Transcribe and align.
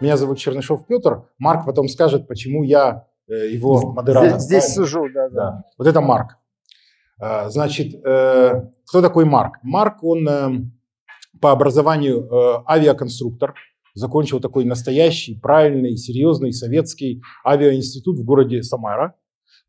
Меня 0.00 0.16
зовут 0.16 0.38
Чернышов 0.38 0.86
Петр. 0.86 1.24
Марк 1.38 1.66
потом 1.66 1.88
скажет, 1.88 2.28
почему 2.28 2.62
я 2.62 3.06
э, 3.28 3.48
его 3.48 3.92
модератор. 3.92 4.38
Здесь, 4.38 4.64
здесь 4.64 4.74
сижу, 4.74 5.08
да, 5.12 5.28
да. 5.28 5.34
Да. 5.34 5.64
Вот 5.76 5.88
это 5.88 6.00
Марк. 6.00 6.38
А, 7.20 7.50
Значит, 7.50 7.94
э, 8.06 8.70
кто 8.86 9.02
такой 9.02 9.24
Марк? 9.24 9.58
Марк, 9.62 10.04
он 10.04 10.28
э, 10.28 10.50
по 11.40 11.50
образованию 11.50 12.28
авиаконструктор, 12.68 13.54
закончил 13.94 14.38
такой 14.38 14.64
настоящий, 14.64 15.34
правильный, 15.34 15.96
серьезный 15.96 16.52
советский 16.52 17.20
авиаинститут 17.44 18.18
в 18.18 18.24
городе 18.24 18.62
Самара. 18.62 19.16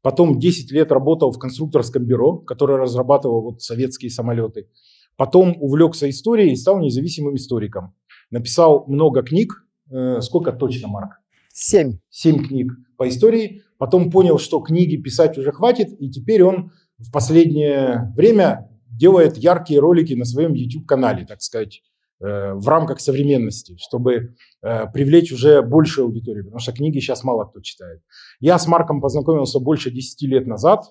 Потом 0.01 0.39
10 0.39 0.71
лет 0.71 0.91
работал 0.91 1.31
в 1.31 1.39
конструкторском 1.39 2.05
бюро, 2.05 2.37
которое 2.37 2.77
разрабатывало 2.77 3.41
вот 3.41 3.61
советские 3.61 4.11
самолеты. 4.11 4.69
Потом 5.17 5.55
увлекся 5.59 6.09
историей 6.09 6.53
и 6.53 6.55
стал 6.55 6.79
независимым 6.79 7.35
историком. 7.35 7.95
Написал 8.31 8.85
много 8.87 9.23
книг. 9.23 9.65
Э, 9.91 10.21
Сколько 10.21 10.51
точно, 10.51 10.87
Марк? 10.87 11.19
Семь. 11.53 11.99
Семь 12.09 12.45
книг 12.45 12.71
по 12.97 13.07
истории. 13.07 13.63
Потом 13.77 14.11
понял, 14.11 14.39
что 14.39 14.59
книги 14.59 14.97
писать 14.97 15.37
уже 15.37 15.51
хватит, 15.51 15.89
и 15.99 16.09
теперь 16.09 16.43
он 16.43 16.71
в 16.97 17.11
последнее 17.11 18.11
время 18.15 18.69
делает 18.89 19.37
яркие 19.37 19.79
ролики 19.79 20.13
на 20.13 20.25
своем 20.25 20.53
YouTube-канале, 20.53 21.25
так 21.25 21.41
сказать, 21.41 21.81
э, 22.21 22.53
в 22.53 22.67
рамках 22.67 22.99
современности, 22.99 23.77
чтобы 23.79 24.35
э, 24.61 24.85
привлечь 24.93 25.31
уже 25.31 25.61
большую 25.61 26.07
аудиторию, 26.07 26.43
потому 26.43 26.59
что 26.59 26.73
книги 26.73 26.99
сейчас 26.99 27.23
мало 27.23 27.45
кто 27.45 27.61
читает. 27.61 28.01
Я 28.39 28.59
с 28.59 28.67
Марком 28.67 28.99
познакомился 29.01 29.59
больше 29.59 29.91
10 29.91 30.21
лет 30.23 30.45
назад, 30.45 30.85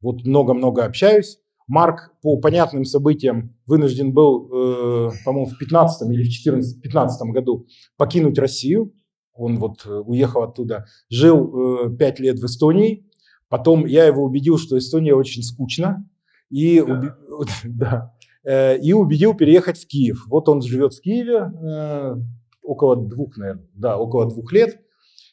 вот 0.00 0.24
много-много 0.24 0.84
общаюсь. 0.84 1.38
Марк 1.66 2.12
по 2.22 2.38
понятным 2.38 2.84
событиям 2.84 3.56
вынужден 3.66 4.12
был, 4.12 4.46
э, 4.46 5.10
по-моему, 5.24 5.50
в 5.50 5.58
15 5.58 6.10
или 6.10 6.24
в 6.24 6.28
14, 6.28 6.82
15 6.82 7.30
году 7.30 7.66
покинуть 7.96 8.38
Россию. 8.38 8.92
Он 9.34 9.58
вот 9.58 9.86
э, 9.86 9.90
уехал 9.90 10.42
оттуда, 10.42 10.86
жил 11.08 11.86
э, 11.86 11.96
5 11.96 12.20
лет 12.20 12.38
в 12.38 12.44
Эстонии. 12.46 13.06
Потом 13.48 13.86
я 13.86 14.04
его 14.06 14.24
убедил, 14.24 14.58
что 14.58 14.78
Эстония 14.78 15.14
очень 15.14 15.42
скучно. 15.42 16.08
И, 16.50 16.78
уби- 16.80 17.12
да, 17.64 18.12
Э, 18.44 18.76
и 18.76 18.92
убедил 18.92 19.34
переехать 19.34 19.78
в 19.78 19.86
Киев. 19.86 20.24
Вот 20.26 20.48
он 20.48 20.62
живет 20.62 20.94
в 20.94 21.00
Киеве 21.00 21.52
э, 21.62 22.16
около 22.62 22.96
двух, 22.96 23.36
наверное, 23.36 23.68
да, 23.74 23.98
около 23.98 24.28
двух 24.28 24.52
лет. 24.52 24.80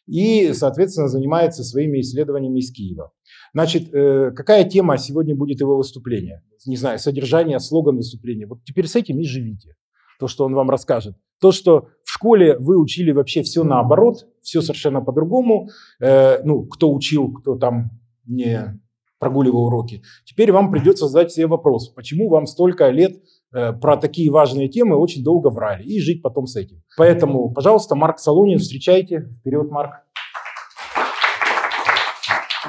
И, 0.10 0.54
соответственно, 0.54 1.08
занимается 1.08 1.64
своими 1.64 2.02
исследованиями 2.02 2.60
из 2.60 2.72
Киева. 2.72 3.12
Значит, 3.54 3.94
э, 3.94 4.32
какая 4.32 4.68
тема 4.68 4.98
сегодня 4.98 5.36
будет 5.36 5.60
его 5.60 5.78
выступления? 5.78 6.44
Не 6.66 6.78
знаю, 6.78 6.98
содержание, 6.98 7.60
слоган 7.60 7.98
выступления. 7.98 8.48
Вот 8.48 8.64
теперь 8.64 8.88
с 8.88 8.96
этим 8.96 9.20
и 9.20 9.24
живите. 9.24 9.76
То, 10.20 10.28
что 10.28 10.46
он 10.46 10.56
вам 10.56 10.70
расскажет. 10.72 11.16
То, 11.40 11.52
что 11.52 11.90
в 12.04 12.12
школе 12.12 12.58
вы 12.58 12.80
учили 12.80 13.12
вообще 13.12 13.44
все 13.44 13.64
наоборот, 13.64 14.28
все 14.42 14.62
совершенно 14.62 15.02
по-другому. 15.02 15.70
Э, 16.02 16.42
ну, 16.44 16.66
кто 16.66 16.92
учил, 16.92 17.32
кто 17.32 17.56
там 17.56 17.92
не 18.26 18.82
прогуливал 19.20 19.66
уроки. 19.66 20.02
Теперь 20.26 20.52
вам 20.52 20.72
придется 20.72 21.08
задать 21.08 21.32
себе 21.32 21.46
вопрос, 21.46 21.90
почему 21.90 22.30
вам 22.30 22.48
столько 22.48 22.90
лет 22.90 23.22
про 23.52 23.98
такие 23.98 24.32
важные 24.32 24.70
темы 24.70 24.96
очень 24.96 25.24
долго 25.24 25.50
врали 25.50 25.84
и 25.84 26.00
жить 26.00 26.22
потом 26.22 26.46
с 26.46 26.56
этим. 26.56 26.82
Поэтому, 26.98 27.52
пожалуйста, 27.52 27.96
Марк 27.96 28.20
Солонин, 28.20 28.60
встречайте. 28.60 29.30
Вперед, 29.40 29.72
Марк. 29.72 29.92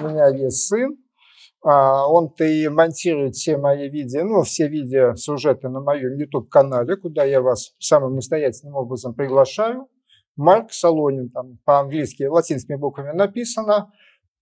У 0.00 0.08
меня 0.08 0.28
есть 0.28 0.68
сын. 0.68 0.96
А, 1.62 2.06
Он-то 2.08 2.44
и 2.44 2.68
монтирует 2.68 3.34
все 3.34 3.58
мои 3.58 3.88
видео, 3.90 4.24
ну, 4.24 4.42
все 4.42 4.68
видео, 4.68 5.14
сюжеты 5.14 5.68
на 5.68 5.80
моем 5.80 6.16
YouTube-канале, 6.16 6.96
куда 6.96 7.24
я 7.24 7.42
вас 7.42 7.74
самым 7.78 8.14
настоятельным 8.14 8.76
образом 8.76 9.14
приглашаю. 9.14 9.86
Марк 10.36 10.72
Солонин, 10.72 11.28
там 11.28 11.58
по-английски 11.64 12.22
латинскими 12.22 12.76
буквами 12.76 13.12
написано. 13.14 13.92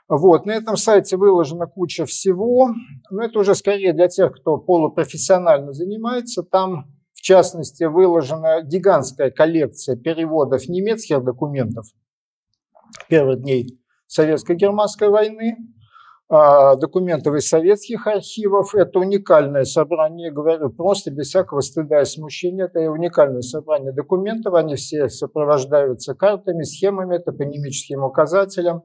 Вот, 0.09 0.47
на 0.47 0.53
этом 0.53 0.77
сайте 0.77 1.17
выложена 1.17 1.67
куча 1.67 2.07
всего, 2.07 2.71
но 3.11 3.25
это 3.25 3.41
уже 3.41 3.55
скорее 3.57 3.93
для 3.93 4.07
тех, 4.09 4.33
кто 4.37 4.57
полупрофессионально 4.57 5.73
занимается. 5.73 6.45
Там, 6.45 6.87
в 7.13 7.23
частности, 7.23 7.85
выложена 7.85 8.63
гигантская 8.63 9.31
коллекция 9.33 9.97
переводов 9.97 10.69
немецких 10.69 11.25
документов 11.25 11.87
первых 13.09 13.43
дней 13.43 13.81
Советско-германской 14.07 15.09
войны, 15.09 15.57
а, 16.29 16.77
документов 16.77 17.35
из 17.35 17.49
советских 17.49 18.07
архивов. 18.07 18.75
Это 18.75 19.01
уникальное 19.01 19.65
собрание, 19.65 20.31
говорю, 20.31 20.71
просто 20.71 21.11
без 21.11 21.29
всякого 21.29 21.61
стыда 21.61 22.03
и 22.03 22.05
смущения. 22.05 22.67
Это 22.67 22.91
уникальное 22.91 23.43
собрание 23.43 23.93
документов. 23.93 24.55
Они 24.55 24.77
все 24.77 25.09
сопровождаются 25.09 26.15
картами, 26.15 26.63
схемами, 26.63 27.19
топонимическим 27.19 28.05
указателем. 28.05 28.83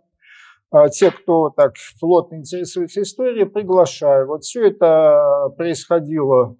А 0.71 0.87
Те, 0.89 1.11
кто 1.11 1.49
так 1.49 1.73
плотно 1.99 2.35
интересуется 2.35 3.01
историей, 3.01 3.45
приглашаю. 3.45 4.27
Вот 4.27 4.43
все 4.43 4.67
это 4.67 5.49
происходило 5.57 6.55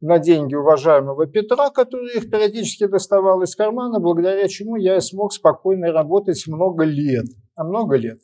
на 0.00 0.18
деньги 0.18 0.54
уважаемого 0.54 1.26
Петра, 1.26 1.70
который 1.70 2.16
их 2.16 2.30
периодически 2.30 2.86
доставал 2.86 3.42
из 3.42 3.54
кармана, 3.56 4.00
благодаря 4.00 4.46
чему 4.48 4.76
я 4.76 4.96
и 4.96 5.00
смог 5.00 5.32
спокойно 5.32 5.92
работать 5.92 6.44
много 6.46 6.84
лет. 6.84 7.26
А 7.56 7.64
много 7.64 7.96
лет. 7.96 8.18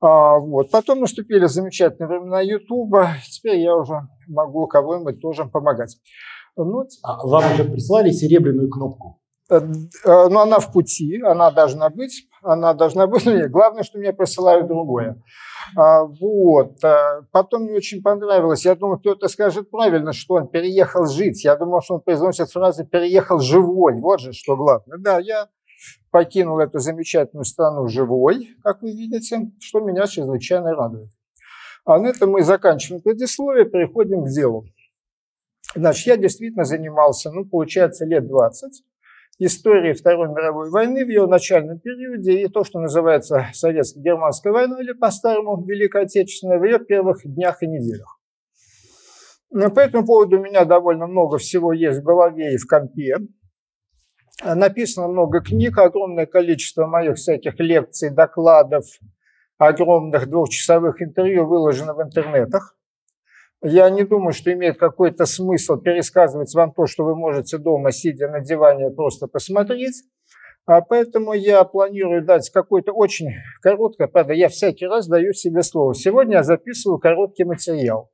А, 0.00 0.38
вот. 0.38 0.70
Потом 0.70 1.00
наступили 1.00 1.46
замечательные 1.46 2.08
времена 2.08 2.40
Ютуба. 2.40 3.10
Теперь 3.30 3.60
я 3.60 3.74
уже 3.74 4.08
могу 4.28 4.66
кого-нибудь 4.66 5.20
тоже 5.20 5.44
помогать. 5.44 5.96
Ну, 6.56 6.84
А 7.02 7.26
вам 7.26 7.52
уже 7.52 7.64
прислали 7.64 8.10
серебряную 8.10 8.68
кнопку? 8.70 9.20
Э, 9.50 9.60
э, 10.04 10.28
Но 10.28 10.40
она 10.40 10.58
в 10.58 10.72
пути, 10.72 11.20
она 11.22 11.50
должна 11.50 11.88
быть, 11.88 12.27
она 12.42 12.74
должна 12.74 13.06
быть. 13.06 13.26
Нет, 13.26 13.50
главное, 13.50 13.82
что 13.82 13.98
мне 13.98 14.12
присылают 14.12 14.66
другое. 14.68 15.22
А, 15.76 16.04
Вот. 16.04 16.82
э, 16.84 17.22
Потом 17.32 17.62
мне 17.64 17.74
очень 17.74 18.02
понравилось. 18.02 18.64
Я 18.64 18.74
думал, 18.74 18.98
кто-то 18.98 19.28
скажет 19.28 19.70
правильно, 19.70 20.12
что 20.12 20.34
он 20.34 20.48
переехал 20.48 21.06
жить. 21.06 21.44
Я 21.44 21.56
думал, 21.56 21.80
что 21.82 21.94
он 21.96 22.00
произносит 22.00 22.50
фразу 22.50 22.86
«переехал 22.86 23.38
живой». 23.38 23.94
Вот 24.00 24.20
же 24.20 24.32
что 24.32 24.56
главное. 24.56 24.98
Да, 24.98 25.18
я 25.18 25.48
покинул 26.10 26.58
эту 26.58 26.78
замечательную 26.78 27.44
страну 27.44 27.86
живой, 27.88 28.56
как 28.62 28.82
вы 28.82 28.90
видите, 28.90 29.50
что 29.60 29.80
меня 29.80 30.06
чрезвычайно 30.06 30.74
радует. 30.74 31.10
А 31.84 31.98
на 31.98 32.08
этом 32.08 32.30
мы 32.30 32.42
заканчиваем 32.42 33.02
предисловие, 33.02 33.64
переходим 33.64 34.24
к 34.24 34.28
делу. 34.28 34.64
Значит, 35.74 36.06
я 36.06 36.16
действительно 36.16 36.64
занимался, 36.64 37.30
ну, 37.30 37.44
получается, 37.44 38.06
лет 38.06 38.26
20 38.26 38.82
историей 39.38 39.94
Второй 39.94 40.28
мировой 40.28 40.70
войны 40.70 41.04
в 41.04 41.08
ее 41.08 41.26
начальном 41.26 41.78
периоде 41.78 42.42
и 42.42 42.48
то, 42.48 42.64
что 42.64 42.80
называется 42.80 43.46
Советско-германской 43.52 44.52
войной 44.52 44.82
или 44.82 44.92
по-старому 44.92 45.64
Великой 45.64 46.02
Отечественной 46.02 46.58
в 46.58 46.64
ее 46.64 46.78
первых 46.78 47.20
днях 47.24 47.62
и 47.62 47.66
неделях. 47.66 48.18
Но 49.50 49.70
По 49.70 49.80
этому 49.80 50.04
поводу 50.04 50.38
у 50.38 50.42
меня 50.42 50.64
довольно 50.64 51.06
много 51.06 51.38
всего 51.38 51.72
есть 51.72 52.00
в 52.00 52.02
голове 52.02 52.54
и 52.54 52.58
в 52.58 52.66
компе. 52.66 53.16
Написано 54.44 55.08
много 55.08 55.40
книг, 55.40 55.78
огромное 55.78 56.26
количество 56.26 56.86
моих 56.86 57.16
всяких 57.16 57.58
лекций, 57.58 58.10
докладов, 58.10 58.84
огромных 59.56 60.28
двухчасовых 60.28 61.02
интервью 61.02 61.46
выложено 61.46 61.94
в 61.94 62.02
интернетах. 62.02 62.77
Я 63.62 63.90
не 63.90 64.04
думаю, 64.04 64.32
что 64.32 64.52
имеет 64.52 64.78
какой-то 64.78 65.26
смысл 65.26 65.76
пересказывать 65.76 66.54
вам 66.54 66.72
то, 66.72 66.86
что 66.86 67.04
вы 67.04 67.16
можете 67.16 67.58
дома, 67.58 67.90
сидя 67.90 68.28
на 68.28 68.40
диване, 68.40 68.90
просто 68.90 69.26
посмотреть. 69.26 70.04
А 70.64 70.80
поэтому 70.80 71.32
я 71.32 71.64
планирую 71.64 72.24
дать 72.24 72.50
какое-то 72.50 72.92
очень 72.92 73.30
короткое, 73.62 74.06
правда, 74.06 74.34
я 74.34 74.48
всякий 74.48 74.86
раз 74.86 75.08
даю 75.08 75.32
себе 75.32 75.62
слово. 75.62 75.94
Сегодня 75.94 76.36
я 76.36 76.42
записываю 76.42 76.98
короткий 76.98 77.44
материал. 77.44 78.10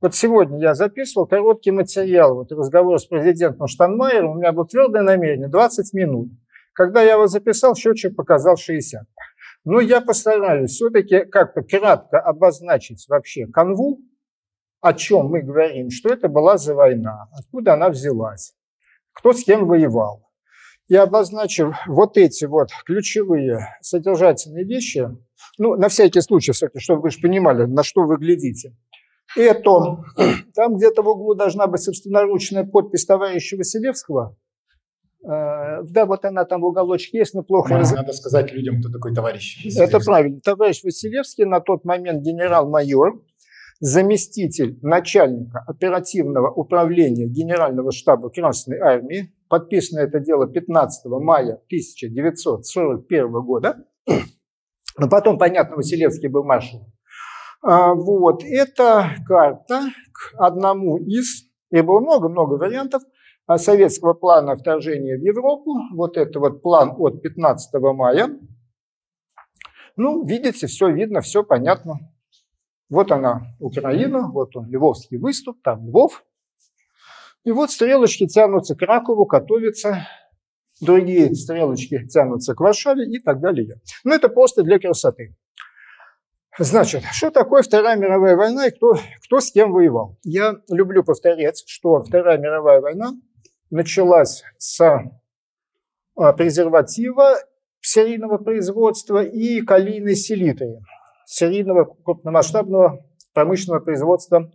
Вот 0.00 0.14
сегодня 0.14 0.60
я 0.60 0.74
записывал 0.74 1.26
короткий 1.26 1.70
материал, 1.70 2.34
вот 2.34 2.52
разговор 2.52 3.00
с 3.00 3.06
президентом 3.06 3.66
Штанмайером, 3.66 4.32
у 4.32 4.34
меня 4.34 4.52
было 4.52 4.66
твердое 4.66 5.02
намерение, 5.02 5.48
20 5.48 5.94
минут. 5.94 6.28
Когда 6.74 7.02
я 7.02 7.12
его 7.12 7.26
записал, 7.26 7.74
счетчик 7.74 8.14
показал 8.14 8.56
60. 8.56 9.02
Но 9.64 9.80
я 9.80 10.02
постараюсь 10.02 10.72
все-таки 10.72 11.24
как-то 11.24 11.62
кратко 11.62 12.20
обозначить 12.20 13.06
вообще 13.08 13.46
канву, 13.46 13.96
о 14.84 14.92
чем 14.92 15.28
мы 15.28 15.40
говорим, 15.40 15.90
что 15.90 16.10
это 16.10 16.28
была 16.28 16.58
за 16.58 16.74
война, 16.74 17.30
откуда 17.32 17.72
она 17.72 17.88
взялась, 17.88 18.52
кто 19.14 19.32
с 19.32 19.42
кем 19.42 19.66
воевал. 19.66 20.28
И 20.88 20.94
обозначив 20.94 21.74
вот 21.86 22.18
эти 22.18 22.44
вот 22.44 22.68
ключевые 22.84 23.78
содержательные 23.80 24.66
вещи, 24.66 25.08
ну, 25.56 25.76
на 25.76 25.88
всякий 25.88 26.20
случай, 26.20 26.52
все-таки, 26.52 26.80
чтобы 26.80 27.00
вы 27.00 27.10
же 27.10 27.18
понимали, 27.18 27.64
на 27.64 27.82
что 27.82 28.02
вы 28.02 28.18
глядите. 28.18 28.76
Это, 29.34 30.04
там 30.54 30.76
где-то 30.76 31.02
в 31.02 31.08
углу 31.08 31.34
должна 31.34 31.66
быть 31.66 31.80
собственноручная 31.80 32.64
подпись 32.64 33.06
товарища 33.06 33.56
Василевского. 33.56 34.36
Э, 35.24 35.82
да, 35.84 36.04
вот 36.04 36.26
она 36.26 36.44
там 36.44 36.60
в 36.60 36.66
уголочке 36.66 37.16
есть, 37.18 37.32
но 37.32 37.42
плохо. 37.42 37.72
Надо, 37.72 37.94
надо 37.94 38.12
сказать 38.12 38.52
людям, 38.52 38.80
кто 38.80 38.90
такой 38.90 39.14
товарищ. 39.14 39.64
Это 39.78 39.98
правильно. 39.98 40.40
Товарищ 40.40 40.84
Василевский 40.84 41.46
на 41.46 41.60
тот 41.60 41.86
момент 41.86 42.20
генерал-майор, 42.20 43.22
заместитель 43.84 44.78
начальника 44.80 45.62
оперативного 45.66 46.50
управления 46.50 47.26
Генерального 47.26 47.92
штаба 47.92 48.30
Красной 48.30 48.78
Армии. 48.78 49.34
Подписано 49.50 50.00
это 50.00 50.20
дело 50.20 50.46
15 50.46 51.04
мая 51.20 51.60
1941 51.66 53.30
года. 53.42 53.84
Но 54.98 55.08
потом, 55.10 55.36
понятно, 55.36 55.76
Василевский 55.76 56.28
был 56.28 56.44
маршалом. 56.44 56.86
А, 57.60 57.92
вот, 57.92 58.42
это 58.42 59.10
карта 59.26 59.82
к 60.14 60.34
одному 60.38 60.96
из, 60.96 61.44
и 61.70 61.82
было 61.82 62.00
много-много 62.00 62.54
вариантов, 62.54 63.02
а, 63.46 63.58
советского 63.58 64.14
плана 64.14 64.56
вторжения 64.56 65.18
в 65.18 65.22
Европу. 65.22 65.74
Вот 65.94 66.16
это 66.16 66.40
вот 66.40 66.62
план 66.62 66.94
от 66.96 67.20
15 67.20 67.74
мая. 67.94 68.30
Ну, 69.96 70.24
видите, 70.24 70.68
все 70.68 70.88
видно, 70.88 71.20
все 71.20 71.44
понятно. 71.44 72.13
Вот 72.90 73.10
она, 73.10 73.46
Украина, 73.60 74.30
вот 74.30 74.56
он, 74.56 74.68
Львовский 74.70 75.18
выступ, 75.18 75.62
там 75.62 75.86
Львов. 75.86 76.24
И 77.44 77.50
вот 77.50 77.70
стрелочки 77.70 78.26
тянутся 78.26 78.74
к 78.74 78.82
Ракову, 78.82 79.24
готовятся. 79.26 80.06
Другие 80.80 81.34
стрелочки 81.34 82.06
тянутся 82.06 82.54
к 82.54 82.60
Варшаве 82.60 83.06
и 83.06 83.18
так 83.20 83.40
далее. 83.40 83.80
Но 84.02 84.10
ну, 84.10 84.16
это 84.16 84.28
просто 84.28 84.62
для 84.62 84.78
красоты. 84.78 85.36
Значит, 86.58 87.02
что 87.12 87.30
такое 87.30 87.62
Вторая 87.62 87.96
мировая 87.96 88.36
война 88.36 88.66
и 88.68 88.70
кто, 88.70 88.94
кто 89.24 89.40
с 89.40 89.50
кем 89.50 89.72
воевал? 89.72 90.18
Я 90.22 90.56
люблю 90.68 91.02
повторять, 91.02 91.64
что 91.66 92.02
Вторая 92.02 92.38
мировая 92.38 92.80
война 92.80 93.14
началась 93.70 94.44
с 94.56 94.80
а, 96.16 96.32
презерватива 96.32 97.38
серийного 97.80 98.38
производства 98.38 99.22
и 99.22 99.62
калийной 99.62 100.14
селитры, 100.14 100.78
серийного 101.26 101.84
крупномасштабного 101.84 103.06
промышленного 103.32 103.80
производства 103.80 104.50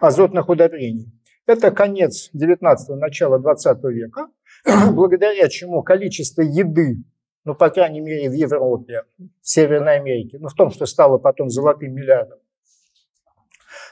азотных 0.00 0.48
удобрений. 0.48 1.12
Это 1.46 1.70
конец 1.70 2.30
19-го, 2.34 2.96
начало 2.96 3.38
20 3.38 3.82
века, 3.84 4.28
благодаря 4.92 5.48
чему 5.48 5.82
количество 5.82 6.42
еды 6.42 7.04
ну, 7.48 7.54
по 7.54 7.70
крайней 7.70 8.00
мере, 8.00 8.28
в 8.28 8.34
Европе, 8.34 9.04
в 9.16 9.48
Северной 9.48 9.96
Америке, 9.96 10.36
ну, 10.38 10.48
в 10.48 10.54
том, 10.54 10.70
что 10.70 10.84
стало 10.84 11.16
потом 11.16 11.48
золотым 11.48 11.94
миллиардом. 11.94 12.38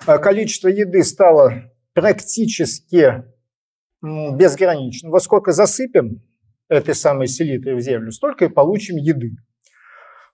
А 0.04 0.18
количество 0.18 0.68
еды 0.68 1.02
стало 1.02 1.72
практически 1.94 3.24
безграничным. 4.02 5.10
Во 5.10 5.20
сколько 5.20 5.52
засыпем 5.52 6.20
этой 6.68 6.94
самой 6.94 7.28
селитры 7.28 7.76
в 7.76 7.80
землю, 7.80 8.12
столько 8.12 8.44
и 8.44 8.48
получим 8.48 8.96
еды. 8.96 9.36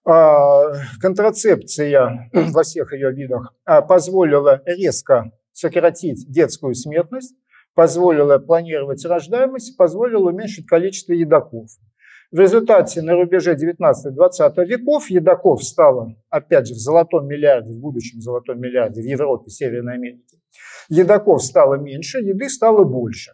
А, 0.04 0.72
контрацепция 1.00 2.28
во 2.32 2.62
всех 2.62 2.92
ее 2.92 3.12
видах 3.12 3.54
а, 3.64 3.82
позволила 3.82 4.60
резко 4.66 5.30
сократить 5.52 6.28
детскую 6.28 6.74
смертность, 6.74 7.36
позволила 7.74 8.38
планировать 8.38 9.04
рождаемость, 9.04 9.76
позволила 9.76 10.30
уменьшить 10.30 10.66
количество 10.66 11.12
едоков. 11.12 11.68
В 12.32 12.40
результате 12.40 13.02
на 13.02 13.14
рубеже 13.14 13.54
19-20 13.54 14.64
веков 14.64 15.10
едоков 15.10 15.62
стало, 15.62 16.16
опять 16.30 16.66
же, 16.66 16.74
в 16.74 16.78
золотом 16.78 17.28
миллиарде, 17.28 17.72
в 17.72 17.78
будущем 17.78 18.20
золотом 18.22 18.58
миллиарде 18.58 19.02
в 19.02 19.04
Европе, 19.04 19.50
Северной 19.50 19.94
Америке, 19.94 20.38
едоков 20.88 21.42
стало 21.42 21.74
меньше, 21.74 22.18
еды 22.18 22.48
стало 22.48 22.84
больше. 22.84 23.32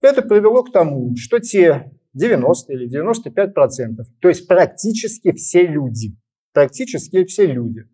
Это 0.00 0.22
привело 0.22 0.62
к 0.62 0.72
тому, 0.72 1.14
что 1.16 1.38
те 1.38 1.92
90 2.14 2.72
или 2.72 2.86
95 2.86 3.54
процентов, 3.54 4.06
то 4.20 4.28
есть 4.28 4.46
практически 4.46 5.32
все 5.32 5.66
люди, 5.66 6.16
практически 6.52 7.24
все 7.24 7.46
люди, 7.46 7.84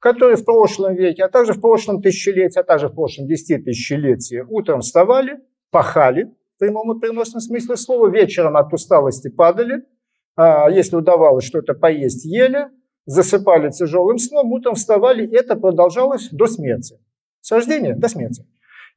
которые 0.00 0.36
в 0.36 0.44
прошлом 0.44 0.94
веке, 0.94 1.24
а 1.24 1.28
также 1.28 1.52
в 1.52 1.60
прошлом 1.60 2.00
тысячелетии, 2.00 2.58
а 2.58 2.64
также 2.64 2.88
в 2.88 2.94
прошлом 2.94 3.26
десятитысячелетии 3.26 4.44
утром 4.48 4.80
вставали, 4.80 5.38
пахали, 5.70 6.32
в 6.56 6.58
прямом 6.58 6.96
и 6.96 7.00
переносном 7.00 7.40
смысле 7.40 7.76
слова, 7.76 8.08
вечером 8.08 8.56
от 8.56 8.72
усталости 8.72 9.28
падали, 9.28 9.84
а 10.36 10.70
если 10.70 10.96
удавалось 10.96 11.44
что-то 11.44 11.74
поесть, 11.74 12.24
ели, 12.24 12.68
засыпали 13.06 13.70
тяжелым 13.70 14.18
сном, 14.18 14.52
утром 14.52 14.74
вставали, 14.74 15.26
и 15.26 15.34
это 15.34 15.56
продолжалось 15.56 16.28
до 16.30 16.46
смерти. 16.46 16.98
С 17.40 17.50
рождения 17.50 17.94
до 17.94 18.08
смерти. 18.08 18.44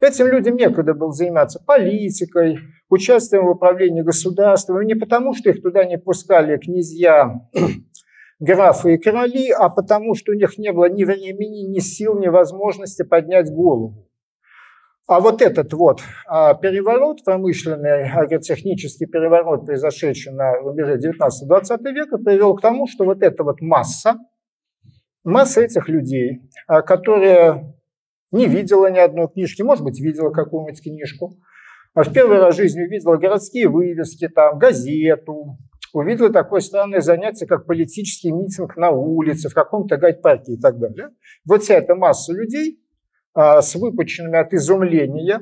Этим 0.02 0.28
людям 0.28 0.56
некогда 0.56 0.96
было 0.96 1.12
заниматься 1.12 1.62
политикой, 1.64 2.58
участием 2.90 3.46
в 3.46 3.52
управлении 3.52 4.02
государством, 4.02 4.82
не 4.82 4.96
потому, 4.96 5.36
что 5.36 5.52
их 5.52 5.62
туда 5.62 5.86
не 5.86 6.00
пускали 6.00 6.58
князья, 6.58 7.36
графы 8.40 8.96
и 8.96 8.98
короли, 8.98 9.52
а 9.52 9.70
потому, 9.70 10.16
что 10.16 10.32
у 10.32 10.36
них 10.36 10.58
не 10.58 10.74
было 10.74 10.90
ни 10.90 11.04
времени, 11.04 11.68
ни 11.68 11.78
сил, 11.78 12.18
ни 12.20 12.28
возможности 12.30 13.04
поднять 13.04 13.52
голову. 13.52 14.08
А 15.08 15.20
вот 15.20 15.44
этот 15.44 15.72
вот 15.74 16.02
а, 16.26 16.56
переворот, 16.56 17.24
промышленный 17.24 18.10
агротехнический 18.10 19.06
переворот, 19.06 19.68
произошедший 19.68 20.34
на 20.34 20.56
рубеже 20.62 20.98
19-20 20.98 21.92
века, 21.94 22.18
привел 22.18 22.56
к 22.56 22.62
тому, 22.62 22.88
что 22.88 23.06
вот 23.06 23.22
эта 23.22 23.44
вот 23.44 23.62
масса, 23.62 24.16
масса 25.24 25.62
этих 25.62 25.88
людей, 25.90 26.50
а, 26.66 26.82
которая 26.82 27.76
не 28.32 28.48
видела 28.48 28.90
ни 28.90 29.00
одной 29.00 29.28
книжки, 29.30 29.62
может 29.62 29.84
быть, 29.84 30.00
видела 30.00 30.30
какую-нибудь 30.30 30.82
книжку, 30.82 31.38
а 31.94 32.04
в 32.04 32.14
первый 32.14 32.40
раз 32.40 32.56
в 32.56 32.58
жизни 32.58 32.84
увидела 32.84 33.18
городские 33.18 33.68
вывески, 33.68 34.30
там, 34.30 34.58
газету, 34.58 35.58
увидела 35.94 36.32
такое 36.32 36.62
странное 36.62 37.02
занятие, 37.02 37.46
как 37.46 37.66
политический 37.66 38.32
митинг 38.32 38.78
на 38.78 38.92
улице, 38.92 39.50
в 39.50 39.54
каком-то 39.54 39.98
гайд-парке 39.98 40.54
и 40.54 40.58
так 40.58 40.80
далее. 40.80 41.10
Вот 41.46 41.64
вся 41.64 41.76
эта 41.76 41.96
масса 41.96 42.34
людей 42.34 42.80
а, 43.34 43.62
с 43.62 43.76
выпученными 43.76 44.38
от 44.38 44.54
изумления, 44.54 45.42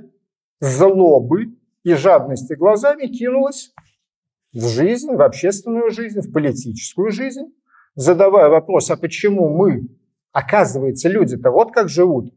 злобы 0.59 1.55
и 1.83 1.93
жадности 1.93 2.53
глазами 2.53 3.05
кинулась 3.05 3.71
в 4.51 4.67
жизнь, 4.67 5.13
в 5.15 5.21
общественную 5.21 5.91
жизнь, 5.91 6.21
в 6.21 6.31
политическую 6.31 7.11
жизнь, 7.11 7.53
задавая 7.95 8.49
вопрос, 8.49 8.89
а 8.89 8.97
почему 8.97 9.49
мы, 9.49 9.87
оказывается, 10.31 11.09
люди-то 11.09 11.51
вот 11.51 11.71
как 11.71 11.89
живут? 11.89 12.33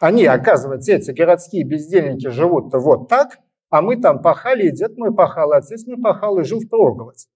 Они, 0.00 0.26
оказывается, 0.26 0.92
эти 0.92 1.10
городские 1.12 1.64
бездельники 1.64 2.28
живут-то 2.28 2.78
вот 2.78 3.08
так, 3.08 3.38
а 3.70 3.80
мы 3.82 3.96
там 3.96 4.20
пахали, 4.20 4.68
и 4.68 4.72
дед 4.72 4.96
мой 4.96 5.14
пахал, 5.14 5.52
и 5.52 5.56
отец 5.56 5.86
мой 5.86 6.00
пахал, 6.00 6.38
и 6.38 6.44
жил 6.44 6.60
в 6.60 6.68
проголодь. 6.68 7.26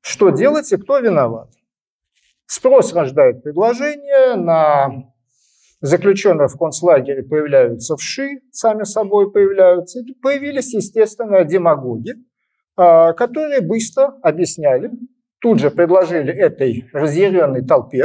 Что 0.00 0.30
делать 0.30 0.72
и 0.72 0.76
кто 0.76 0.98
виноват? 0.98 1.50
Спрос 2.46 2.92
рождает 2.92 3.42
предложение 3.42 4.34
на 4.34 5.12
заключенных 5.80 6.52
в 6.52 6.58
концлагере 6.58 7.22
появляются 7.22 7.96
вши, 7.96 8.40
сами 8.52 8.84
собой 8.84 9.30
появляются. 9.32 10.00
И 10.00 10.14
появились, 10.14 10.74
естественно, 10.74 11.44
демагоги, 11.44 12.14
а, 12.76 13.12
которые 13.12 13.60
быстро 13.60 14.14
объясняли, 14.22 14.90
тут 15.40 15.58
же 15.58 15.70
предложили 15.70 16.32
этой 16.32 16.88
разъяренной 16.92 17.64
толпе, 17.64 18.04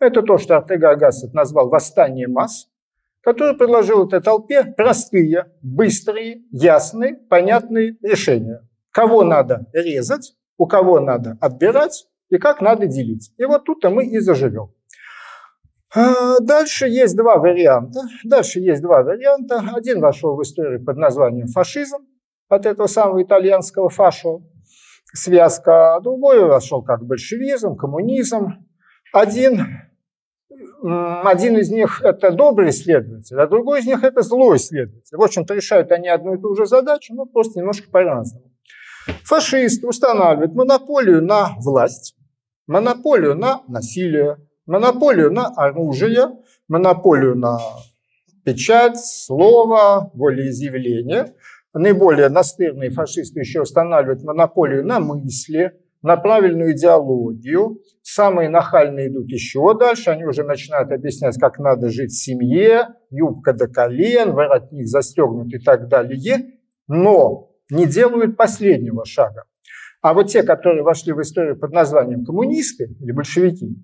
это 0.00 0.22
то, 0.22 0.38
что 0.38 0.56
Артега 0.56 0.90
Агассет 0.90 1.32
назвал 1.32 1.68
«восстание 1.68 2.28
масс», 2.28 2.68
который 3.22 3.56
предложил 3.56 4.06
этой 4.06 4.20
толпе 4.20 4.64
простые, 4.64 5.52
быстрые, 5.62 6.42
ясные, 6.50 7.14
понятные 7.14 7.96
решения. 8.02 8.66
Кого 8.90 9.24
надо 9.24 9.66
резать, 9.72 10.34
у 10.58 10.66
кого 10.66 11.00
надо 11.00 11.38
отбирать 11.40 12.06
и 12.30 12.38
как 12.38 12.60
надо 12.60 12.86
делить. 12.86 13.32
И 13.38 13.44
вот 13.44 13.64
тут-то 13.64 13.90
мы 13.90 14.06
и 14.06 14.18
заживем. 14.18 14.72
А, 15.94 16.40
дальше 16.40 16.88
есть 16.88 17.16
два 17.16 17.36
варианта. 17.36 18.00
Дальше 18.24 18.60
есть 18.60 18.82
два 18.82 19.02
варианта. 19.02 19.62
Один 19.74 20.00
вошел 20.00 20.36
в 20.36 20.42
историю 20.42 20.84
под 20.84 20.96
названием 20.96 21.48
фашизм, 21.48 22.06
от 22.48 22.66
этого 22.66 22.86
самого 22.86 23.22
итальянского 23.22 23.88
фашо, 23.88 24.42
связка, 25.12 25.96
а 25.96 26.00
другой 26.00 26.44
вошел 26.44 26.82
как 26.82 27.04
большевизм, 27.04 27.76
коммунизм. 27.76 28.66
Один, 29.12 29.66
один 30.82 31.58
из 31.58 31.70
них 31.70 32.02
это 32.02 32.30
добрый 32.32 32.70
исследователь, 32.70 33.38
а 33.38 33.46
другой 33.46 33.80
из 33.80 33.86
них 33.86 34.02
это 34.02 34.22
злой 34.22 34.56
исследователь. 34.56 35.16
В 35.16 35.22
общем-то, 35.22 35.54
решают 35.54 35.92
они 35.92 36.08
одну 36.08 36.34
и 36.34 36.40
ту 36.40 36.54
же 36.54 36.66
задачу, 36.66 37.14
но 37.14 37.24
просто 37.24 37.60
немножко 37.60 37.90
по-разному. 37.90 38.52
Фашист 39.24 39.84
устанавливает 39.84 40.54
монополию 40.54 41.22
на 41.22 41.50
власть, 41.58 42.16
монополию 42.66 43.34
на 43.34 43.62
насилие, 43.68 44.38
монополию 44.66 45.32
на 45.32 45.46
оружие, 45.48 46.30
монополию 46.68 47.36
на 47.36 47.58
печать, 48.44 48.98
слово, 48.98 50.10
волеизъявление. 50.14 51.34
Наиболее 51.74 52.28
настырные 52.28 52.90
фашисты 52.90 53.40
еще 53.40 53.62
устанавливают 53.62 54.22
монополию 54.22 54.84
на 54.84 55.00
мысли, 55.00 55.72
на 56.02 56.16
правильную 56.16 56.72
идеологию, 56.72 57.78
Самые 58.14 58.50
нахальные 58.50 59.08
идут 59.08 59.30
еще 59.30 59.74
дальше, 59.78 60.10
они 60.10 60.26
уже 60.26 60.44
начинают 60.44 60.92
объяснять, 60.92 61.38
как 61.40 61.58
надо 61.58 61.88
жить 61.88 62.10
в 62.10 62.22
семье, 62.22 62.88
юбка 63.08 63.54
до 63.54 63.68
колен, 63.68 64.32
воротник 64.32 64.86
застегнут 64.86 65.54
и 65.54 65.58
так 65.58 65.88
далее, 65.88 66.58
но 66.88 67.52
не 67.70 67.86
делают 67.86 68.36
последнего 68.36 69.06
шага. 69.06 69.44
А 70.02 70.12
вот 70.12 70.26
те, 70.26 70.42
которые 70.42 70.82
вошли 70.82 71.14
в 71.14 71.22
историю 71.22 71.58
под 71.58 71.72
названием 71.72 72.26
коммунисты 72.26 72.94
или 73.00 73.12
большевики, 73.12 73.76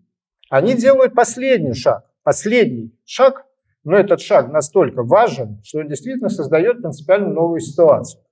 они 0.50 0.75
делают 0.75 1.14
последний 1.14 1.73
шаг. 1.73 2.04
Последний 2.23 2.94
шаг, 3.06 3.47
но 3.82 3.97
этот 3.97 4.20
шаг 4.20 4.52
настолько 4.52 5.04
важен, 5.04 5.62
что 5.64 5.78
он 5.78 5.88
действительно 5.88 6.28
создает 6.28 6.82
принципиально 6.82 7.32
новую 7.32 7.61
ситуацию. 7.61 8.23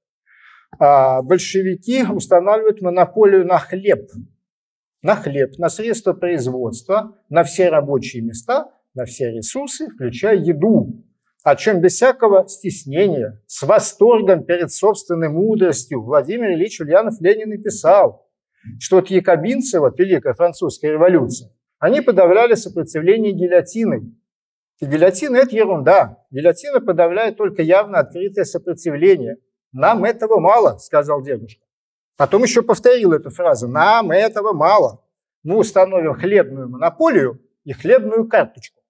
А 0.78 1.22
большевики 1.22 2.04
устанавливают 2.04 2.82
монополию 2.82 3.46
на 3.46 3.58
хлеб. 3.58 4.10
На 5.06 5.14
хлеб, 5.14 5.56
на 5.58 5.68
средства 5.68 6.14
производства, 6.14 7.16
на 7.28 7.44
все 7.44 7.68
рабочие 7.68 8.25
места, 8.25 8.72
на 8.92 9.04
все 9.04 9.30
ресурсы, 9.30 9.88
включая 9.88 10.34
еду. 10.34 11.04
О 11.44 11.54
чем 11.54 11.80
без 11.80 11.94
всякого 11.94 12.48
стеснения, 12.48 13.40
с 13.46 13.62
восторгом 13.62 14.42
перед 14.42 14.72
собственной 14.72 15.28
мудростью 15.28 16.02
Владимир 16.02 16.54
Ильич 16.54 16.80
Ульянов 16.80 17.20
Ленин 17.20 17.50
написал, 17.50 18.28
что 18.80 18.96
вот 18.96 19.08
якобинцы, 19.08 19.78
вот 19.78 19.96
Великая 19.96 20.34
Французская 20.34 20.90
революция, 20.90 21.52
они 21.78 22.00
подавляли 22.00 22.54
сопротивление 22.54 23.30
гильотиной. 23.30 24.12
И 24.80 24.86
гильотина– 24.86 25.36
это 25.36 25.54
ерунда. 25.54 26.25
Гильотина 26.32 26.80
подавляет 26.80 27.36
только 27.36 27.62
явно 27.62 28.00
открытое 28.00 28.44
сопротивление. 28.44 29.36
Нам 29.70 30.02
этого 30.02 30.40
мало, 30.40 30.78
сказал 30.78 31.22
дедушка. 31.22 31.64
Потом 32.16 32.42
еще 32.42 32.62
повторил 32.62 33.12
эту 33.12 33.30
фразу. 33.30 33.68
Нам 33.68 34.11
этого 34.11 34.52
мало. 34.52 35.04
Мы 35.42 35.56
установим 35.56 36.14
хлебную 36.14 36.68
монополию 36.68 37.40
и 37.64 37.73
хлебную 37.73 38.28
карточку. 38.28 38.80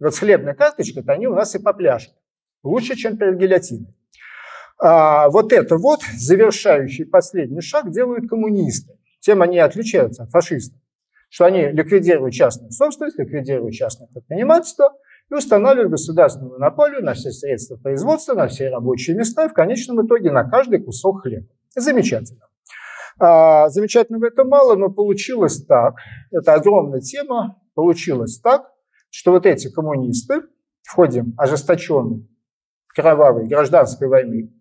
И 0.00 0.04
вот 0.04 0.14
с 0.14 0.18
хлебной 0.18 0.54
карточкой-то 0.54 1.12
они 1.12 1.26
у 1.26 1.34
нас 1.34 1.54
и 1.54 1.58
попляшут. 1.58 2.14
Лучше, 2.62 2.94
чем 2.94 3.16
перед 3.16 3.36
гильотиной. 3.36 3.94
А 4.80 5.28
вот 5.28 5.52
это 5.52 5.76
вот 5.76 6.00
завершающий 6.16 7.04
последний 7.04 7.60
шаг 7.60 7.90
делают 7.90 8.28
коммунисты. 8.28 8.96
Тем 9.20 9.42
они 9.42 9.58
отличаются 9.58 10.22
от 10.22 10.30
фашистов. 10.30 10.78
Что 11.28 11.46
они 11.46 11.66
ликвидируют 11.68 12.32
частную 12.32 12.70
собственность, 12.70 13.18
ликвидируют 13.18 13.74
частное 13.74 14.08
предпринимательство– 14.08 14.92
и 15.30 15.34
устанавливают 15.34 15.90
государственную 15.90 16.52
монополию 16.52 17.04
на 17.04 17.14
все 17.14 17.30
средства 17.30 17.76
производства, 17.76 18.34
на 18.34 18.48
все 18.48 18.70
рабочие 18.70 19.16
места 19.16 19.44
и 19.44 19.48
в 19.48 19.52
конечном 19.52 20.06
итоге 20.06 20.30
на 20.30 20.44
каждый 20.44 20.80
кусок 20.80 21.22
хлеба. 21.22 21.46
Замечательно. 21.74 22.46
А, 23.20 23.68
замечательно 23.68 24.18
в 24.18 24.24
этом 24.24 24.48
мало, 24.48 24.76
но 24.76 24.90
получилось 24.90 25.64
так, 25.64 25.96
это 26.30 26.54
огромная 26.54 27.00
тема, 27.00 27.60
получилось 27.74 28.38
так, 28.40 28.70
что 29.10 29.32
вот 29.32 29.46
эти 29.46 29.70
коммунисты 29.70 30.42
в 30.82 30.94
ходе 30.94 31.24
ожесточенной 31.36 32.28
кровавой 32.88 33.48
гражданской 33.48 34.08
войны, 34.08 34.52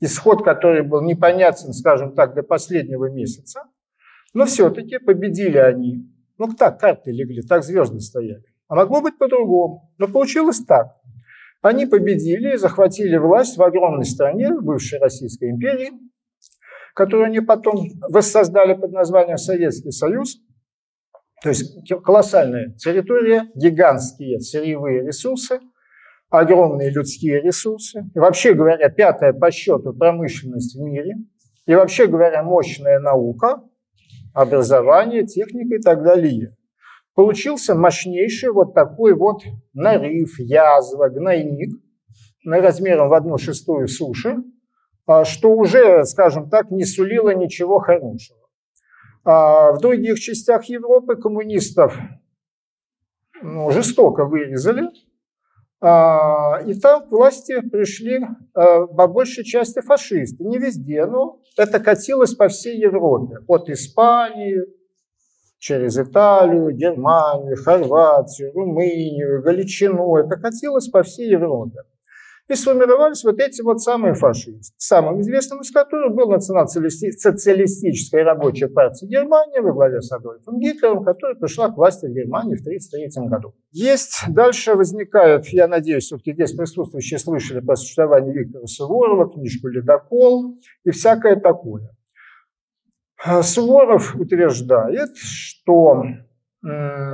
исход 0.00 0.44
которой 0.44 0.82
был 0.82 1.02
непонятен, 1.02 1.72
скажем 1.72 2.14
так, 2.14 2.34
до 2.34 2.42
последнего 2.42 3.10
месяца, 3.10 3.64
но 4.34 4.44
все-таки 4.46 4.98
победили 4.98 5.58
они. 5.58 6.10
Ну 6.38 6.52
так, 6.52 6.80
карты 6.80 7.10
легли, 7.12 7.42
так 7.42 7.62
звезды 7.62 8.00
стояли. 8.00 8.44
А 8.68 8.74
могло 8.74 9.00
быть 9.00 9.18
по-другому. 9.18 9.92
Но 9.98 10.08
получилось 10.08 10.62
так. 10.66 10.96
Они 11.62 11.86
победили 11.86 12.54
и 12.54 12.58
захватили 12.58 13.16
власть 13.16 13.56
в 13.56 13.62
огромной 13.62 14.04
стране, 14.04 14.50
бывшей 14.52 14.98
Российской 14.98 15.50
империи, 15.50 15.92
которую 16.94 17.26
они 17.26 17.40
потом 17.40 17.76
воссоздали 18.08 18.74
под 18.74 18.92
названием 18.92 19.36
Советский 19.36 19.90
Союз. 19.90 20.38
То 21.42 21.50
есть 21.50 21.76
колоссальная 22.02 22.74
территория, 22.76 23.50
гигантские 23.54 24.40
сырьевые 24.40 25.06
ресурсы, 25.06 25.60
огромные 26.30 26.90
людские 26.90 27.42
ресурсы. 27.42 28.04
И 28.14 28.18
вообще 28.18 28.54
говоря, 28.54 28.88
пятая 28.88 29.32
по 29.32 29.50
счету 29.50 29.92
промышленность 29.92 30.76
в 30.76 30.80
мире. 30.80 31.16
И 31.66 31.74
вообще 31.74 32.06
говоря, 32.06 32.42
мощная 32.42 32.98
наука, 32.98 33.62
образование, 34.32 35.26
техника 35.26 35.74
и 35.76 35.80
так 35.80 36.02
далее 36.02 36.56
получился 37.14 37.74
мощнейший 37.74 38.50
вот 38.50 38.74
такой 38.74 39.14
вот 39.14 39.42
нарыв, 39.72 40.38
язва, 40.38 41.08
гнойник 41.08 41.80
размером 42.44 43.08
в 43.08 43.14
одну 43.14 43.38
шестую 43.38 43.88
суши, 43.88 44.36
что 45.24 45.52
уже, 45.52 46.04
скажем 46.04 46.48
так, 46.48 46.70
не 46.70 46.84
сулило 46.84 47.34
ничего 47.34 47.78
хорошего. 47.78 48.38
А 49.24 49.72
в 49.72 49.80
других 49.80 50.18
частях 50.18 50.64
Европы 50.66 51.16
коммунистов 51.16 51.96
ну, 53.42 53.70
жестоко 53.70 54.24
вырезали, 54.24 54.88
а, 55.80 56.62
и 56.64 56.74
там 56.74 57.06
к 57.06 57.10
власти 57.10 57.60
пришли 57.68 58.20
по 58.52 59.06
большей 59.06 59.44
части 59.44 59.80
фашисты. 59.80 60.44
Не 60.44 60.58
везде, 60.58 61.04
но 61.06 61.40
это 61.58 61.78
катилось 61.80 62.34
по 62.34 62.48
всей 62.48 62.78
Европе. 62.78 63.38
От 63.46 63.68
Испании, 63.68 64.62
через 65.64 65.98
Италию, 65.98 66.72
Германию, 66.72 67.56
Хорватию, 67.56 68.52
Румынию, 68.52 69.42
Галичину. 69.42 70.16
Это 70.16 70.36
катилось 70.36 70.88
по 70.88 71.02
всей 71.02 71.30
Европе. 71.30 71.80
И 72.46 72.54
сформировались 72.54 73.24
вот 73.24 73.40
эти 73.40 73.62
вот 73.62 73.80
самые 73.80 74.12
фашисты, 74.12 74.74
самым 74.76 75.22
известным 75.22 75.62
из 75.62 75.70
которых 75.70 76.14
был 76.14 76.28
национал-социалистическая 76.28 78.22
рабочая 78.22 78.68
партия 78.68 79.06
Германии 79.06 79.60
во 79.60 79.72
главе 79.72 80.02
с 80.02 80.12
Адольфом 80.12 80.58
Гитлером, 80.60 81.04
которая 81.04 81.36
пришла 81.36 81.70
к 81.70 81.76
власти 81.78 82.04
в 82.04 82.12
Германии 82.12 82.56
в 82.56 82.60
1933 82.60 83.28
году. 83.28 83.54
Есть, 83.72 84.24
дальше 84.28 84.74
возникает, 84.74 85.46
я 85.48 85.66
надеюсь, 85.68 86.04
все-таки 86.04 86.34
здесь 86.34 86.52
присутствующие 86.52 87.18
слышали 87.18 87.60
про 87.60 87.76
существование 87.76 88.34
Виктора 88.34 88.66
Суворова, 88.66 89.30
книжку 89.30 89.68
«Ледокол» 89.68 90.54
и 90.84 90.90
всякое 90.90 91.36
такое. 91.36 91.96
Суворов 93.40 94.16
утверждает, 94.16 95.16
что 95.16 96.02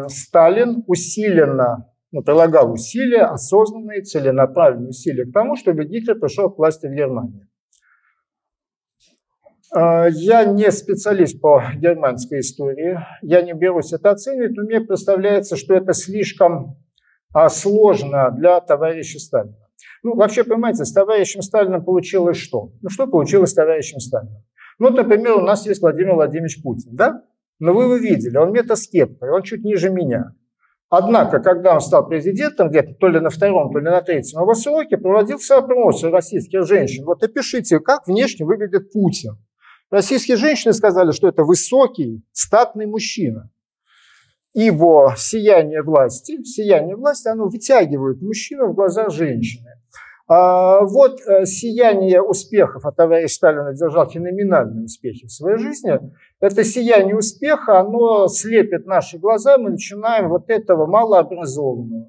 Сталин 0.08 0.82
усиленно 0.88 1.89
ну, 2.12 2.22
прилагал 2.22 2.72
усилия, 2.72 3.22
осознанные, 3.22 4.02
целенаправленные 4.02 4.90
усилия 4.90 5.24
к 5.24 5.32
тому, 5.32 5.56
чтобы 5.56 5.84
Гитлер 5.84 6.18
пришел 6.18 6.50
к 6.50 6.58
власти 6.58 6.86
в 6.86 6.94
Германии. 6.94 7.46
А, 9.72 10.08
я 10.08 10.44
не 10.44 10.70
специалист 10.72 11.40
по 11.40 11.62
германской 11.76 12.40
истории, 12.40 12.98
я 13.22 13.42
не 13.42 13.52
берусь 13.52 13.92
это 13.92 14.10
оценивать, 14.10 14.56
но 14.56 14.64
мне 14.64 14.80
представляется, 14.80 15.56
что 15.56 15.74
это 15.74 15.92
слишком 15.92 16.76
а, 17.32 17.48
сложно 17.48 18.30
для 18.32 18.60
товарища 18.60 19.18
Сталина. 19.20 19.56
Ну, 20.02 20.16
вообще, 20.16 20.44
понимаете, 20.44 20.84
с 20.84 20.92
товарищем 20.92 21.42
Сталином 21.42 21.84
получилось 21.84 22.38
что? 22.38 22.72
Ну, 22.80 22.88
что 22.88 23.06
получилось 23.06 23.50
с 23.50 23.54
товарищем 23.54 24.00
Сталином? 24.00 24.42
Ну, 24.78 24.90
например, 24.90 25.36
у 25.36 25.42
нас 25.42 25.66
есть 25.66 25.82
Владимир 25.82 26.14
Владимирович 26.14 26.62
Путин, 26.62 26.96
да? 26.96 27.22
Но 27.58 27.74
вы 27.74 27.84
его 27.84 27.96
видели, 27.96 28.38
он 28.38 28.52
метаскептор, 28.52 29.30
он 29.30 29.42
чуть 29.42 29.62
ниже 29.62 29.90
меня. 29.90 30.34
Однако, 30.90 31.38
когда 31.38 31.74
он 31.74 31.80
стал 31.80 32.08
президентом, 32.08 32.68
где-то 32.68 32.94
то 32.94 33.06
ли 33.06 33.20
на 33.20 33.30
втором, 33.30 33.72
то 33.72 33.78
ли 33.78 33.84
на 33.84 34.02
третьем 34.02 34.40
его 34.40 34.54
сроке, 34.54 34.98
проводился 34.98 35.56
опрос 35.56 36.02
российских 36.02 36.66
женщин. 36.66 37.04
Вот 37.04 37.22
опишите, 37.22 37.78
как 37.78 38.08
внешне 38.08 38.44
выглядит 38.44 38.92
Путин. 38.92 39.38
Российские 39.90 40.36
женщины 40.36 40.72
сказали, 40.72 41.12
что 41.12 41.28
это 41.28 41.44
высокий, 41.44 42.24
статный 42.32 42.86
мужчина. 42.86 43.50
Ибо 44.52 45.14
сияние 45.16 45.82
власти, 45.82 46.42
сияние 46.42 46.96
власти, 46.96 47.28
оно 47.28 47.48
вытягивает 47.48 48.20
мужчину 48.20 48.66
в 48.66 48.74
глаза 48.74 49.10
женщины. 49.10 49.70
А 50.26 50.80
вот 50.80 51.20
э, 51.20 51.44
сияние 51.44 52.20
успехов, 52.20 52.84
а 52.84 52.92
товарищ 52.92 53.32
Сталин 53.32 53.66
одержал 53.66 54.08
феноменальные 54.08 54.84
успехи 54.84 55.26
в 55.26 55.32
своей 55.32 55.58
жизни, 55.58 55.98
это 56.40 56.64
сияние 56.64 57.16
успеха, 57.16 57.80
оно 57.80 58.28
слепит 58.28 58.86
наши 58.86 59.18
глаза, 59.18 59.58
мы 59.58 59.70
начинаем 59.70 60.28
вот 60.28 60.48
этого 60.48 60.86
малообразованного, 60.86 62.08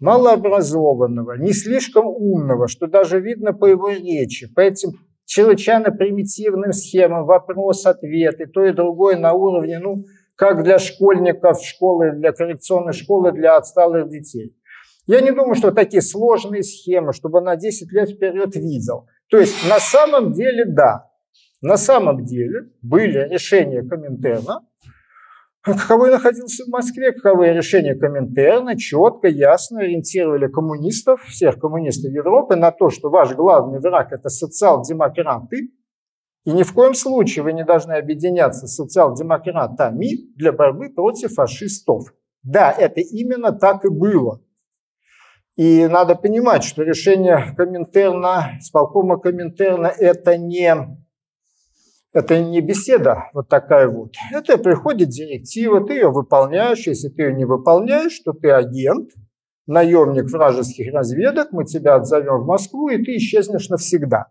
малообразованного, 0.00 1.38
не 1.38 1.52
слишком 1.52 2.06
умного, 2.06 2.68
что 2.68 2.86
даже 2.86 3.20
видно 3.20 3.52
по 3.52 3.66
его 3.66 3.90
речи, 3.90 4.52
по 4.52 4.60
этим 4.60 4.92
чрезвычайно 5.26 5.90
примитивным 5.90 6.72
схемам, 6.72 7.26
вопрос-ответ 7.26 8.40
и 8.40 8.46
то 8.46 8.64
и 8.64 8.72
другое 8.72 9.16
на 9.16 9.32
уровне, 9.32 9.78
ну, 9.78 10.04
как 10.34 10.64
для 10.64 10.78
школьников 10.78 11.62
школы, 11.62 12.12
для 12.12 12.32
коррекционной 12.32 12.92
школы 12.92 13.32
для 13.32 13.56
отсталых 13.56 14.08
детей. 14.08 14.56
Я 15.06 15.20
не 15.20 15.32
думаю, 15.32 15.54
что 15.54 15.72
такие 15.72 16.00
сложные 16.00 16.62
схемы, 16.62 17.12
чтобы 17.12 17.40
на 17.40 17.56
10 17.56 17.92
лет 17.92 18.10
вперед 18.10 18.54
видел. 18.56 19.06
То 19.28 19.38
есть 19.38 19.68
на 19.68 19.78
самом 19.78 20.32
деле 20.32 20.64
да. 20.64 21.11
На 21.62 21.76
самом 21.76 22.24
деле 22.24 22.70
были 22.82 23.28
решения 23.28 23.82
Коминтерна, 23.82 24.66
каковой 25.62 26.10
находился 26.10 26.64
в 26.64 26.68
Москве, 26.68 27.12
каковые 27.12 27.54
решения 27.54 27.94
Коминтерна 27.94 28.76
четко, 28.76 29.28
ясно 29.28 29.80
ориентировали 29.80 30.48
коммунистов, 30.48 31.22
всех 31.22 31.60
коммунистов 31.60 32.10
Европы 32.10 32.56
на 32.56 32.72
то, 32.72 32.90
что 32.90 33.10
ваш 33.10 33.34
главный 33.34 33.78
враг– 33.78 34.08
это 34.12 34.28
социал-демократы, 34.28 35.70
И 36.44 36.50
ни 36.50 36.64
в 36.64 36.72
коем 36.72 36.94
случае 36.94 37.44
вы 37.44 37.52
не 37.52 37.64
должны 37.64 37.92
объединяться 37.92 38.66
с 38.66 38.74
социал-демократами 38.74 40.34
для 40.36 40.50
борьбы 40.50 40.90
против 40.90 41.34
фашистов. 41.34 42.12
Да, 42.42 42.72
это 42.72 43.00
именно 43.00 43.52
так 43.52 43.84
и 43.84 43.88
было. 43.88 44.42
И 45.54 45.86
надо 45.86 46.16
понимать, 46.16 46.64
что 46.64 46.82
решение 46.82 47.54
Коминтерна, 47.56 48.58
сполкома 48.60 49.20
Коминтерна, 49.20 49.86
это 49.86 50.36
не, 50.36 50.74
это 52.12 52.42
не 52.42 52.60
беседа 52.60 53.30
вот 53.32 53.48
такая 53.48 53.88
вот. 53.88 54.12
Это 54.32 54.58
приходит 54.58 55.08
директива, 55.08 55.84
ты 55.86 55.94
ее 55.94 56.10
выполняешь. 56.10 56.86
Если 56.86 57.08
ты 57.08 57.22
ее 57.22 57.34
не 57.34 57.44
выполняешь, 57.44 58.18
то 58.20 58.32
ты 58.32 58.50
агент, 58.50 59.10
наемник 59.66 60.30
вражеских 60.30 60.92
разведок, 60.92 61.52
мы 61.52 61.64
тебя 61.64 61.94
отзовем 61.94 62.42
в 62.42 62.46
Москву, 62.46 62.88
и 62.88 63.02
ты 63.02 63.16
исчезнешь 63.16 63.68
навсегда. 63.68 64.26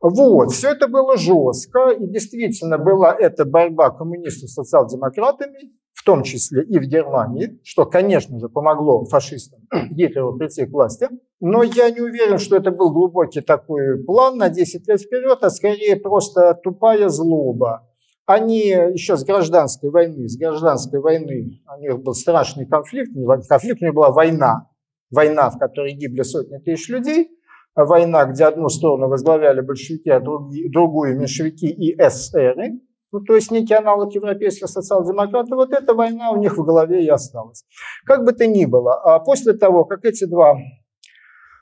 Вот, 0.00 0.52
все 0.52 0.72
это 0.72 0.88
было 0.88 1.16
жестко, 1.16 1.90
и 1.90 2.06
действительно 2.06 2.78
была 2.78 3.14
эта 3.14 3.44
борьба 3.44 3.90
коммунистов 3.90 4.50
с 4.50 4.54
социал-демократами, 4.54 5.72
в 6.04 6.06
том 6.06 6.22
числе 6.22 6.62
и 6.64 6.78
в 6.78 6.82
Германии, 6.82 7.58
что, 7.64 7.86
конечно 7.86 8.38
же, 8.38 8.50
помогло 8.50 9.06
фашистам 9.06 9.60
Гитлеру 9.90 10.36
прийти 10.36 10.66
к 10.66 10.70
власти. 10.70 11.08
Но 11.40 11.62
я 11.62 11.88
не 11.88 12.02
уверен, 12.02 12.36
что 12.36 12.56
это 12.56 12.70
был 12.70 12.92
глубокий 12.92 13.40
такой 13.40 14.04
план 14.04 14.36
на 14.36 14.50
10 14.50 14.86
лет 14.86 15.00
вперед, 15.00 15.38
а 15.40 15.48
скорее 15.48 15.96
просто 15.96 16.60
тупая 16.62 17.08
злоба. 17.08 17.88
Они 18.26 18.66
еще 18.68 19.16
с 19.16 19.24
гражданской 19.24 19.88
войны, 19.88 20.28
с 20.28 20.36
гражданской 20.36 21.00
войны, 21.00 21.62
у 21.74 21.80
них 21.80 22.02
был 22.02 22.12
страшный 22.12 22.66
конфликт, 22.66 23.10
конфликт 23.48 23.80
у 23.80 23.86
них 23.86 23.94
была 23.94 24.10
война, 24.10 24.68
война, 25.10 25.48
в 25.48 25.58
которой 25.58 25.94
гибли 25.94 26.20
сотни 26.20 26.58
тысяч 26.58 26.90
людей, 26.90 27.30
война, 27.74 28.26
где 28.26 28.44
одну 28.44 28.68
сторону 28.68 29.08
возглавляли 29.08 29.62
большевики, 29.62 30.10
а 30.10 30.20
другую 30.20 31.18
меньшевики 31.18 31.68
и 31.68 31.94
эсеры, 31.98 32.80
ну, 33.14 33.20
то 33.20 33.36
есть 33.36 33.52
некий 33.52 33.74
аналог 33.74 34.12
европейских 34.12 34.66
социал-демократов, 34.66 35.50
вот 35.50 35.72
эта 35.72 35.94
война 35.94 36.32
у 36.32 36.36
них 36.36 36.58
в 36.58 36.64
голове 36.64 37.04
и 37.04 37.08
осталась. 37.08 37.64
Как 38.04 38.24
бы 38.24 38.32
то 38.32 38.44
ни 38.44 38.64
было, 38.64 38.94
а 38.94 39.20
после 39.20 39.52
того, 39.52 39.84
как 39.84 40.04
эти 40.04 40.24
два 40.24 40.56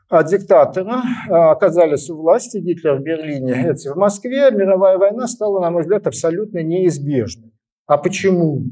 а, 0.09 0.23
диктатора 0.23 1.03
а, 1.29 1.51
оказались 1.51 2.09
у 2.09 2.17
власти, 2.17 2.57
Гитлер 2.57 2.97
в 2.97 3.03
Берлине, 3.03 3.69
эти 3.71 3.89
в 3.89 3.97
Москве, 3.97 4.51
мировая 4.51 4.97
война 4.97 5.27
стала, 5.27 5.61
на 5.61 5.71
мой 5.71 5.83
взгляд, 5.83 6.07
абсолютно 6.07 6.63
неизбежной. 6.63 7.53
А 7.87 7.99
почему? 7.99 8.63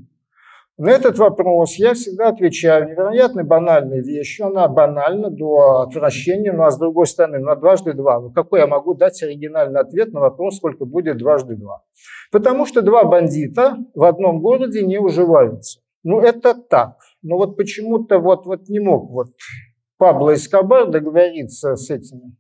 На 0.80 0.92
этот 0.92 1.18
вопрос 1.18 1.74
я 1.74 1.92
всегда 1.92 2.28
отвечаю 2.28 2.88
невероятно 2.88 3.44
банальной 3.44 4.00
вещью. 4.00 4.46
Она 4.46 4.66
банальна 4.66 5.28
до 5.28 5.82
отвращения, 5.82 6.54
ну 6.54 6.62
а 6.62 6.70
с 6.70 6.78
другой 6.78 7.06
стороны, 7.06 7.38
на 7.38 7.54
дважды 7.54 7.92
два. 7.92 8.18
Ну 8.18 8.30
какой 8.30 8.60
я 8.60 8.66
могу 8.66 8.94
дать 8.94 9.22
оригинальный 9.22 9.78
ответ 9.78 10.14
на 10.14 10.20
вопрос, 10.20 10.56
сколько 10.56 10.86
будет 10.86 11.18
дважды 11.18 11.56
два? 11.56 11.82
Потому 12.32 12.64
что 12.64 12.80
два 12.80 13.04
бандита 13.04 13.76
в 13.94 14.04
одном 14.04 14.40
городе 14.40 14.82
не 14.82 14.96
уживаются. 14.96 15.80
Ну 16.02 16.22
это 16.22 16.54
так. 16.54 16.96
Но 17.20 17.36
вот 17.36 17.58
почему-то 17.58 18.18
вот, 18.18 18.46
вот 18.46 18.70
не 18.70 18.80
мог 18.80 19.10
вот 19.10 19.26
Пабло 19.98 20.32
Эскобар 20.32 20.88
договориться 20.88 21.76
с 21.76 21.90
этими 21.90 22.34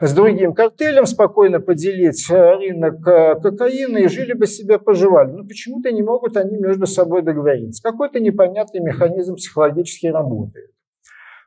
с 0.00 0.14
другим 0.14 0.54
картелем, 0.54 1.06
спокойно 1.06 1.60
поделить 1.60 2.30
э, 2.30 2.54
рынок 2.54 3.06
э, 3.06 3.34
кокаина 3.40 3.98
и 3.98 4.08
жили 4.08 4.32
бы 4.32 4.46
себе, 4.46 4.78
поживали. 4.78 5.32
Но 5.32 5.44
почему-то 5.44 5.90
не 5.90 6.02
могут 6.02 6.36
они 6.36 6.56
между 6.56 6.86
собой 6.86 7.22
договориться. 7.22 7.82
Какой-то 7.82 8.20
непонятный 8.20 8.80
механизм 8.80 9.34
психологически 9.34 10.06
работает. 10.06 10.70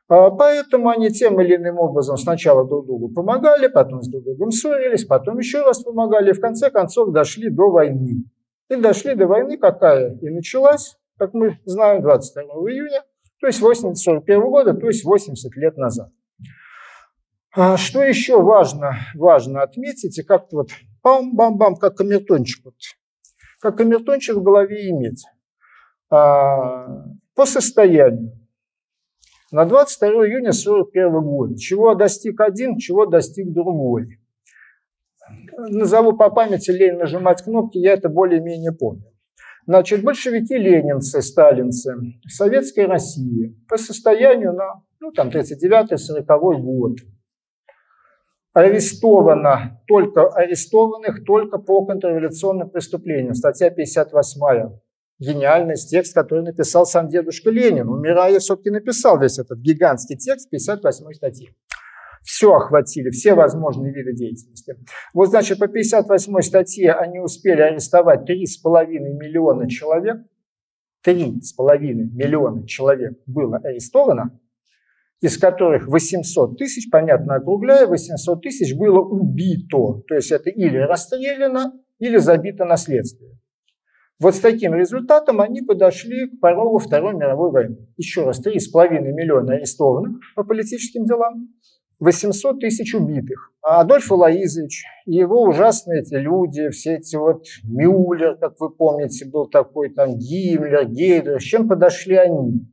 А, 0.08 0.28
поэтому 0.30 0.90
они 0.90 1.08
тем 1.08 1.40
или 1.40 1.56
иным 1.56 1.78
образом 1.78 2.18
сначала 2.18 2.68
друг 2.68 2.84
другу 2.84 3.08
помогали, 3.08 3.68
потом 3.68 4.02
с 4.02 4.08
друг 4.08 4.24
другом 4.24 4.50
ссорились, 4.50 5.06
потом 5.06 5.38
еще 5.38 5.62
раз 5.62 5.82
помогали, 5.82 6.30
и 6.30 6.34
в 6.34 6.40
конце 6.40 6.70
концов 6.70 7.12
дошли 7.12 7.48
до 7.48 7.70
войны. 7.70 8.24
И 8.68 8.76
дошли 8.76 9.14
до 9.14 9.26
войны, 9.26 9.56
какая 9.56 10.14
и 10.20 10.28
началась, 10.28 10.96
как 11.18 11.32
мы 11.32 11.58
знаем, 11.64 12.02
22 12.02 12.44
июня, 12.70 13.02
то 13.40 13.46
есть 13.46 13.62
1941 13.62 14.40
года, 14.42 14.74
то 14.74 14.86
есть 14.88 15.04
80 15.04 15.56
лет 15.56 15.78
назад. 15.78 16.10
А 17.54 17.76
что 17.76 18.02
еще 18.02 18.40
важно, 18.40 18.96
важно 19.14 19.62
отметить, 19.62 20.18
и 20.18 20.22
как-то 20.22 20.56
вот 20.56 20.70
бам-бам-бам, 21.02 21.76
как 21.76 21.96
камертончик, 21.96 22.64
вот, 22.64 22.74
как 23.60 23.76
камертончик 23.76 24.36
в 24.36 24.42
голове 24.42 24.88
иметь. 24.88 25.22
А, 26.10 27.04
по 27.34 27.44
состоянию. 27.44 28.32
На 29.50 29.66
22 29.66 30.08
июня 30.28 30.50
1941 30.50 31.20
года. 31.20 31.58
Чего 31.58 31.94
достиг 31.94 32.40
один, 32.40 32.78
чего 32.78 33.04
достиг 33.04 33.52
другой. 33.52 34.18
Назову 35.58 36.14
по 36.16 36.30
памяти 36.30 36.70
лень 36.70 36.96
нажимать 36.96 37.42
кнопки, 37.42 37.76
я 37.76 37.92
это 37.92 38.08
более-менее 38.08 38.72
помню. 38.72 39.04
Значит, 39.66 40.02
большевики, 40.02 40.56
ленинцы, 40.56 41.20
сталинцы, 41.20 41.94
советской 42.26 42.86
России 42.86 43.54
по 43.68 43.76
состоянию 43.76 44.54
на 44.54 44.82
ну, 45.00 45.12
там, 45.12 45.28
39-40 45.28 46.24
год 46.58 46.96
арестовано 48.52 49.82
только 49.86 50.28
арестованных 50.28 51.24
только 51.24 51.58
по 51.58 51.84
контрреволюционным 51.84 52.70
преступлениям. 52.70 53.34
Статья 53.34 53.70
58. 53.70 54.78
Гениальность, 55.18 55.90
текст, 55.90 56.14
который 56.14 56.42
написал 56.42 56.84
сам 56.84 57.08
дедушка 57.08 57.50
Ленин. 57.50 57.88
Умирая, 57.88 58.38
все-таки 58.40 58.70
написал 58.70 59.20
весь 59.20 59.38
этот 59.38 59.58
гигантский 59.60 60.16
текст 60.16 60.50
58 60.50 61.12
статьи. 61.12 61.50
Все 62.22 62.52
охватили, 62.52 63.10
все 63.10 63.34
возможные 63.34 63.92
виды 63.92 64.12
деятельности. 64.12 64.76
Вот, 65.12 65.30
значит, 65.30 65.58
по 65.58 65.68
58 65.68 66.40
статье 66.40 66.92
они 66.92 67.20
успели 67.20 67.60
арестовать 67.60 68.28
3,5 68.28 68.86
миллиона 68.86 69.68
человек. 69.68 70.18
3,5 71.06 71.80
миллиона 72.14 72.66
человек 72.66 73.18
было 73.26 73.58
арестовано 73.58 74.38
из 75.22 75.38
которых 75.38 75.86
800 75.86 76.58
тысяч, 76.58 76.90
понятно, 76.90 77.36
округляя, 77.36 77.86
800 77.86 78.42
тысяч 78.42 78.76
было 78.76 78.98
убито. 78.98 80.02
То 80.08 80.16
есть 80.16 80.32
это 80.32 80.50
или 80.50 80.76
расстреляно, 80.76 81.72
или 82.00 82.18
забито 82.18 82.64
на 82.64 82.76
следствие. 82.76 83.30
Вот 84.18 84.34
с 84.34 84.40
таким 84.40 84.74
результатом 84.74 85.40
они 85.40 85.62
подошли 85.62 86.28
к 86.28 86.40
порогу 86.40 86.78
Второй 86.78 87.14
мировой 87.14 87.52
войны. 87.52 87.76
Еще 87.96 88.24
раз, 88.24 88.44
3,5 88.44 89.00
миллиона 89.00 89.54
арестованных 89.54 90.18
по 90.34 90.42
политическим 90.42 91.04
делам, 91.04 91.48
800 92.00 92.58
тысяч 92.58 92.92
убитых. 92.92 93.52
А 93.62 93.80
Адольф 93.80 94.10
Алаизович 94.10 94.84
и 95.06 95.14
его 95.14 95.44
ужасные 95.44 96.00
эти 96.00 96.14
люди, 96.14 96.68
все 96.70 96.96
эти 96.96 97.14
вот 97.14 97.44
Мюллер, 97.62 98.36
как 98.38 98.58
вы 98.58 98.70
помните, 98.70 99.24
был 99.24 99.46
такой 99.46 99.90
там 99.90 100.18
Гиммлер, 100.18 100.86
Гейдер, 100.86 101.40
с 101.40 101.44
чем 101.44 101.68
подошли 101.68 102.16
они? 102.16 102.66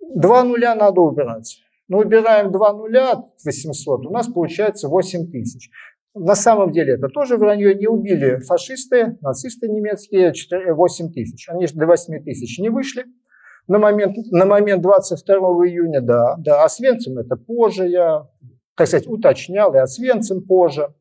Два 0.00 0.44
нуля 0.44 0.74
надо 0.74 1.00
убирать. 1.00 1.58
Ну, 1.88 1.98
убираем 1.98 2.52
два 2.52 2.72
нуля 2.72 3.12
от 3.12 3.24
800, 3.44 4.06
у 4.06 4.10
нас 4.10 4.28
получается 4.28 4.88
8 4.88 5.30
тысяч. 5.30 5.70
На 6.14 6.34
самом 6.34 6.70
деле 6.72 6.94
это 6.94 7.08
тоже 7.08 7.36
вранье. 7.36 7.74
Не 7.74 7.86
убили 7.86 8.40
фашисты, 8.40 9.16
нацисты 9.20 9.68
немецкие 9.68 10.32
4, 10.32 10.74
8 10.74 11.12
тысяч. 11.12 11.48
Они 11.48 11.66
до 11.66 11.86
8 11.86 12.24
тысяч 12.24 12.58
не 12.58 12.68
вышли. 12.70 13.04
На 13.66 13.78
момент, 13.78 14.16
на 14.30 14.46
момент 14.46 14.82
22 14.82 15.36
июня, 15.66 16.00
да, 16.00 16.36
да. 16.38 16.64
А 16.64 16.68
Свенцем 16.68 17.18
это 17.18 17.36
позже, 17.36 17.86
я, 17.86 18.26
так 18.74 18.86
сказать, 18.86 19.06
уточнял, 19.06 19.74
и 19.74 19.78
Освенцим 19.78 20.42
позже 20.46 20.94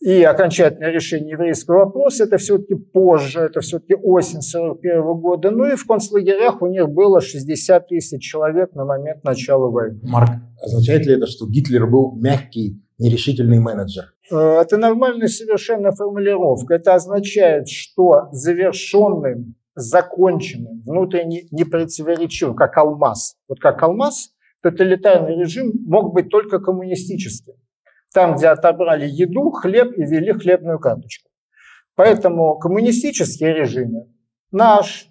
и 0.00 0.22
окончательное 0.22 0.90
решение 0.90 1.32
еврейского 1.32 1.86
вопроса, 1.86 2.24
это 2.24 2.36
все-таки 2.36 2.74
позже, 2.74 3.40
это 3.40 3.60
все-таки 3.60 3.94
осень 3.94 4.42
41 4.42 5.02
года. 5.14 5.50
Ну 5.50 5.64
и 5.66 5.74
в 5.74 5.86
концлагерях 5.86 6.60
у 6.60 6.66
них 6.66 6.88
было 6.88 7.20
60 7.20 7.88
тысяч 7.88 8.22
человек 8.22 8.74
на 8.74 8.84
момент 8.84 9.24
начала 9.24 9.70
войны. 9.70 9.98
Марк, 10.02 10.30
означает 10.62 11.06
ли 11.06 11.14
это, 11.14 11.26
что 11.26 11.48
Гитлер 11.48 11.86
был 11.86 12.12
мягкий, 12.14 12.82
нерешительный 12.98 13.58
менеджер? 13.58 14.12
Э, 14.30 14.60
это 14.60 14.76
нормальная 14.76 15.28
совершенно 15.28 15.92
формулировка. 15.92 16.74
Это 16.74 16.94
означает, 16.94 17.68
что 17.68 18.28
завершенным, 18.32 19.54
законченным, 19.74 20.82
внутренне 20.84 21.44
непротиворечивым, 21.50 22.54
как 22.54 22.76
алмаз. 22.76 23.36
Вот 23.48 23.60
как 23.60 23.82
алмаз, 23.82 24.30
тоталитарный 24.62 25.38
режим 25.38 25.72
мог 25.86 26.12
быть 26.12 26.28
только 26.28 26.58
коммунистическим 26.58 27.54
там, 28.16 28.34
где 28.34 28.48
отобрали 28.48 29.06
еду, 29.06 29.50
хлеб 29.50 29.92
и 29.94 30.00
ввели 30.00 30.32
хлебную 30.32 30.78
карточку. 30.78 31.28
Поэтому 31.96 32.58
коммунистические 32.58 33.52
режимы, 33.52 34.06
наш, 34.50 35.08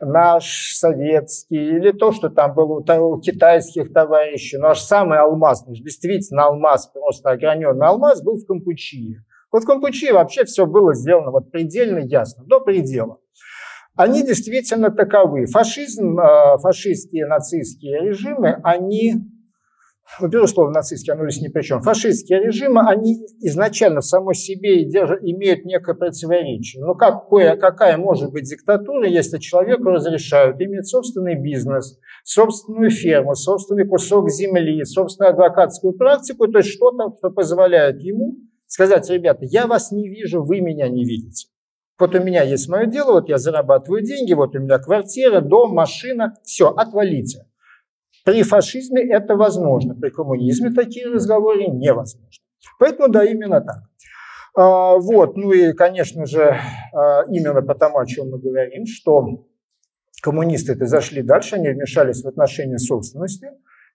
наш 0.00 0.72
советский, 0.74 1.62
или 1.76 1.92
то, 1.92 2.10
что 2.10 2.30
там 2.30 2.54
было 2.54 2.80
у 2.80 3.20
китайских 3.20 3.92
товарищей, 3.92 4.56
наш 4.56 4.80
самый 4.80 5.18
алмаз, 5.18 5.66
действительно 5.66 6.44
алмаз, 6.44 6.86
просто 6.86 7.32
ограненный 7.32 7.86
алмаз, 7.86 8.22
был 8.22 8.36
в 8.36 8.46
Кампучии. 8.46 9.18
Вот 9.52 9.64
в 9.64 9.66
Кампучии 9.66 10.10
вообще 10.10 10.46
все 10.46 10.64
было 10.64 10.94
сделано 10.94 11.32
вот 11.32 11.50
предельно 11.50 11.98
ясно, 11.98 12.44
до 12.46 12.60
предела. 12.60 13.18
Они 13.94 14.22
действительно 14.22 14.90
таковы. 14.90 15.44
Фашизм, 15.44 16.18
э, 16.18 16.56
фашистские, 16.62 17.26
нацистские 17.26 18.00
режимы, 18.00 18.58
они 18.64 19.16
ну, 20.20 20.28
безусловно, 20.28 20.74
нацистские, 20.74 21.14
оно 21.14 21.28
здесь 21.30 21.42
ни 21.42 21.48
при 21.48 21.62
чем. 21.62 21.80
Фашистские 21.80 22.44
режимы, 22.44 22.82
они 22.86 23.24
изначально 23.40 24.00
в 24.00 24.04
самой 24.04 24.34
себе 24.34 24.84
держат, 24.84 25.20
имеют 25.22 25.64
некое 25.64 25.94
противоречие. 25.94 26.84
Но 26.84 26.94
какое, 26.94 27.56
какая 27.56 27.96
может 27.96 28.30
быть 28.30 28.44
диктатура, 28.44 29.08
если 29.08 29.38
человеку 29.38 29.84
разрешают 29.84 30.60
иметь 30.60 30.86
собственный 30.86 31.40
бизнес, 31.40 31.98
собственную 32.24 32.90
ферму, 32.90 33.34
собственный 33.34 33.86
кусок 33.86 34.28
земли, 34.30 34.84
собственную 34.84 35.32
адвокатскую 35.32 35.94
практику, 35.94 36.46
то 36.48 36.58
есть 36.58 36.70
что-то, 36.70 37.14
что 37.16 37.30
позволяет 37.30 38.00
ему 38.00 38.36
сказать, 38.66 39.08
ребята, 39.10 39.40
я 39.42 39.66
вас 39.66 39.92
не 39.92 40.08
вижу, 40.08 40.42
вы 40.42 40.60
меня 40.60 40.88
не 40.88 41.04
видите. 41.04 41.48
Вот 41.98 42.14
у 42.14 42.22
меня 42.22 42.42
есть 42.42 42.68
мое 42.68 42.86
дело, 42.86 43.12
вот 43.12 43.28
я 43.28 43.38
зарабатываю 43.38 44.02
деньги, 44.02 44.32
вот 44.32 44.56
у 44.56 44.58
меня 44.58 44.78
квартира, 44.78 45.40
дом, 45.40 45.72
машина, 45.72 46.34
все, 46.42 46.68
отвалите. 46.68 47.46
При 48.24 48.42
фашизме 48.42 49.02
это 49.02 49.36
возможно, 49.36 49.94
при 49.94 50.10
коммунизме 50.10 50.70
такие 50.70 51.06
разговоры 51.06 51.66
невозможны. 51.66 52.44
Поэтому 52.78 53.08
да, 53.08 53.24
именно 53.24 53.60
так. 53.60 53.82
А, 54.54 54.96
вот, 54.96 55.36
ну 55.36 55.52
и, 55.52 55.72
конечно 55.72 56.26
же, 56.26 56.56
а, 56.92 57.22
именно 57.28 57.62
потому, 57.62 57.98
о 57.98 58.06
чем 58.06 58.30
мы 58.30 58.38
говорим, 58.38 58.86
что 58.86 59.46
коммунисты-то 60.22 60.86
зашли 60.86 61.22
дальше, 61.22 61.56
они 61.56 61.70
вмешались 61.70 62.22
в 62.22 62.28
отношения 62.28 62.78
собственности. 62.78 63.48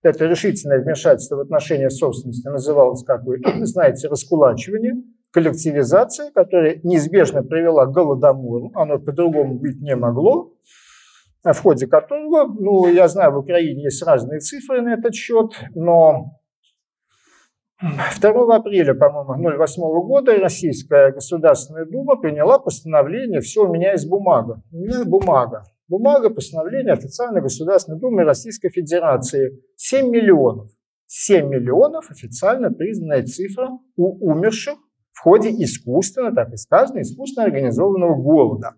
Это 0.04 0.26
решительное 0.26 0.82
вмешательство 0.82 1.38
в 1.38 1.40
отношения 1.42 1.90
собственности 1.90 2.48
называлось, 2.48 3.04
как 3.04 3.24
вы 3.24 3.40
знаете, 3.66 4.10
раскулачивание, 4.10 4.96
коллективизация, 5.32 6.32
которая 6.32 6.80
неизбежно 6.84 7.44
привела 7.44 7.86
к 7.86 7.92
голодомору, 7.92 8.72
оно 8.76 9.00
по-другому 9.00 9.60
быть 9.60 9.80
не 9.80 9.96
могло 9.96 10.54
в 11.44 11.62
ходе 11.62 11.88
которого, 11.88 12.54
ну, 12.54 12.88
я 12.88 13.08
знаю, 13.08 13.32
в 13.34 13.38
Украине 13.38 13.84
есть 13.84 14.06
разные 14.06 14.40
цифры 14.40 14.82
на 14.82 14.94
этот 14.94 15.16
счет, 15.16 15.52
но 15.76 16.38
2 17.80 18.56
апреля, 18.56 18.96
по-моему, 18.96 19.58
08 19.58 19.82
года 20.08 20.36
Российская 20.38 21.12
Государственная 21.12 21.86
Дума 21.86 22.16
приняла 22.16 22.58
постановление, 22.58 23.42
все, 23.42 23.66
у 23.66 23.74
меня 23.74 23.92
есть 23.92 24.10
бумага, 24.10 24.62
у 24.72 24.78
меня 24.78 25.06
бумага, 25.06 25.64
бумага 25.88 26.30
постановления 26.30 26.94
официальной 26.94 27.42
Государственной 27.42 28.00
Думы 28.00 28.24
Российской 28.24 28.70
Федерации, 28.70 29.62
7 29.76 30.10
миллионов, 30.10 30.72
7 31.06 31.48
миллионов 31.48 32.10
официально 32.10 32.72
признанная 32.72 33.24
цифра 33.24 33.70
у 33.96 34.32
умерших 34.32 34.78
в 35.18 35.22
ходе 35.22 35.50
искусственно, 35.50 36.32
так 36.32 36.54
и 36.54 36.58
сказано, 36.58 37.02
искусственно 37.02 37.48
организованного 37.48 38.16
голода. 38.16 38.76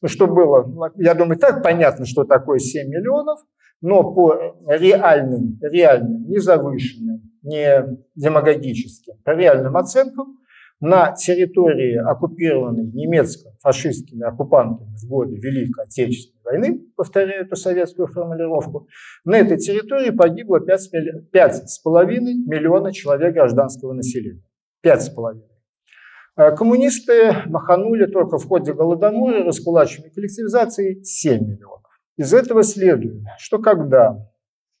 Ну, 0.00 0.08
что 0.08 0.28
было, 0.28 0.92
я 0.96 1.14
думаю, 1.14 1.36
так 1.36 1.64
понятно, 1.64 2.06
что 2.06 2.24
такое 2.24 2.58
7 2.60 2.88
миллионов, 2.88 3.40
но 3.80 4.14
по 4.14 4.56
реальным, 4.68 5.58
реальным, 5.60 6.28
не 6.28 6.38
завышенным, 6.38 7.22
не 7.42 7.98
демагогическим, 8.14 9.14
по 9.24 9.30
реальным 9.30 9.76
оценкам, 9.76 10.38
на 10.78 11.12
территории, 11.12 11.96
оккупированной 11.96 12.84
немецко-фашистскими 12.92 14.22
оккупантами 14.22 14.94
в 14.94 15.08
годы 15.08 15.36
Великой 15.36 15.84
Отечественной 15.84 16.42
войны, 16.44 16.80
повторяю 16.96 17.44
эту 17.44 17.56
советскую 17.56 18.06
формулировку, 18.06 18.86
на 19.24 19.38
этой 19.38 19.58
территории 19.58 20.10
погибло 20.10 20.58
5,5 20.58 22.10
миллиона 22.46 22.92
человек 22.92 23.34
гражданского 23.34 23.92
населения. 23.92 24.42
5,5. 24.82 25.49
Э, 26.40 26.56
коммунисты 26.56 27.36
маханули 27.46 28.06
только 28.06 28.38
в 28.38 28.48
ходе 28.48 28.72
Голодомора, 28.72 29.44
раскулачивания 29.44 30.10
коллективизации 30.10 31.02
7 31.02 31.46
миллионов. 31.46 31.82
Из 32.16 32.32
этого 32.32 32.62
следует, 32.62 33.22
что 33.36 33.58
когда 33.58 34.26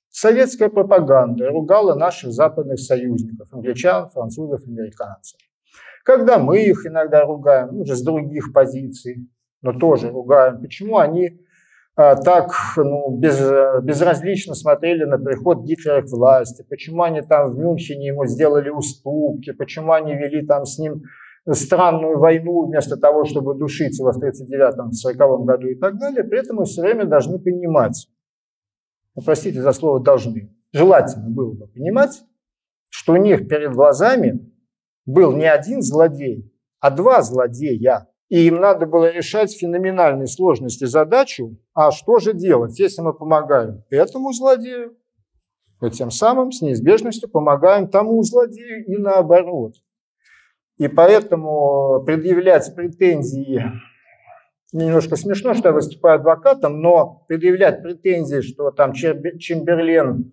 советская 0.08 0.70
пропаганда 0.70 1.50
ругала 1.50 1.94
наших 1.94 2.32
западных 2.32 2.80
союзников, 2.80 3.52
англичан, 3.52 4.08
французов, 4.08 4.62
американцев, 4.66 5.38
когда 6.02 6.38
мы 6.38 6.62
их 6.62 6.86
иногда 6.86 7.26
ругаем, 7.26 7.78
уже 7.78 7.94
с 7.94 8.02
других 8.02 8.54
позиций, 8.54 9.28
но 9.60 9.74
тоже 9.74 10.08
ругаем, 10.08 10.62
почему 10.62 10.96
они 10.96 11.40
а, 11.94 12.16
так 12.16 12.52
ну, 12.78 13.14
без, 13.18 13.38
безразлично 13.82 14.54
смотрели 14.54 15.04
на 15.04 15.18
приход 15.18 15.64
Гитлера 15.64 16.00
к 16.00 16.08
власти, 16.10 16.64
почему 16.66 17.02
они 17.02 17.20
там 17.20 17.50
в 17.50 17.58
Мюнхене 17.58 18.06
ему 18.06 18.24
сделали 18.24 18.70
уступки, 18.70 19.52
почему 19.52 19.92
они 19.92 20.14
вели 20.14 20.46
там 20.46 20.64
с 20.64 20.78
ним 20.78 21.02
странную 21.52 22.18
войну 22.18 22.66
вместо 22.66 22.96
того, 22.96 23.24
чтобы 23.24 23.54
душить 23.54 23.98
его 23.98 24.12
в 24.12 24.22
1939-1940 24.22 25.44
году 25.44 25.68
и 25.68 25.74
так 25.74 25.98
далее, 25.98 26.24
при 26.24 26.38
этом 26.38 26.56
мы 26.56 26.64
все 26.64 26.82
время 26.82 27.06
должны 27.06 27.38
понимать, 27.38 28.08
ну, 29.14 29.22
простите 29.22 29.60
за 29.60 29.72
слово 29.72 30.00
«должны», 30.00 30.54
желательно 30.72 31.30
было 31.30 31.52
бы 31.52 31.66
понимать, 31.66 32.22
что 32.88 33.14
у 33.14 33.16
них 33.16 33.48
перед 33.48 33.72
глазами 33.72 34.52
был 35.06 35.32
не 35.32 35.46
один 35.46 35.82
злодей, 35.82 36.52
а 36.80 36.90
два 36.90 37.22
злодея. 37.22 38.08
И 38.28 38.46
им 38.46 38.60
надо 38.60 38.86
было 38.86 39.10
решать 39.10 39.52
феноменальной 39.52 40.28
сложности 40.28 40.84
задачу, 40.84 41.58
а 41.74 41.90
что 41.90 42.20
же 42.20 42.32
делать, 42.32 42.78
если 42.78 43.02
мы 43.02 43.12
помогаем 43.12 43.82
этому 43.90 44.32
злодею, 44.32 44.96
то 45.80 45.88
тем 45.88 46.12
самым 46.12 46.52
с 46.52 46.60
неизбежностью 46.62 47.28
помогаем 47.28 47.88
тому 47.88 48.22
злодею 48.22 48.84
и 48.86 48.96
наоборот– 48.98 49.74
и 50.80 50.88
поэтому 50.88 52.02
предъявлять 52.06 52.74
претензии, 52.74 53.70
немножко 54.72 55.16
смешно, 55.16 55.52
что 55.52 55.68
я 55.68 55.74
выступаю 55.74 56.18
адвокатом, 56.18 56.80
но 56.80 57.22
предъявлять 57.28 57.82
претензии, 57.82 58.40
что 58.40 58.70
там 58.70 58.94
Чемберлен 58.94 60.32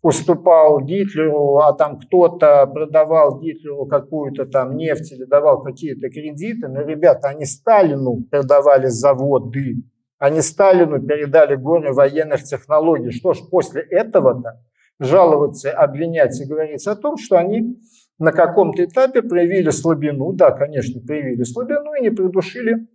уступал 0.00 0.80
Гитлеру, 0.80 1.58
а 1.58 1.74
там 1.74 1.98
кто-то 1.98 2.66
продавал 2.66 3.38
Гитлеру 3.40 3.84
какую-то 3.84 4.46
там 4.46 4.74
нефть 4.74 5.12
или 5.12 5.24
давал 5.24 5.62
какие-то 5.62 6.08
кредиты. 6.08 6.68
Но, 6.68 6.80
ребята, 6.80 7.28
они 7.28 7.44
Сталину 7.44 8.24
продавали 8.30 8.86
заводы, 8.86 9.82
они 10.18 10.40
Сталину 10.40 11.06
передали 11.06 11.56
горы 11.56 11.92
военных 11.92 12.42
технологий. 12.44 13.10
Что 13.10 13.34
ж, 13.34 13.40
после 13.50 13.82
этого-то 13.82 14.62
жаловаться, 14.98 15.72
обвинять 15.72 16.40
и 16.40 16.46
говорить 16.46 16.86
о 16.86 16.96
том, 16.96 17.18
что 17.18 17.36
они 17.36 17.76
на 18.18 18.32
каком-то 18.32 18.84
этапе 18.84 19.22
проявили 19.22 19.70
слабину, 19.70 20.32
да, 20.32 20.50
конечно, 20.50 21.00
проявили 21.00 21.42
слабину 21.42 21.94
и 21.94 22.02
не 22.02 22.10
придушили, 22.10 22.88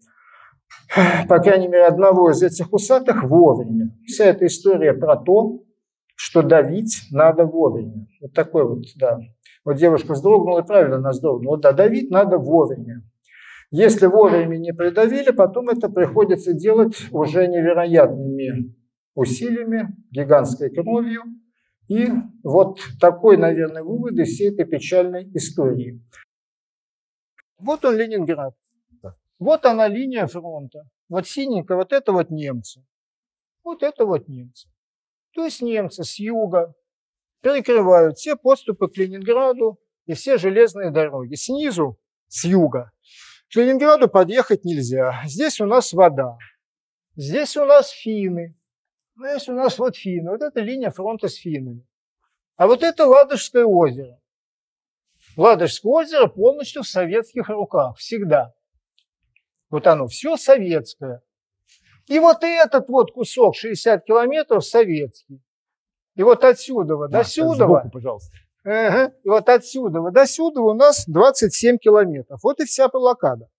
по 1.28 1.40
крайней 1.40 1.68
мере, 1.68 1.86
одного 1.86 2.32
из 2.32 2.42
этих 2.42 2.72
усатых 2.74 3.24
вовремя. 3.24 3.96
Вся 4.06 4.26
эта 4.26 4.46
история 4.46 4.94
про 4.94 5.18
то, 5.18 5.64
что 6.16 6.42
давить 6.42 7.08
надо 7.12 7.46
вовремя. 7.46 8.08
Вот 8.22 8.34
такой 8.34 8.68
вот, 8.68 8.84
да. 8.98 9.20
Вот 9.64 9.78
девушка 9.78 10.14
вздрогнула, 10.14 10.62
правильно 10.62 10.98
она 10.98 11.12
вздрогнула. 11.12 11.58
Да, 11.58 11.72
давить 11.72 12.10
надо 12.10 12.38
вовремя. 12.38 13.04
Если 13.72 14.08
вовремя 14.08 14.58
не 14.58 14.74
придавили, 14.74 15.32
потом 15.32 15.70
это 15.70 15.90
приходится 15.90 16.54
делать 16.54 16.96
уже 17.12 17.48
невероятными 17.48 18.76
усилиями, 19.14 19.96
гигантской 20.12 20.72
кровью, 20.72 21.22
и 21.90 22.08
вот 22.44 22.80
такой, 23.02 23.36
наверное, 23.36 23.84
вывод 23.84 24.14
из 24.14 24.36
всей 24.36 24.54
этой 24.54 24.66
печальной 24.66 25.28
истории. 25.34 26.02
Вот 27.58 27.84
он, 27.84 27.98
Ленинград. 27.98 28.56
Вот 29.40 29.66
она 29.66 29.88
линия 29.88 30.28
фронта. 30.28 30.88
Вот 31.10 31.28
синенькая, 31.28 31.78
вот 31.78 31.92
это 31.92 32.12
вот 32.12 32.30
немцы. 32.30 32.86
Вот 33.64 33.82
это 33.82 34.06
вот 34.06 34.28
немцы. 34.28 34.70
То 35.34 35.46
есть 35.46 35.62
немцы 35.62 36.04
с 36.04 36.20
юга 36.20 36.76
перекрывают 37.42 38.18
все 38.18 38.36
подступы 38.36 38.88
к 38.88 38.98
Ленинграду 38.98 39.80
и 40.06 40.14
все 40.14 40.38
железные 40.38 40.92
дороги. 40.92 41.34
Снизу, 41.36 41.98
с 42.28 42.44
юга, 42.44 42.92
к 43.52 43.56
Ленинграду 43.56 44.10
подъехать 44.10 44.64
нельзя. 44.64 45.24
Здесь 45.26 45.60
у 45.60 45.66
нас 45.66 45.92
вода. 45.94 46.38
Здесь 47.16 47.58
у 47.58 47.66
нас 47.66 47.90
финны. 47.90 48.59
Ну, 49.20 49.26
есть 49.26 49.50
у 49.50 49.54
нас 49.54 49.78
вот 49.78 49.98
финны. 49.98 50.32
Вот 50.32 50.42
это 50.42 50.62
линия 50.62 50.92
фронта 50.92 51.28
с 51.28 51.36
финнами. 51.36 51.86
А 52.56 52.68
вот 52.68 52.84
это 52.84 53.06
Ладожское 53.06 53.66
озеро. 53.66 54.18
Ладожское 55.36 55.92
озеро 55.92 56.28
полностью 56.28 56.84
в 56.84 56.88
советских 56.88 57.50
руках. 57.50 57.98
Всегда. 57.98 58.54
Вот 59.70 59.88
оно 59.88 60.08
все 60.08 60.38
советское. 60.38 61.22
И 62.08 62.18
вот 62.18 62.44
этот 62.44 62.88
вот 62.88 63.12
кусок 63.12 63.58
60 63.58 64.06
километров 64.06 64.66
советский. 64.66 65.42
И 66.16 66.24
вот 66.24 66.46
отсюда 66.46 66.96
да, 67.10 67.20
до 67.20 67.24
сюда. 67.26 67.66
Сбоку, 67.66 67.90
пожалуйста. 67.92 68.34
Ага. 68.64 69.14
И 69.22 69.28
вот 69.28 69.50
отсюда 69.50 70.00
до 70.12 70.26
сюда 70.26 70.62
у 70.62 70.74
нас 70.74 71.06
27 71.08 71.78
километров. 71.78 72.40
Вот 72.42 72.62
и 72.62 72.66
вся 72.66 72.88
блокада. 72.88 73.50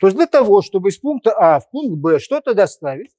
То 0.00 0.06
есть 0.06 0.16
для 0.16 0.26
того, 0.26 0.62
чтобы 0.62 0.88
из 0.88 0.96
пункта 0.96 1.34
А 1.36 1.60
в 1.60 1.68
пункт 1.70 1.98
Б 1.98 2.18
что-то 2.20 2.54
доставить, 2.54 3.10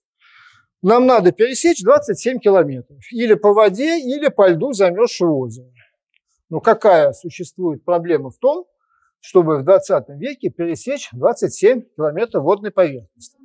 нам 0.81 1.05
надо 1.05 1.31
пересечь 1.31 1.83
27 1.83 2.39
километров. 2.39 2.99
Или 3.11 3.33
по 3.33 3.53
воде, 3.53 3.99
или 3.99 4.29
по 4.29 4.47
льду 4.47 4.73
замерзшего 4.73 5.33
озера. 5.33 5.71
Но 6.49 6.61
какая 6.61 7.11
существует 7.13 7.83
проблема 7.83 8.29
в 8.31 8.37
том, 8.37 8.65
чтобы 9.19 9.57
в 9.57 9.63
20 9.63 10.09
веке 10.09 10.49
пересечь 10.49 11.09
27 11.11 11.81
километров 11.95 12.43
водной 12.43 12.71
поверхности? 12.71 13.37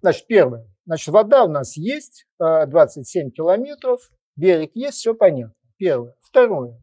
Значит, 0.00 0.26
первое. 0.26 0.66
Значит, 0.86 1.08
вода 1.08 1.44
у 1.44 1.48
нас 1.48 1.76
есть, 1.76 2.26
27 2.38 3.28
а, 3.28 3.30
километров, 3.30 4.00
берег 4.36 4.70
есть, 4.74 4.98
все 4.98 5.14
понятно. 5.14 5.54
Первое. 5.76 6.14
Второе. 6.20 6.82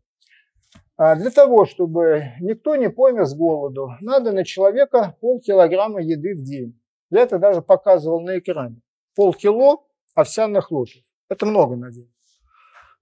А 0.97 1.15
для 1.15 1.29
того, 1.29 1.65
чтобы 1.65 2.33
никто 2.41 2.75
не 2.75 2.89
помер 2.89 3.25
с 3.25 3.35
голоду, 3.35 3.91
надо 4.01 4.31
на 4.31 4.43
человека 4.43 5.15
полкилограмма 5.21 6.01
еды 6.01 6.35
в 6.35 6.43
день. 6.43 6.79
Я 7.09 7.21
это 7.21 7.37
даже 7.39 7.61
показывал 7.61 8.21
на 8.21 8.39
экране. 8.39 8.81
Полкило 9.17 9.83
овсяных 10.13 10.67
хлопьев. 10.67 11.03
Это 11.27 11.47
много 11.47 11.75
на. 11.75 11.89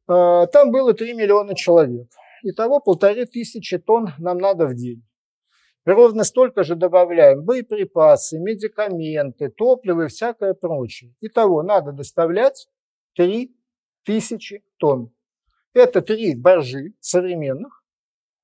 А, 0.08 0.48
там 0.48 0.72
было 0.72 0.94
3 0.94 1.14
миллиона 1.14 1.56
человек. 1.56 2.08
Итого 2.42 2.80
полторы 2.80 3.26
тысячи 3.26 3.78
тонн 3.78 4.14
нам 4.18 4.38
надо 4.38 4.66
в 4.66 4.76
день. 4.76 5.06
И 5.86 5.90
ровно 5.90 6.24
столько 6.24 6.64
же 6.64 6.76
добавляем 6.76 7.44
боеприпасы, 7.44 8.40
медикаменты, 8.40 9.50
топливо 9.50 10.04
и 10.04 10.08
всякое 10.08 10.54
прочее. 10.54 11.14
Итого 11.20 11.64
надо 11.64 11.92
доставлять 11.92 12.70
3 13.18 13.54
тысячи 14.06 14.64
тонн. 14.78 15.14
Это 15.74 16.02
три 16.02 16.34
боржи 16.34 16.94
современных, 17.02 17.84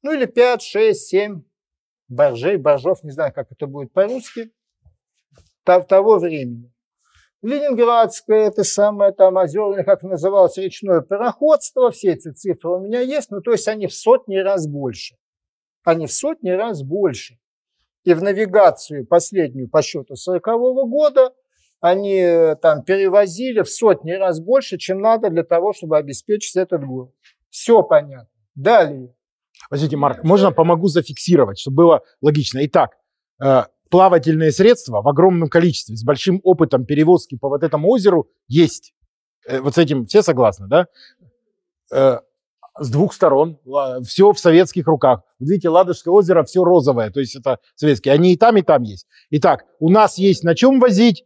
ну 0.02 0.12
или 0.12 0.26
5, 0.26 0.62
6, 0.62 1.08
7 1.08 1.44
боржей, 2.10 2.58
боржов, 2.58 3.02
не 3.04 3.12
знаю, 3.12 3.32
как 3.34 3.50
это 3.50 3.66
будет 3.66 3.94
по-русски, 3.94 4.52
того 5.64 6.20
времени. 6.20 6.74
Ленинградское, 7.41 8.47
это 8.47 8.63
самое 8.63 9.12
там 9.13 9.38
озерное, 9.38 9.84
как 9.84 10.04
называлось, 10.04 10.58
речное 10.58 11.01
пароходство, 11.01 11.89
все 11.89 12.13
эти 12.13 12.32
цифры 12.32 12.71
у 12.71 12.80
меня 12.80 13.01
есть, 13.01 13.32
ну 13.32 13.41
то 13.41 13.51
есть 13.51 13.67
они 13.67 13.88
в 13.88 13.93
сотни 13.93 14.38
раз 14.38 14.67
больше. 14.67 15.15
Они 15.84 16.06
в 16.06 16.13
сотни 16.13 16.51
раз 16.51 16.84
больше. 16.84 17.39
И 18.04 18.13
в 18.13 18.21
навигацию 18.21 19.08
последнюю 19.08 19.69
по 19.69 19.82
счету 19.82 20.15
40 20.15 20.47
-го 20.47 20.88
года 20.88 21.34
они 21.80 22.56
там 22.62 22.84
перевозили 22.84 23.62
в 23.62 23.69
сотни 23.69 24.12
раз 24.12 24.39
больше, 24.39 24.77
чем 24.77 25.01
надо 25.01 25.30
для 25.30 25.43
того, 25.43 25.73
чтобы 25.73 25.97
обеспечить 25.97 26.56
этот 26.56 26.86
город. 26.86 27.12
Все 27.49 27.82
понятно. 27.82 28.30
Далее. 28.54 29.15
Подождите, 29.69 29.97
Марк, 29.97 30.23
можно 30.23 30.51
помогу 30.51 30.88
зафиксировать, 30.88 31.60
чтобы 31.60 31.77
было 31.77 32.04
логично. 32.21 32.63
Итак, 32.65 32.97
э, 33.43 33.63
плавательные 33.91 34.51
средства 34.51 35.01
в 35.01 35.08
огромном 35.08 35.49
количестве, 35.49 35.95
с 35.95 36.04
большим 36.04 36.39
опытом 36.43 36.86
перевозки 36.86 37.38
по 37.38 37.49
вот 37.49 37.62
этому 37.62 37.89
озеру 37.89 38.30
есть. 38.47 38.93
Э, 39.47 39.60
вот 39.60 39.75
с 39.75 39.77
этим 39.77 40.08
все 40.08 40.23
согласны, 40.23 40.67
да? 40.67 40.88
Э, 41.93 42.19
с 42.80 42.89
двух 42.89 43.13
сторон, 43.13 43.60
все 44.04 44.32
в 44.32 44.39
советских 44.39 44.88
руках. 44.88 45.21
Видите, 45.39 45.67
Ладожское 45.67 46.12
озеро 46.12 46.43
все 46.45 46.63
розовое, 46.63 47.12
то 47.12 47.19
есть 47.19 47.36
это 47.36 47.60
советские. 47.75 48.13
Они 48.13 48.34
и 48.34 48.38
там, 48.38 48.56
и 48.56 48.62
там 48.62 48.84
есть. 48.84 49.08
Итак, 49.30 49.65
у 49.80 49.89
нас 49.89 50.17
есть 50.17 50.45
на 50.45 50.56
чем 50.56 50.80
возить, 50.80 51.25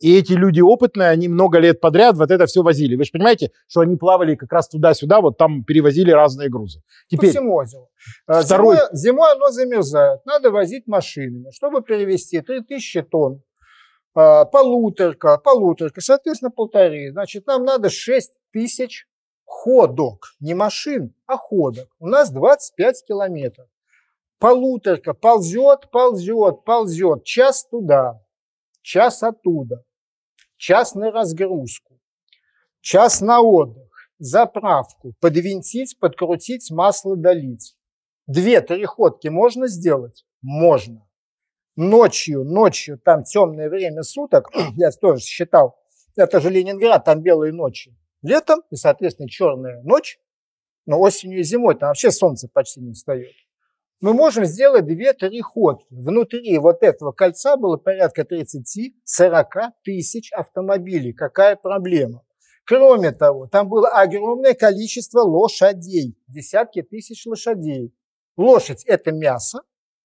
и 0.00 0.16
эти 0.16 0.32
люди 0.32 0.60
опытные, 0.60 1.10
они 1.10 1.28
много 1.28 1.58
лет 1.58 1.78
подряд 1.78 2.16
вот 2.16 2.30
это 2.30 2.46
все 2.46 2.62
возили. 2.62 2.96
Вы 2.96 3.04
же 3.04 3.12
понимаете, 3.12 3.52
что 3.68 3.80
они 3.80 3.96
плавали 3.96 4.34
как 4.34 4.50
раз 4.50 4.66
туда-сюда, 4.68 5.20
вот 5.20 5.36
там 5.36 5.62
перевозили 5.62 6.10
разные 6.10 6.48
грузы. 6.48 6.82
Теперь, 7.08 7.28
По 7.28 7.38
всему 7.38 7.54
озеру. 7.54 7.88
А, 8.26 8.40
второй... 8.40 8.76
Зимой, 8.76 8.88
зимой 8.92 9.32
оно 9.32 9.50
замерзает. 9.50 10.24
Надо 10.24 10.50
возить 10.50 10.86
машинами. 10.86 11.50
Чтобы 11.52 11.82
перевезти 11.82 12.40
3000 12.40 13.02
тонн, 13.02 13.42
а, 14.14 14.46
полуторка, 14.46 15.36
полуторка, 15.36 16.00
соответственно, 16.00 16.50
полторы. 16.50 17.10
Значит, 17.10 17.46
нам 17.46 17.64
надо 17.64 17.90
6 17.90 18.32
тысяч 18.54 19.06
ходок. 19.44 20.28
Не 20.40 20.54
машин, 20.54 21.14
а 21.26 21.36
ходок. 21.36 21.88
У 21.98 22.06
нас 22.06 22.30
25 22.30 23.04
километров. 23.06 23.66
Полуторка 24.38 25.12
ползет, 25.12 25.90
ползет, 25.90 26.64
ползет. 26.64 27.24
Час 27.24 27.66
туда, 27.66 28.22
час 28.80 29.22
оттуда 29.22 29.84
час 30.60 30.94
на 30.94 31.10
разгрузку, 31.10 31.98
час 32.82 33.22
на 33.22 33.40
отдых, 33.40 34.10
заправку, 34.18 35.14
подвинтить, 35.18 35.98
подкрутить, 35.98 36.70
масло 36.70 37.16
долить. 37.16 37.76
Две-три 38.26 38.84
ходки 38.84 39.28
можно 39.28 39.68
сделать? 39.68 40.26
Можно. 40.42 41.08
Ночью, 41.76 42.44
ночью, 42.44 42.98
там 42.98 43.24
темное 43.24 43.70
время 43.70 44.02
суток, 44.02 44.50
я 44.76 44.90
тоже 44.90 45.22
считал, 45.22 45.78
это 46.14 46.40
же 46.40 46.50
Ленинград, 46.50 47.06
там 47.06 47.22
белые 47.22 47.54
ночи. 47.54 47.96
Летом 48.20 48.60
и, 48.70 48.76
соответственно, 48.76 49.30
черная 49.30 49.82
ночь, 49.82 50.20
но 50.84 51.00
осенью 51.00 51.40
и 51.40 51.42
зимой 51.42 51.74
там 51.74 51.88
вообще 51.88 52.10
солнце 52.10 52.48
почти 52.48 52.80
не 52.80 52.92
встает 52.92 53.32
мы 54.00 54.14
можем 54.14 54.44
сделать 54.44 54.84
2-3 54.84 55.40
ходки. 55.42 55.86
Внутри 55.90 56.58
вот 56.58 56.82
этого 56.82 57.12
кольца 57.12 57.56
было 57.56 57.76
порядка 57.76 58.22
30-40 58.22 59.44
тысяч 59.84 60.32
автомобилей. 60.32 61.12
Какая 61.12 61.56
проблема? 61.56 62.22
Кроме 62.64 63.12
того, 63.12 63.46
там 63.46 63.68
было 63.68 63.88
огромное 63.88 64.54
количество 64.54 65.20
лошадей, 65.20 66.16
десятки 66.28 66.82
тысяч 66.82 67.26
лошадей. 67.26 67.92
Лошадь– 68.36 68.84
это 68.86 69.12
мясо, 69.12 69.62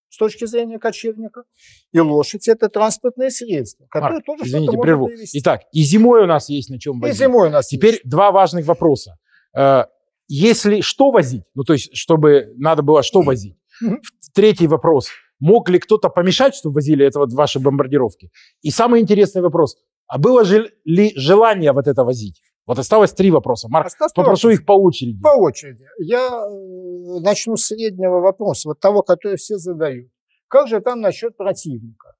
с 0.09 0.17
точки 0.17 0.45
зрения 0.45 0.79
кочевника, 0.79 1.43
и 1.91 1.99
лошадь– 1.99 2.47
это 2.49 2.69
транспортное 2.69 3.29
средство, 3.29 3.85
которое 3.87 4.13
Марк, 4.13 4.25
тоже 4.25 4.43
извините, 4.45 4.77
прерву. 4.77 5.07
Привести. 5.07 5.39
Итак, 5.39 5.61
и 5.73 5.83
зимой 5.83 6.23
у 6.23 6.25
нас 6.25 6.49
есть 6.49 6.69
на 6.69 6.79
чем 6.79 6.99
возить. 6.99 7.15
И 7.15 7.19
зимой 7.19 7.49
у 7.49 7.51
нас 7.51 7.67
Теперь 7.67 7.95
есть. 7.95 8.09
два 8.09 8.31
важных 8.31 8.65
вопроса. 8.65 9.17
Э, 9.55 9.83
если 10.27 10.81
что 10.81 11.11
возить, 11.11 11.43
ну 11.53 11.63
то 11.63 11.73
есть, 11.73 11.95
чтобы 11.95 12.53
надо 12.57 12.81
было 12.81 13.03
что 13.03 13.21
возить, 13.21 13.57
Третий 14.33 14.67
вопрос. 14.67 15.09
Мог 15.39 15.69
ли 15.69 15.79
кто-то 15.79 16.09
помешать, 16.09 16.55
чтобы 16.55 16.75
возили 16.75 17.05
это 17.05 17.19
вот 17.19 17.33
ваши 17.33 17.59
бомбардировки? 17.59 18.31
И 18.61 18.71
самый 18.71 19.01
интересный 19.01 19.41
вопрос. 19.41 19.77
А 20.07 20.17
было 20.17 20.45
же 20.45 20.71
ли 20.85 21.13
желание 21.15 21.71
вот 21.71 21.87
это 21.87 22.03
возить? 22.03 22.41
Вот 22.65 22.79
осталось 22.79 23.13
три 23.13 23.31
вопроса. 23.31 23.67
Марк, 23.69 23.87
осталось 23.87 24.13
попрошу 24.13 24.49
их 24.49 24.65
по 24.65 24.73
очереди. 24.73 25.21
По 25.21 25.35
очереди. 25.37 25.85
Я 25.99 26.27
э, 26.27 27.19
начну 27.21 27.57
с 27.57 27.67
среднего 27.67 28.19
вопроса, 28.19 28.69
вот 28.69 28.79
того, 28.79 29.03
который 29.03 29.37
все 29.37 29.57
задают. 29.57 30.09
Как 30.47 30.67
же 30.67 30.81
там 30.81 31.01
насчет 31.01 31.37
противника? 31.37 32.15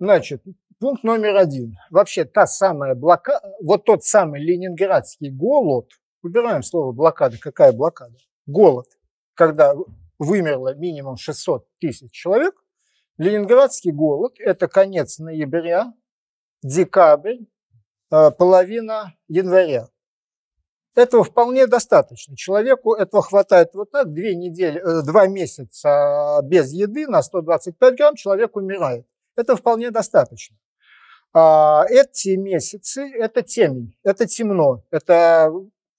Значит, 0.00 0.42
пункт 0.80 1.04
номер 1.04 1.36
один. 1.36 1.76
Вообще 1.90 2.24
та 2.24 2.46
самая 2.46 2.94
блокада, 2.94 3.40
вот 3.62 3.84
тот 3.84 4.04
самый 4.04 4.40
ленинградский 4.40 5.30
голод, 5.30 5.90
убираем 6.22 6.62
слово 6.62 6.92
блокада, 6.92 7.36
какая 7.40 7.72
блокада? 7.72 8.16
Голод, 8.46 8.86
когда 9.34 9.74
вымерло 10.18 10.74
минимум 10.74 11.16
600 11.16 11.66
тысяч 11.78 12.12
человек. 12.12 12.54
Ленинградский 13.16 13.90
голод– 13.90 14.34
это 14.38 14.68
конец 14.68 15.18
ноября, 15.18 15.92
декабрь, 16.62 17.38
э, 18.10 18.30
половина 18.30 19.14
января. 19.28 19.88
Этого 20.94 21.22
вполне 21.22 21.66
достаточно. 21.66 22.36
Человеку 22.36 22.94
этого 22.94 23.22
хватает 23.22 23.74
вот 23.74 23.90
так, 23.92 24.12
две 24.12 24.34
недели, 24.34 24.80
э, 24.80 25.02
два 25.04 25.26
месяца 25.26 26.40
без 26.42 26.72
еды 26.72 27.06
на 27.06 27.22
125 27.22 27.96
грамм 27.96 28.14
человек 28.16 28.56
умирает. 28.56 29.06
Это 29.36 29.56
вполне 29.56 29.90
достаточно. 29.90 30.56
А 31.32 31.84
эти 31.88 32.36
месяцы– 32.36 33.02
это 33.14 33.42
темень, 33.42 33.96
это 34.02 34.26
темно, 34.26 34.82
это 34.90 35.52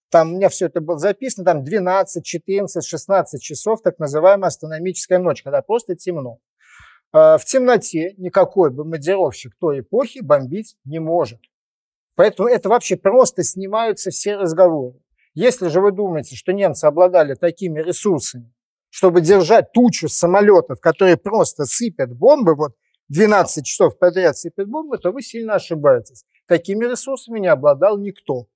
там 0.10 0.34
у 0.34 0.36
меня 0.36 0.50
все 0.50 0.68
это 0.68 0.82
было 0.82 0.98
записано, 0.98 1.46
там 1.46 1.64
12, 1.64 2.24
14, 2.24 2.86
16 2.86 3.42
часов, 3.42 3.82
так 3.82 4.00
называемая 4.00 4.48
астрономическая 4.48 5.20
ночь, 5.20 5.44
когда 5.44 5.62
просто 5.62 5.96
темно. 5.96 6.40
А, 7.12 7.38
в 7.38 7.46
темноте 7.46 8.14
никакой 8.18 8.72
бомбардировщик 8.72 9.54
той 9.60 9.82
эпохи 9.82 10.20
бомбить 10.20 10.78
не 10.84 11.00
может. 11.00 11.40
Поэтому 12.16 12.50
это 12.50 12.70
вообще 12.70 12.98
просто 12.98 13.44
снимаются 13.44 14.12
все 14.12 14.36
разговоры. 14.36 15.00
Если 15.34 15.68
же 15.70 15.80
вы 15.80 15.92
думаете, 15.92 16.36
что 16.36 16.52
немцы 16.52 16.86
обладали 16.86 17.36
такими 17.36 17.80
ресурсами, 17.80 18.52
чтобы 18.90 19.22
держать 19.22 19.72
тучу 19.72 20.10
самолетов, 20.10 20.82
которые 20.82 21.18
просто 21.18 21.66
сыпят 21.66 22.14
бомбы, 22.14 22.56
вот 22.56 22.76
12 23.10 23.66
часов 23.66 23.98
подряд 23.98 24.38
сыпят 24.38 24.68
бомбы, 24.68 24.98
то 24.98 25.12
вы 25.12 25.22
сильно 25.22 25.56
ошибаетесь. 25.56 26.26
Такими 26.48 26.86
ресурсами 26.86 27.40
не 27.40 27.48
обладал 27.48 27.98
никто. 27.98 28.48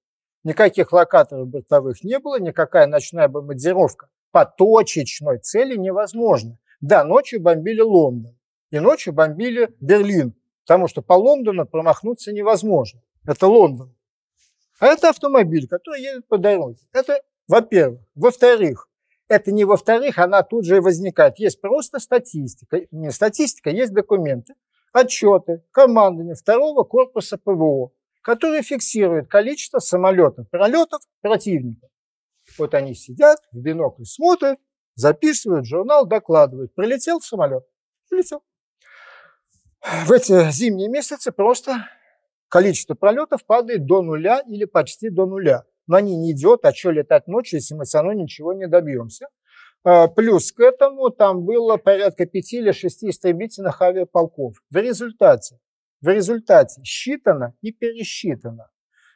Никаких 0.44 0.92
локаторов 0.92 1.48
бортовых 1.48 2.04
не 2.04 2.20
было, 2.20 2.40
никакая 2.40 2.86
ночная 2.86 3.28
бомбардировка 3.30 4.10
по 4.32 4.46
точечной 4.46 5.40
цели 5.40 5.78
невозможна. 5.78 6.58
Да, 6.82 7.06
ночью 7.06 7.42
бомбили 7.42 7.80
Лондон, 7.80 8.38
и 8.70 8.80
ночью 8.80 9.14
бомбили 9.14 9.74
Берлин, 9.80 10.36
потому 10.66 10.90
что 10.90 11.02
по 11.02 11.14
Лондону 11.14 11.66
промахнуться 11.66 12.34
невозможно. 12.34 13.02
Это 13.26 13.48
Лондон. 13.48 13.96
А 14.80 14.88
это 14.88 15.10
автомобиль, 15.10 15.68
который 15.68 16.02
едет 16.02 16.28
по 16.28 16.38
дороге. 16.38 16.80
Это, 16.92 17.22
во-первых. 17.48 18.02
Во-вторых, 18.16 18.90
это 19.30 19.54
не 19.54 19.64
во-вторых, 19.64 20.18
она 20.18 20.44
тут 20.44 20.66
же 20.66 20.82
возникает. 20.82 21.40
Есть 21.40 21.62
просто 21.62 22.00
статистика. 22.00 22.82
Не 22.92 23.12
статистика, 23.12 23.70
есть 23.70 23.94
документы, 23.94 24.56
отчеты 24.92 25.64
командования 25.72 26.36
второго 26.36 26.84
корпуса 26.84 27.38
ПВО 27.38 27.92
который 28.24 28.64
фиксирует 28.64 29.28
количество 29.28 29.80
самолетов, 29.80 30.50
пролетов 30.50 31.02
противника. 31.22 31.88
Вот 32.58 32.74
они 32.74 32.96
сидят, 32.96 33.38
в 33.52 33.60
бинокль 33.60 34.06
смотрят, 34.06 34.58
записывают 34.96 35.66
журнал, 35.66 36.08
докладывают. 36.08 36.74
Прилетел 36.74 37.22
самолет? 37.22 37.64
Прилетел. 38.10 38.42
В 40.06 40.12
эти 40.12 40.50
зимние 40.52 40.90
месяцы 40.90 41.32
просто 41.32 41.90
количество 42.48 42.96
пролетов 42.96 43.46
падает 43.46 43.86
до 43.86 44.02
нуля 44.02 44.42
или 44.48 44.66
почти 44.66 45.10
до 45.10 45.26
нуля. 45.26 45.66
но 45.86 45.98
они 45.98 46.16
не 46.16 46.32
идет, 46.32 46.64
а 46.64 46.74
что 46.74 46.92
летать 46.92 47.28
ночью, 47.28 47.60
если 47.60 47.76
мы 47.76 47.84
все 47.84 47.98
равно 47.98 48.14
ничего 48.14 48.54
не 48.54 48.68
добьемся. 48.68 49.28
А, 49.84 50.08
плюс 50.08 50.54
к 50.54 50.62
этому 50.62 51.10
там 51.10 51.44
было 51.44 51.76
порядка 51.76 52.26
пяти 52.26 52.60
или 52.60 52.72
шести 52.72 53.10
истребительных 53.10 53.82
авиаполков. 53.82 54.56
В 54.70 54.78
результате, 54.78 55.60
в 56.04 56.08
результате 56.10 56.84
считано 56.84 57.56
и 57.62 57.72
пересчитано. 57.72 58.70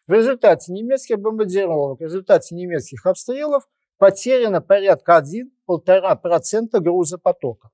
В 0.08 0.14
результате 0.14 0.72
немецких 0.72 1.20
бомбардировок, 1.20 2.00
в 2.00 2.04
результате 2.04 2.56
немецких 2.56 3.06
обстрелов 3.06 3.68
потеряно 3.98 4.62
порядка 4.62 5.22
1-1,5% 5.22 6.80
грузопотока. 6.80 7.72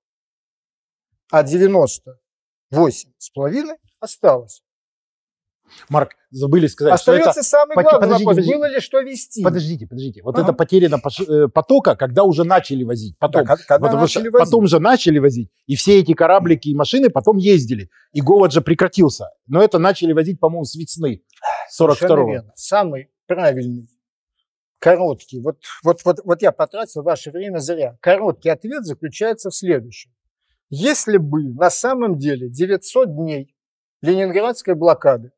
А 1.31 1.43
98,5% 1.43 3.77
осталось. 3.99 4.63
Марк, 5.89 6.15
забыли 6.31 6.67
сказать, 6.67 6.93
Остается 6.93 7.31
что 7.31 7.39
это... 7.39 7.47
самый 7.47 7.73
главный 7.75 7.91
подождите, 7.91 8.25
вопрос, 8.25 8.35
подождите. 8.35 8.57
было 8.57 8.65
ли 8.67 8.79
что 8.79 8.99
вести? 9.01 9.43
Подождите, 9.43 9.87
подождите. 9.87 10.21
Вот 10.23 10.35
ага. 10.35 10.43
это 10.43 10.53
потеряно 10.53 10.99
э, 11.27 11.47
потока, 11.47 11.95
когда 11.95 12.23
уже 12.23 12.43
начали 12.43 12.83
возить. 12.83 13.17
Потом, 13.19 13.45
да, 13.45 13.55
когда 13.55 13.87
Потому 13.87 14.01
начали 14.01 14.29
возить. 14.29 14.45
потом 14.45 14.67
же 14.67 14.79
начали 14.79 15.19
возить. 15.19 15.49
И 15.67 15.75
все 15.75 15.99
эти 15.99 16.13
кораблики 16.13 16.69
и 16.69 16.75
машины 16.75 17.09
потом 17.09 17.37
ездили. 17.37 17.89
И 18.11 18.21
голод 18.21 18.51
же 18.51 18.61
прекратился. 18.61 19.29
Но 19.47 19.61
это 19.61 19.79
начали 19.79 20.13
возить, 20.13 20.39
по-моему, 20.39 20.65
с 20.65 20.75
весны 20.75 21.23
42-го. 21.79 22.51
Самый 22.55 23.09
правильный, 23.27 23.87
короткий. 24.79 25.41
Вот, 25.41 25.57
вот, 25.83 26.01
вот, 26.03 26.19
вот 26.23 26.41
я 26.41 26.51
потратил 26.51 27.03
ваше 27.03 27.31
время 27.31 27.59
зря. 27.59 27.97
Короткий 28.01 28.49
ответ 28.49 28.85
заключается 28.85 29.49
в 29.49 29.55
следующем. 29.55 30.11
Если 30.69 31.17
бы 31.17 31.53
на 31.53 31.69
самом 31.69 32.17
деле 32.17 32.49
900 32.49 33.15
дней 33.15 33.55
ленинградской 34.01 34.75
блокады 34.75 35.31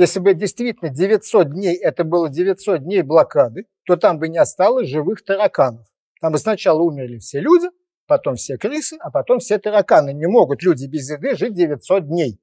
если 0.00 0.18
бы 0.18 0.32
действительно 0.32 0.88
900 0.88 1.50
дней, 1.50 1.76
это 1.76 2.04
было 2.04 2.30
900 2.30 2.82
дней 2.82 3.02
блокады, 3.02 3.66
то 3.84 3.96
там 3.96 4.18
бы 4.18 4.28
не 4.28 4.38
осталось 4.38 4.88
живых 4.88 5.22
тараканов. 5.22 5.86
Там 6.22 6.32
бы 6.32 6.38
сначала 6.38 6.80
умерли 6.80 7.18
все 7.18 7.40
люди, 7.40 7.68
потом 8.06 8.36
все 8.36 8.56
крысы, 8.56 8.96
а 9.00 9.10
потом 9.10 9.40
все 9.40 9.58
тараканы. 9.58 10.14
Не 10.14 10.26
могут 10.26 10.62
люди 10.62 10.86
без 10.86 11.10
еды 11.10 11.36
жить 11.36 11.52
900 11.52 12.06
дней. 12.06 12.40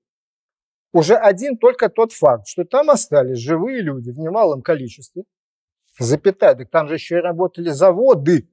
Уже 0.94 1.16
один 1.16 1.58
только 1.58 1.90
тот 1.90 2.14
факт, 2.14 2.48
что 2.48 2.64
там 2.64 2.92
остались 2.92 3.40
живые 3.40 3.82
люди 3.82 4.12
в 4.12 4.20
немалом 4.20 4.62
количестве, 4.62 5.24
запятая, 6.00 6.54
так 6.56 6.70
там 6.70 6.88
же 6.88 6.94
еще 6.94 7.18
и 7.18 7.22
работали 7.22 7.70
заводы. 7.70 8.50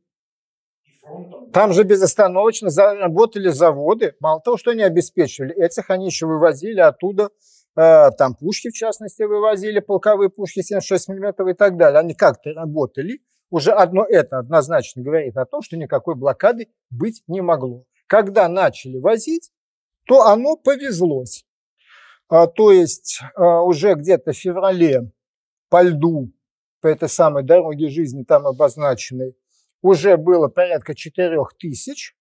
Там 1.53 1.75
же 1.75 1.85
безостановочно 1.85 2.71
работали 2.75 3.49
заводы. 3.49 4.17
Мало 4.21 4.41
того, 4.41 4.57
что 4.57 4.71
они 4.71 4.83
обеспечивали, 4.83 5.55
этих 5.55 5.91
они 5.91 6.07
еще 6.07 6.27
вывозили 6.27 6.81
оттуда 6.81 7.29
там 7.75 8.35
пушки, 8.35 8.71
в 8.71 8.75
частности, 8.75 9.23
вывозили, 9.25 9.81
полковые 9.81 10.31
пушки 10.31 10.63
76 10.63 11.09
мм 11.09 11.49
и 11.49 11.55
так 11.55 11.77
далее. 11.77 12.01
Они 12.01 12.15
как-то 12.15 12.53
работали. 12.53 13.21
Уже 13.51 13.73
одно 13.73 14.05
это 14.05 14.39
однозначно 14.39 15.03
говорит 15.03 15.37
о 15.37 15.45
том, 15.45 15.63
что 15.63 15.77
никакой 15.77 16.15
блокады 16.15 16.69
быть 16.91 17.23
не 17.27 17.41
могло. 17.41 17.85
Когда 18.07 18.49
начали 18.49 18.99
возить, 18.99 19.51
то 20.07 20.23
оно 20.23 20.57
повезлось. 20.57 21.45
А, 22.29 22.47
то 22.47 22.73
есть 22.73 23.21
а, 23.35 23.63
уже 23.63 23.95
где-то 23.95 24.33
в 24.33 24.37
феврале 24.37 25.13
по 25.69 25.83
льду, 25.83 26.33
по 26.81 26.89
этой 26.89 27.09
самой 27.09 27.45
дороге 27.45 27.89
жизни 27.89 28.25
там 28.25 28.47
обозначенной, 28.47 29.37
уже 29.83 30.17
было 30.17 30.49
порядка 30.49 30.95
4 30.95 31.37
тысяч 31.59 32.17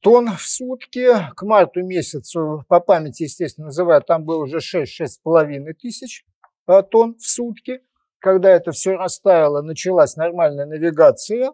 тонн 0.00 0.30
в 0.36 0.42
сутки. 0.42 1.08
К 1.34 1.42
марту 1.42 1.82
месяцу, 1.82 2.64
по 2.68 2.80
памяти, 2.80 3.24
естественно, 3.24 3.66
называю, 3.66 4.02
там 4.02 4.24
было 4.24 4.44
уже 4.44 4.58
6-6,5 4.58 5.72
тысяч 5.74 6.24
а, 6.66 6.82
тонн 6.82 7.16
в 7.16 7.26
сутки. 7.26 7.80
Когда 8.18 8.50
это 8.50 8.72
все 8.72 8.96
растаяло, 8.96 9.62
началась 9.62 10.16
нормальная 10.16 10.66
навигация, 10.66 11.52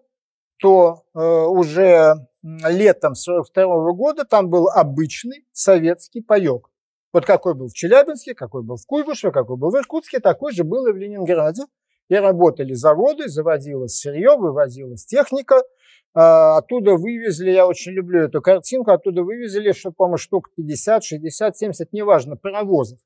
то 0.59 1.05
э, 1.15 1.19
уже 1.21 2.15
летом 2.43 3.15
42 3.15 3.93
года 3.93 4.25
там 4.25 4.49
был 4.49 4.69
обычный 4.69 5.47
советский 5.53 6.23
паек. 6.23 6.71
Вот 7.13 7.27
какой 7.27 7.55
был 7.55 7.69
в 7.69 7.75
Челябинске, 7.75 8.35
какой 8.35 8.63
был 8.63 8.77
в 8.77 8.87
Куйбышеве, 8.87 9.33
какой 9.33 9.57
был 9.57 9.71
в 9.71 9.77
Иркутске, 9.77 10.21
такой 10.21 10.53
же 10.53 10.65
был 10.65 10.87
и 10.87 10.93
в 10.93 10.97
Ленинграде. 10.97 11.65
И 12.09 12.15
работали 12.15 12.75
заводы, 12.75 13.29
заводилось 13.29 13.97
сырье, 13.97 14.37
вывозилась 14.37 15.05
техника– 15.05 15.63
а, 16.15 16.59
оттуда 16.59 16.95
вывезли, 16.95 17.51
я 17.51 17.67
очень 17.67 17.93
люблю 17.93 18.23
эту 18.23 18.41
картинку, 18.41 18.93
оттуда 18.93 19.25
вывезли, 19.25 19.73
что, 19.73 19.91
по-моему, 19.91 20.17
штук 20.17 20.51
50, 20.55 21.03
60, 21.03 21.57
70, 21.57 21.93
неважно, 21.93 22.37
паровозов. 22.37 23.01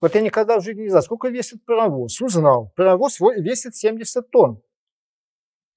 Вот 0.00 0.14
я 0.14 0.20
никогда 0.20 0.60
в 0.60 0.62
жизни 0.62 0.82
не 0.82 0.88
знал, 0.90 1.02
сколько 1.02 1.28
весит 1.28 1.64
паровоз. 1.66 2.20
Узнал. 2.22 2.72
Паровоз 2.76 3.18
весит 3.20 3.74
70 3.74 4.30
тонн. 4.30 4.62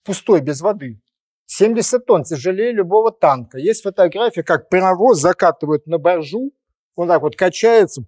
Пустой, 0.05 0.41
без 0.41 0.61
воды. 0.61 1.01
70 1.47 2.05
тонн, 2.05 2.23
тяжелее 2.23 2.71
любого 2.71 3.11
танка. 3.11 3.57
Есть 3.57 3.81
фотография, 3.81 4.43
как 4.43 4.69
паровоз 4.69 5.19
закатывают 5.19 5.87
на 5.87 5.97
боржу, 5.97 6.53
он 6.95 7.07
так 7.07 7.21
вот 7.21 7.35
качается, 7.35 8.03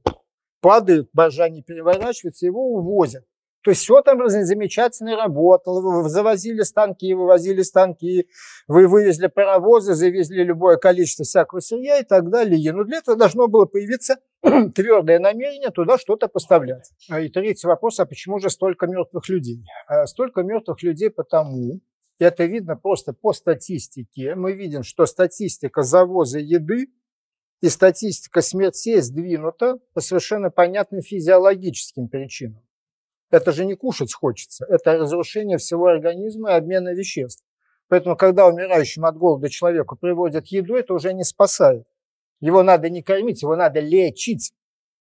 падает, 0.62 1.10
боржа 1.12 1.50
не 1.50 1.64
переворачивается, 1.64 2.46
его 2.46 2.62
увозят. 2.74 3.26
То 3.66 3.72
есть 3.72 3.82
все 3.82 4.04
там 4.04 4.20
замечательно 4.30 5.18
работало. 5.18 6.08
Завозили 6.08 6.62
станки, 6.62 7.16
вывозили 7.16 7.64
станки, 7.64 8.30
вы 8.68 8.88
вывезли 8.88 9.26
паровозы, 9.26 9.96
завезли 9.96 10.44
любое 10.44 10.78
количество 10.78 11.26
всякого 11.26 11.62
сырья 11.62 11.98
и 11.98 12.04
так 12.04 12.30
далее. 12.30 12.72
Но 12.74 12.84
для 12.84 13.00
этого 13.00 13.18
должно 13.18 13.48
было 13.48 13.66
появиться 13.66 14.18
твердое 14.76 15.18
намерение 15.18 15.72
туда 15.72 15.98
что-то 15.98 16.28
поставлять. 16.28 16.92
А 17.10 17.20
и 17.20 17.28
третий 17.30 17.66
вопрос, 17.66 18.00
а 18.00 18.06
почему 18.06 18.38
же 18.38 18.52
столько 18.52 18.86
мертвых 18.86 19.28
людей? 19.30 19.66
А 19.88 20.06
столько 20.06 20.44
мертвых 20.44 20.84
людей 20.84 21.10
потому, 21.10 21.80
и 22.20 22.24
это 22.24 22.46
видно 22.46 22.76
просто 22.76 23.14
по 23.14 23.34
статистике, 23.34 24.36
мы 24.36 24.54
видим, 24.54 24.84
что 24.84 25.08
статистика 25.08 25.82
завоза 25.82 26.38
еды 26.38 26.90
и 27.62 27.70
статистика 27.70 28.42
смертей 28.42 29.02
сдвинута 29.02 29.80
по 29.96 30.02
совершенно 30.02 30.52
понятным 30.52 31.02
физиологическим 31.02 32.10
причинам. 32.10 32.65
Это 33.36 33.52
же 33.52 33.66
не 33.66 33.76
кушать 33.76 34.14
хочется, 34.14 34.66
это 34.70 34.98
разрушение 34.98 35.58
всего 35.58 35.88
организма 35.88 36.52
и 36.52 36.54
обмена 36.54 36.94
веществ. 36.94 37.44
Поэтому, 37.90 38.16
когда 38.16 38.48
умирающим 38.48 39.04
от 39.04 39.18
голода 39.18 39.50
человеку 39.50 39.98
приводят 39.98 40.48
еду, 40.48 40.76
это 40.76 40.94
уже 40.94 41.12
не 41.12 41.26
спасает. 41.26 41.86
Его 42.40 42.64
надо 42.64 42.90
не 42.90 43.04
кормить, 43.04 43.42
его 43.42 43.58
надо 43.58 43.82
лечить. 43.82 44.54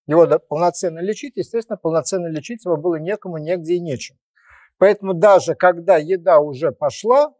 Его 0.05 0.27
полноценно 0.37 0.99
лечить, 0.99 1.37
естественно, 1.37 1.77
полноценно 1.77 2.27
лечить 2.27 2.65
его 2.65 2.75
было 2.75 2.95
некому, 2.95 3.37
негде 3.37 3.75
и 3.75 3.79
нечем. 3.79 4.17
Поэтому 4.79 5.13
даже 5.13 5.55
когда 5.55 5.95
еда 5.95 6.41
уже 6.41 6.73
пошла, 6.73 7.33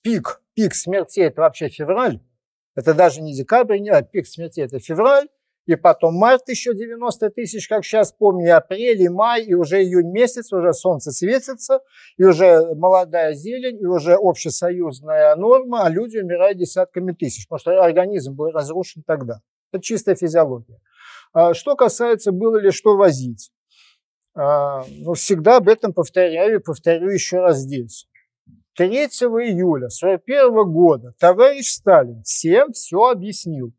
пик, 0.00 0.40
пик 0.54 0.74
смертей– 0.74 1.24
это 1.26 1.42
вообще 1.42 1.68
февраль, 1.68 2.20
это 2.74 2.94
даже 2.94 3.20
не 3.20 3.34
декабрь, 3.34 3.80
не, 3.80 3.90
а 3.90 4.00
пик 4.00 4.26
смертей– 4.26 4.64
это 4.64 4.78
февраль, 4.80 5.28
и 5.68 5.76
потом 5.76 6.14
март 6.14 6.48
еще 6.48 6.74
90 6.74 7.28
тысяч, 7.28 7.68
как 7.68 7.84
сейчас 7.84 8.12
помню, 8.12 8.56
апрель 8.56 9.02
и 9.02 9.08
май, 9.10 9.44
и 9.44 9.52
уже 9.52 9.82
июнь 9.82 10.10
месяц, 10.10 10.50
уже 10.50 10.72
солнце 10.72 11.12
светится, 11.12 11.80
и 12.16 12.24
уже 12.24 12.74
молодая 12.74 13.34
зелень, 13.34 13.78
и 13.78 13.84
уже 13.84 14.14
общесоюзная 14.14 15.36
норма, 15.36 15.82
а 15.84 15.90
люди 15.90 16.16
умирают 16.16 16.56
десятками 16.56 17.12
тысяч, 17.12 17.46
потому 17.46 17.58
что 17.58 17.84
организм 17.84 18.34
был 18.34 18.50
разрушен 18.50 19.02
тогда. 19.06 19.42
Это 19.70 19.82
чистая 19.82 20.14
физиология. 20.14 20.80
А 21.34 21.52
что 21.52 21.76
касается, 21.76 22.32
было 22.32 22.56
ли 22.56 22.70
что 22.70 22.96
возить. 22.96 23.50
А, 24.34 24.84
ну, 24.88 25.12
всегда 25.12 25.58
об 25.58 25.68
этом 25.68 25.92
повторяю 25.92 26.60
и 26.60 26.62
повторю 26.62 27.10
еще 27.10 27.40
раз 27.40 27.58
здесь. 27.58 28.06
3 28.78 28.86
июля 28.88 29.88
1941 29.88 30.72
года 30.72 31.12
товарищ 31.18 31.72
Сталин 31.72 32.22
всем 32.22 32.72
все 32.72 33.10
объяснил. 33.10 33.74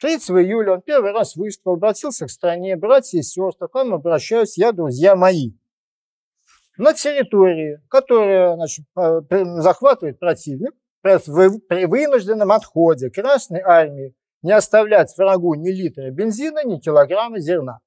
3 0.00 0.14
июля 0.14 0.74
он 0.74 0.82
первый 0.82 1.12
раз 1.12 1.36
выступил, 1.36 1.72
обратился 1.72 2.26
к 2.26 2.30
стране, 2.30 2.76
братья 2.76 3.18
и 3.18 3.22
сестры, 3.22 3.68
к 3.68 3.74
вам 3.74 3.94
обращаюсь, 3.94 4.56
я, 4.56 4.72
друзья 4.72 5.16
мои. 5.16 5.52
На 6.76 6.94
территории, 6.94 7.80
которая 7.88 8.54
значит, 8.54 8.86
захватывает 8.94 10.20
противник, 10.20 10.72
при 11.02 11.84
вынужденном 11.86 12.52
отходе 12.52 13.10
Красной 13.10 13.60
Армии 13.60 14.14
не 14.42 14.52
оставлять 14.52 15.16
врагу 15.16 15.54
ни 15.54 15.70
литра 15.70 16.10
бензина, 16.10 16.64
ни 16.64 16.78
килограмма 16.78 17.40
зерна. 17.40 17.80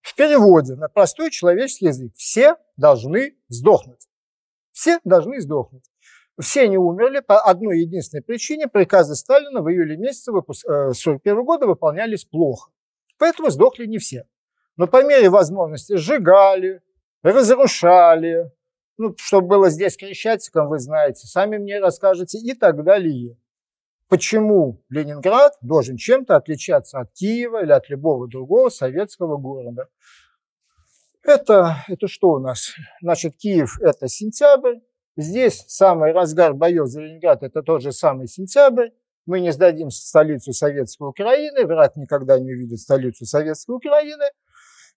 В 0.00 0.14
переводе 0.14 0.74
на 0.74 0.88
простой 0.88 1.30
человеческий 1.30 1.86
язык 1.86 2.12
все 2.14 2.56
должны 2.76 3.36
сдохнуть. 3.48 4.08
Все 4.72 5.00
должны 5.04 5.40
сдохнуть. 5.40 5.84
Все 6.40 6.62
они 6.62 6.76
умерли 6.76 7.20
по 7.20 7.40
одной 7.40 7.80
единственной 7.80 8.22
причине. 8.22 8.66
Приказы 8.66 9.14
Сталина 9.14 9.62
в 9.62 9.70
июле 9.70 9.96
месяце 9.96 10.30
1941 10.30 11.38
э, 11.38 11.42
года 11.42 11.66
выполнялись 11.66 12.24
плохо. 12.24 12.72
Поэтому 13.18 13.50
сдохли 13.50 13.86
не 13.86 13.98
все. 13.98 14.26
Но 14.76 14.88
по 14.88 15.04
мере 15.04 15.30
возможности 15.30 15.96
сжигали, 15.96 16.82
разрушали. 17.22 18.50
Ну, 18.96 19.14
что 19.16 19.40
было 19.40 19.70
здесь 19.70 19.96
Крещатиком, 19.96 20.68
вы 20.68 20.78
знаете, 20.78 21.26
сами 21.26 21.58
мне 21.58 21.80
расскажете 21.80 22.38
и 22.38 22.54
так 22.54 22.82
далее. 22.84 23.36
Почему 24.08 24.82
Ленинград 24.88 25.54
должен 25.60 25.96
чем-то 25.96 26.36
отличаться 26.36 27.00
от 27.00 27.12
Киева 27.12 27.62
или 27.62 27.72
от 27.72 27.88
любого 27.88 28.28
другого 28.28 28.68
советского 28.68 29.36
города? 29.36 29.88
Это, 31.22 31.78
это 31.88 32.06
что 32.06 32.32
у 32.32 32.38
нас? 32.38 32.74
Значит, 33.00 33.36
Киев– 33.36 33.80
это 33.80 34.08
сентябрь. 34.08 34.76
Здесь 35.16 35.64
самый 35.68 36.12
разгар 36.12 36.54
боев 36.54 36.88
за 36.88 37.00
Ленинград– 37.00 37.42
это 37.42 37.62
тот 37.62 37.82
же 37.82 37.92
самый 37.92 38.26
сентябрь. 38.26 38.88
Мы 39.26 39.40
не 39.40 39.52
сдадим 39.52 39.90
столицу 39.90 40.52
Советской 40.52 41.08
Украины, 41.08 41.66
враг 41.66 41.96
никогда 41.96 42.38
не 42.38 42.52
увидит 42.52 42.80
столицу 42.80 43.24
Советской 43.24 43.76
Украины. 43.76 44.24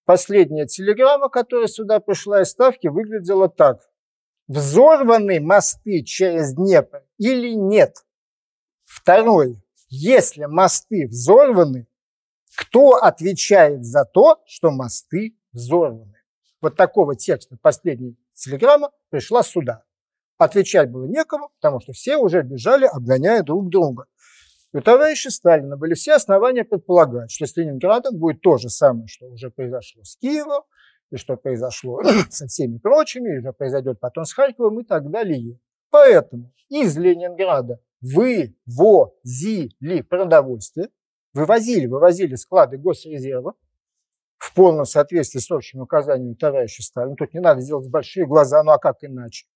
Последняя 0.06 0.66
телеграмма, 0.66 1.30
которая 1.30 1.68
сюда 1.68 2.00
пришла 2.00 2.42
из 2.42 2.50
Ставки, 2.50 2.88
выглядела 2.88 3.48
так. 3.48 3.82
Взорваны 4.48 5.40
мосты 5.40 6.04
через 6.04 6.54
Днепр 6.54 7.04
или 7.18 7.54
нет? 7.54 8.06
Второй. 8.86 9.62
Если 9.90 10.46
мосты 10.46 11.08
взорваны, 11.08 11.88
кто 12.56 12.96
отвечает 12.96 13.86
за 13.86 14.04
то, 14.04 14.42
что 14.46 14.72
мосты 14.72 15.38
взорваны? 15.52 16.16
Вот 16.60 16.76
такого 16.76 17.16
текста 17.16 17.58
последняя 17.62 18.16
телеграмма 18.34 18.92
пришла 19.10 19.44
сюда. 19.44 19.84
Отвечать 20.38 20.92
было 20.92 21.06
некому, 21.06 21.50
потому 21.60 21.80
что 21.80 21.94
все 21.94 22.18
уже 22.18 22.44
бежали, 22.44 22.86
обгоняя 22.86 23.42
друг 23.42 23.70
друга. 23.70 24.06
У 24.74 24.82
товарища 24.82 25.32
Сталина 25.32 25.78
были 25.78 25.96
все 25.96 26.14
основания 26.14 26.64
предполагать, 26.64 27.32
что 27.32 27.48
с 27.48 27.56
Ленинградом 27.56 28.18
будет 28.18 28.42
то 28.42 28.58
же 28.58 28.70
самое, 28.70 29.08
что 29.08 29.28
уже 29.28 29.50
произошло 29.50 30.04
с 30.04 30.18
Киевом, 30.18 30.64
и 31.10 31.18
что 31.18 31.38
произошло 31.38 32.02
со 32.30 32.48
всеми 32.48 32.78
прочими, 32.78 33.38
и 33.38 33.42
что 33.42 33.54
произойдет 33.54 34.00
потом 34.00 34.26
с 34.26 34.34
Харьковом 34.34 34.82
и 34.82 34.84
так 34.84 35.10
далее. 35.10 35.60
Поэтому 35.90 36.54
из 36.70 36.98
Ленинграда 36.98 37.80
вывозили 38.02 40.02
продовольствие, 40.02 40.90
вывозили, 41.34 41.88
вывозили 41.88 42.36
склады 42.36 42.78
госрезерва 42.78 43.54
в 44.38 44.54
полном 44.54 44.86
соответствии 44.86 45.40
с 45.40 45.50
общими 45.50 45.82
указаниями 45.82 46.36
товарища 46.36 46.84
Сталина. 46.84 47.16
Тут 47.16 47.34
не 47.34 47.40
надо 47.40 47.62
делать 47.62 47.90
большие 47.90 48.28
глаза, 48.28 48.62
ну 48.64 48.72
а 48.72 48.78
как 48.78 48.98
иначе? 49.02 49.48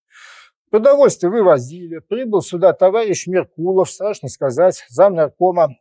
Продовольствие 0.71 1.29
вывозили. 1.29 1.99
Прибыл 1.99 2.41
сюда 2.41 2.71
товарищ 2.71 3.27
Меркулов, 3.27 3.91
страшно 3.91 4.29
сказать, 4.29 4.85
зам 4.87 5.15
наркома 5.15 5.75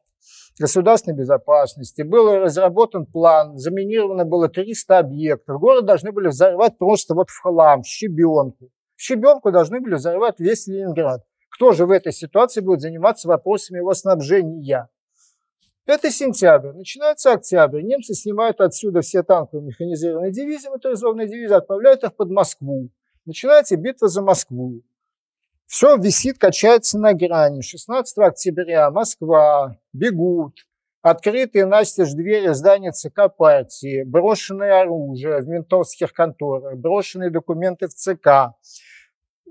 государственной 0.58 1.16
безопасности. 1.16 2.02
Был 2.02 2.40
разработан 2.40 3.06
план, 3.06 3.56
заминировано 3.56 4.24
было 4.24 4.48
300 4.48 4.98
объектов. 4.98 5.60
Город 5.60 5.86
должны 5.86 6.10
были 6.10 6.26
взорвать 6.26 6.76
просто 6.76 7.14
вот 7.14 7.30
в 7.30 7.40
хлам, 7.40 7.84
щебенку. 7.84 8.70
Щебенку 8.96 9.52
должны 9.52 9.80
были 9.80 9.94
взорвать 9.94 10.40
весь 10.40 10.66
Ленинград. 10.66 11.22
Кто 11.54 11.70
же 11.70 11.86
в 11.86 11.92
этой 11.92 12.12
ситуации 12.12 12.60
будет 12.60 12.80
заниматься 12.80 13.28
вопросами 13.28 13.78
его 13.78 13.94
снабжения? 13.94 14.88
Это 15.86 16.10
сентябрь. 16.10 16.72
Начинается 16.72 17.32
октябрь. 17.32 17.82
Немцы 17.82 18.14
снимают 18.14 18.60
отсюда 18.60 19.02
все 19.02 19.22
танковые 19.22 19.68
механизированные 19.68 20.32
дивизии, 20.32 20.68
моторизованные 20.68 21.28
дивизии, 21.28 21.54
отправляют 21.54 22.02
их 22.02 22.16
под 22.16 22.30
Москву. 22.30 22.90
Начинается 23.30 23.76
битва 23.76 24.08
за 24.08 24.22
Москву. 24.22 24.82
Все 25.66 25.96
висит, 25.96 26.36
качается 26.38 26.98
на 26.98 27.14
грани. 27.14 27.60
16 27.60 28.18
октября 28.18 28.90
Москва, 28.90 29.78
бегут, 29.92 30.66
открытые 31.00 31.64
настежь 31.64 32.10
двери 32.10 32.48
здания 32.54 32.90
ЦК 32.90 33.32
партии, 33.38 34.02
брошенное 34.02 34.80
оружие 34.80 35.42
в 35.42 35.46
ментовских 35.46 36.12
конторах, 36.12 36.76
брошенные 36.76 37.30
документы 37.30 37.86
в 37.86 37.94
ЦК. 37.94 38.56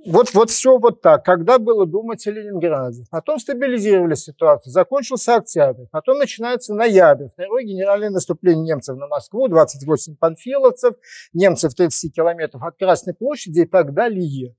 Вот, 0.05 0.33
вот 0.33 0.49
все 0.49 0.77
вот 0.77 1.01
так. 1.01 1.25
Когда 1.25 1.59
было 1.59 1.85
думать 1.85 2.25
о 2.25 2.31
Ленинграде? 2.31 3.03
Потом 3.11 3.39
стабилизировали 3.39 4.15
ситуацию. 4.15 4.71
Закончился 4.71 5.35
октябрь. 5.35 5.85
Потом 5.91 6.19
начинается 6.19 6.73
ноябрь. 6.73 7.27
Второе 7.27 7.63
генеральное 7.63 8.09
наступление 8.09 8.63
немцев 8.63 8.97
на 8.97 9.07
Москву. 9.07 9.47
28 9.47 10.15
панфиловцев. 10.15 10.95
Немцев 11.33 11.73
30 11.73 12.13
километров 12.13 12.63
от 12.63 12.77
Красной 12.77 13.13
площади 13.13 13.61
и 13.61 13.65
так 13.65 13.93
далее. 13.93 14.55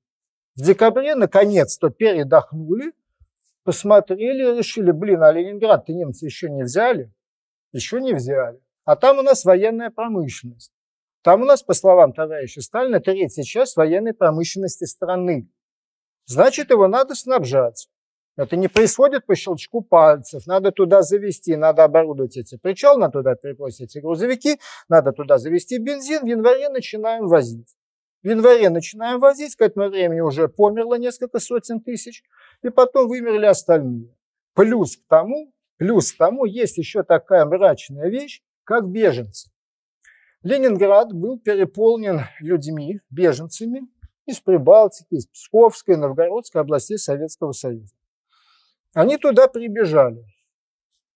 В 0.56 0.62
декабре 0.62 1.14
наконец-то 1.14 1.90
передохнули, 1.90 2.92
посмотрели 3.64 4.58
решили, 4.58 4.90
блин, 4.90 5.22
а 5.22 5.32
Ленинград-то 5.32 5.92
немцы 5.92 6.26
еще 6.26 6.50
не 6.50 6.64
взяли. 6.64 7.12
Еще 7.72 8.00
не 8.00 8.12
взяли. 8.12 8.60
А 8.84 8.96
там 8.96 9.18
у 9.18 9.22
нас 9.22 9.44
военная 9.44 9.90
промышленность. 9.90 10.72
Там 11.22 11.42
у 11.42 11.44
нас, 11.44 11.62
по 11.62 11.74
словам 11.74 12.12
товарища 12.12 12.62
Сталина, 12.62 12.98
третья 13.00 13.42
часть 13.42 13.76
военной 13.76 14.14
промышленности 14.14 14.84
страны. 14.84 15.50
Значит, 16.24 16.70
его 16.70 16.86
надо 16.88 17.14
снабжать. 17.14 17.88
Это 18.36 18.56
не 18.56 18.68
происходит 18.68 19.26
по 19.26 19.34
щелчку 19.34 19.82
пальцев. 19.82 20.46
Надо 20.46 20.72
туда 20.72 21.02
завести, 21.02 21.56
надо 21.56 21.84
оборудовать 21.84 22.38
эти 22.38 22.56
причал, 22.56 22.96
надо 22.96 23.18
туда 23.18 23.34
перебросить 23.34 23.90
эти 23.90 23.98
грузовики, 23.98 24.58
надо 24.88 25.12
туда 25.12 25.36
завести 25.36 25.76
бензин. 25.78 26.22
В 26.22 26.26
январе 26.26 26.70
начинаем 26.70 27.26
возить. 27.26 27.76
В 28.22 28.28
январе 28.28 28.70
начинаем 28.70 29.20
возить, 29.20 29.56
к 29.56 29.60
этому 29.60 29.88
времени 29.88 30.20
уже 30.20 30.48
померло 30.48 30.94
несколько 30.94 31.38
сотен 31.38 31.80
тысяч, 31.80 32.22
и 32.62 32.70
потом 32.70 33.08
вымерли 33.08 33.46
остальные. 33.46 34.14
Плюс 34.54 34.96
к 34.96 35.06
тому, 35.06 35.52
плюс 35.76 36.12
к 36.12 36.16
тому 36.16 36.46
есть 36.46 36.78
еще 36.78 37.02
такая 37.02 37.44
мрачная 37.44 38.08
вещь, 38.08 38.42
как 38.64 38.88
беженцы. 38.88 39.50
Ленинград 40.42 41.12
был 41.12 41.38
переполнен 41.38 42.22
людьми, 42.40 43.00
беженцами 43.10 43.82
из 44.26 44.40
Прибалтики, 44.40 45.14
из 45.14 45.26
Псковской, 45.26 45.96
Новгородской 45.96 46.62
областей 46.62 46.98
Советского 46.98 47.52
Союза. 47.52 47.94
Они 48.94 49.18
туда 49.18 49.48
прибежали. 49.48 50.24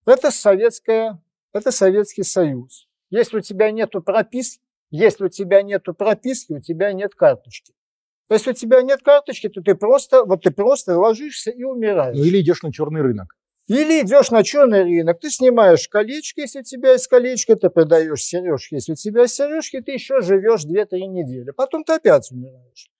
Это, 0.05 0.29
советская, 0.29 1.21
это 1.53 1.71
Советский 1.71 2.23
Союз. 2.23 2.87
Если 3.09 3.37
у 3.37 3.41
тебя 3.41 3.71
нет 3.71 3.91
прописки, 4.05 4.61
если 4.91 5.25
у 5.25 5.29
тебя 5.29 5.63
нет 5.63 5.83
прописки, 5.97 6.53
у 6.53 6.61
тебя 6.61 6.93
нет 6.93 7.15
карточки. 7.15 7.73
Если 8.29 8.51
у 8.51 8.53
тебя 8.53 8.81
нет 8.81 9.01
карточки, 9.01 9.49
то 9.49 9.61
ты 9.61 9.75
просто, 9.75 10.23
вот 10.23 10.43
ты 10.43 10.51
просто 10.51 10.97
ложишься 10.97 11.51
и 11.51 11.63
умираешь. 11.63 12.15
Ну 12.15 12.23
или 12.23 12.41
идешь 12.41 12.61
на 12.63 12.71
черный 12.71 13.01
рынок. 13.01 13.35
Или 13.67 14.01
идешь 14.01 14.29
на 14.29 14.43
черный 14.43 14.83
рынок, 14.83 15.19
ты 15.19 15.31
снимаешь 15.31 15.87
колечко, 15.87 16.41
если 16.41 16.59
у 16.59 16.63
тебя 16.63 16.91
есть 16.91 17.07
колечко, 17.07 17.55
ты 17.55 17.71
продаешь 17.71 18.21
сережки, 18.21 18.75
если 18.75 18.91
у 18.91 18.95
тебя 18.95 19.23
есть 19.23 19.33
сережки, 19.33 19.81
ты 19.81 19.93
еще 19.93 20.21
живешь 20.21 20.65
2-3 20.65 20.99
недели, 21.07 21.49
потом 21.49 21.83
ты 21.83 21.93
опять 21.93 22.31
умираешь. 22.31 22.91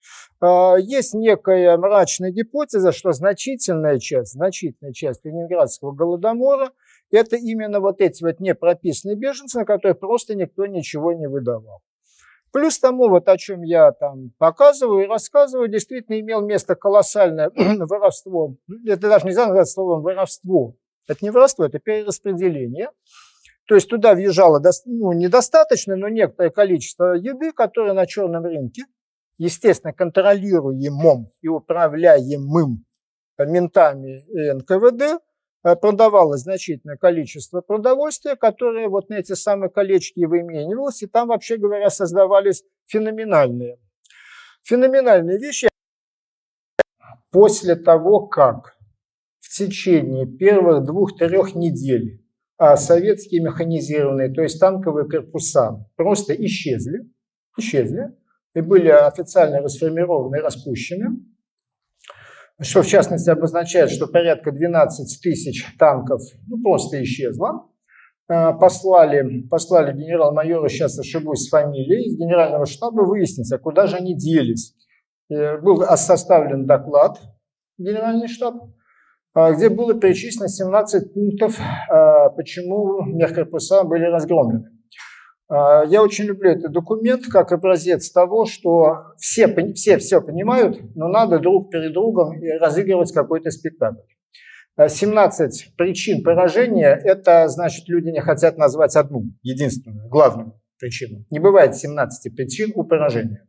А, 0.42 0.76
есть 0.80 1.14
некая 1.14 1.78
мрачная 1.78 2.32
гипотеза, 2.32 2.92
что 2.92 3.12
значительная 3.12 4.00
часть, 4.00 4.34
значительная 4.34 4.94
часть 4.94 5.24
Ленинградского 5.24 5.92
голодомора– 5.92 6.72
это 7.12 7.36
именно 7.36 7.80
вот 7.80 8.02
эти 8.02 8.24
вот 8.24 8.40
непрописанные 8.40 9.16
беженцы, 9.16 9.60
на 9.60 9.66
которые 9.66 9.94
просто 9.94 10.34
никто 10.34 10.66
ничего 10.66 11.14
не 11.14 11.28
выдавал. 11.28 11.82
Плюс 12.56 12.80
тому, 12.80 13.10
вот 13.10 13.28
о 13.28 13.38
чем 13.38 13.64
я 13.64 13.92
там 13.92 14.32
показываю 14.38 15.04
и 15.04 15.08
рассказываю, 15.08 15.68
действительно 15.68 16.18
имел 16.22 16.40
место 16.40 16.76
колоссальное 16.76 17.52
воровство. 17.54 18.56
Это 18.86 19.10
даже 19.10 19.26
нельзя 19.26 19.48
назвать 19.48 19.68
словом 19.68 20.02
воровство. 20.02 20.78
Это 21.06 21.20
не 21.22 21.32
воровство, 21.32 21.66
это 21.66 21.80
перераспределение. 21.80 22.92
То 23.68 23.76
есть 23.76 23.90
туда 23.90 24.14
въезжало 24.14 24.62
ну, 24.86 25.12
недостаточно, 25.12 25.98
но 25.98 26.08
некоторое 26.08 26.50
количество 26.50 27.16
еды, 27.16 27.52
которое 27.52 27.92
на 27.92 28.08
черном 28.08 28.46
рынке, 28.46 28.84
естественно, 29.38 29.92
контролируемым 29.92 31.28
и 31.42 31.50
управляемым 31.50 32.86
ментами 33.38 34.24
НКВД, 34.54 35.22
продавалось 35.74 36.42
значительное 36.42 36.98
количество 36.98 37.62
продовольствия, 37.62 38.36
которое 38.36 38.88
вот 38.88 39.10
на 39.10 39.16
эти 39.16 39.34
самые 39.34 39.72
колечки 39.72 40.24
выменивалось, 40.26 41.02
и 41.02 41.08
там, 41.08 41.30
вообще 41.30 41.58
говоря, 41.58 41.90
создавались 41.90 42.64
феноменальные, 42.86 43.80
феноменальные 44.62 45.40
вещи. 45.40 45.68
После 47.32 47.76
того, 47.76 48.28
как 48.28 48.78
в 49.40 49.50
течение 49.50 50.28
первых 50.28 50.84
двух-трех 50.84 51.56
недель 51.56 52.22
а 52.58 52.78
советские 52.78 53.42
механизированные, 53.42 54.34
то 54.34 54.42
есть 54.42 54.60
танковые 54.60 55.08
корпуса, 55.08 55.86
просто 55.96 56.34
исчезли, 56.34 57.12
исчезли 57.58 58.16
и 58.54 58.62
были 58.62 58.88
официально 58.88 59.60
расформированы 59.60 60.40
распущены, 60.40 61.18
что 62.62 62.82
в 62.82 62.88
частности 62.88 63.30
обозначает, 63.30 63.92
что 63.92 64.08
порядка 64.08 64.52
12 64.52 65.22
тысяч 65.22 65.66
танков 65.78 66.22
ну, 66.48 66.62
просто 66.62 67.04
исчезло. 67.04 67.70
Э, 68.28 68.54
послали, 68.54 69.42
послали 69.50 69.94
генерал-майора, 69.94 70.68
сейчас 70.68 70.98
ошибусь 70.98 71.46
с 71.46 71.50
фамилией, 71.50 72.08
из 72.08 72.18
генерального 72.18 72.66
штаба 72.66 73.02
выяснить, 73.02 73.52
а 73.52 73.60
куда 73.60 73.86
же 73.86 73.98
они 73.98 74.16
делись. 74.16 74.74
Э, 75.30 75.60
был 75.60 75.82
составлен 75.96 76.66
доклад 76.66 77.20
генеральный 77.78 78.28
штаб, 78.28 78.56
э, 79.36 79.54
где 79.54 79.70
было 79.70 79.94
перечислено 79.94 80.48
17 80.48 81.14
пунктов, 81.14 81.60
почему 82.36 83.04
мехкорпуса 83.04 83.84
были 83.84 84.06
разгромлены. 84.06 84.75
А, 85.48 85.84
я 85.86 86.02
очень 86.02 86.26
люблю 86.26 86.52
этот 86.52 86.72
документ 86.72 87.26
как 87.28 87.52
образец 87.52 88.10
того, 88.12 88.46
что 88.46 89.14
все, 89.18 89.48
все 89.74 89.98
все 89.98 90.22
понимают, 90.22 90.80
но 90.96 91.08
надо 91.08 91.40
друг 91.40 91.72
перед 91.72 91.94
другом 91.94 92.34
разыгрывать 92.60 93.12
какой-то 93.14 93.52
спектакль. 93.52 94.02
17 94.78 95.40
а, 95.40 95.78
причин 95.78 96.24
поражения– 96.24 97.00
это 97.04 97.48
значит, 97.48 97.88
люди 97.88 98.10
не 98.10 98.22
хотят 98.22 98.58
назвать 98.58 98.96
одну, 98.96 99.32
единственную, 99.42 100.10
главную. 100.10 100.60
причинам. 100.80 101.26
Не 101.30 101.40
бывает 101.40 101.76
17 101.76 102.36
причин 102.36 102.72
у 102.76 102.84
поражения. 102.84 103.48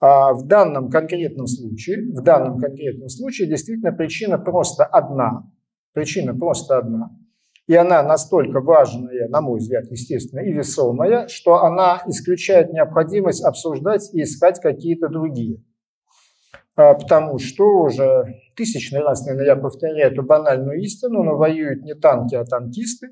А 0.00 0.32
в 0.32 0.48
данном 0.48 0.90
конкретном 0.90 1.46
случае, 1.46 2.10
в 2.12 2.24
данном 2.24 2.58
конкретном 2.58 3.08
случае 3.08 3.46
действительно 3.46 3.92
причина 3.92 4.36
просто 4.36 4.84
одна. 4.84 5.44
Причина 5.92 6.34
просто 6.34 6.78
одна. 6.78 7.10
И 7.72 7.74
она 7.74 8.02
настолько 8.02 8.60
важная, 8.60 9.28
на 9.28 9.40
мой 9.40 9.58
взгляд, 9.58 9.84
естественно, 9.90 10.40
и 10.40 10.52
весомая, 10.52 11.26
что 11.28 11.62
она 11.62 12.02
исключает 12.06 12.70
необходимость 12.70 13.42
обсуждать 13.42 14.10
и 14.12 14.24
искать 14.24 14.60
какие-то 14.60 15.08
другие. 15.08 15.64
А, 16.76 16.92
потому 16.92 17.38
что 17.38 17.64
уже 17.64 18.26
тысячный 18.56 19.00
раз, 19.00 19.24
наверное, 19.24 19.46
я 19.46 19.56
повторяю 19.56 20.12
эту 20.12 20.22
банальную 20.22 20.82
истину, 20.82 21.22
но 21.22 21.38
воюют 21.38 21.82
не 21.82 21.94
танки, 21.94 22.34
а 22.34 22.44
танкисты, 22.44 23.08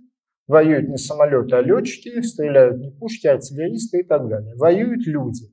воюют 0.47 0.91
не 0.91 0.99
самолеты, 0.99 1.57
а 1.57 1.63
летчики, 1.63 2.21
стреляют 2.21 2.81
не 2.81 2.91
пушки, 2.91 3.29
а 3.29 3.37
артиллеристы 3.37 4.01
и 4.01 4.03
так 4.03 4.29
далее. 4.29 4.55
Воюют 4.57 5.07
люди. 5.07 5.47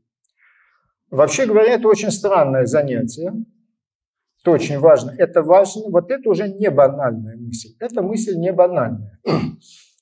Вообще 1.09 1.45
говоря, 1.45 1.75
это 1.75 1.87
очень 1.87 2.11
странное 2.11 2.65
занятие, 2.65 3.31
это 4.47 4.51
очень 4.51 4.79
важно. 4.79 5.13
Это 5.17 5.43
важно, 5.43 5.89
вот 5.89 6.09
это 6.09 6.29
уже 6.29 6.47
не 6.47 6.69
банальная 6.69 7.35
мысль, 7.37 7.69
это 7.79 8.01
мысль 8.01 8.35
не 8.37 8.53
банальная. 8.53 9.19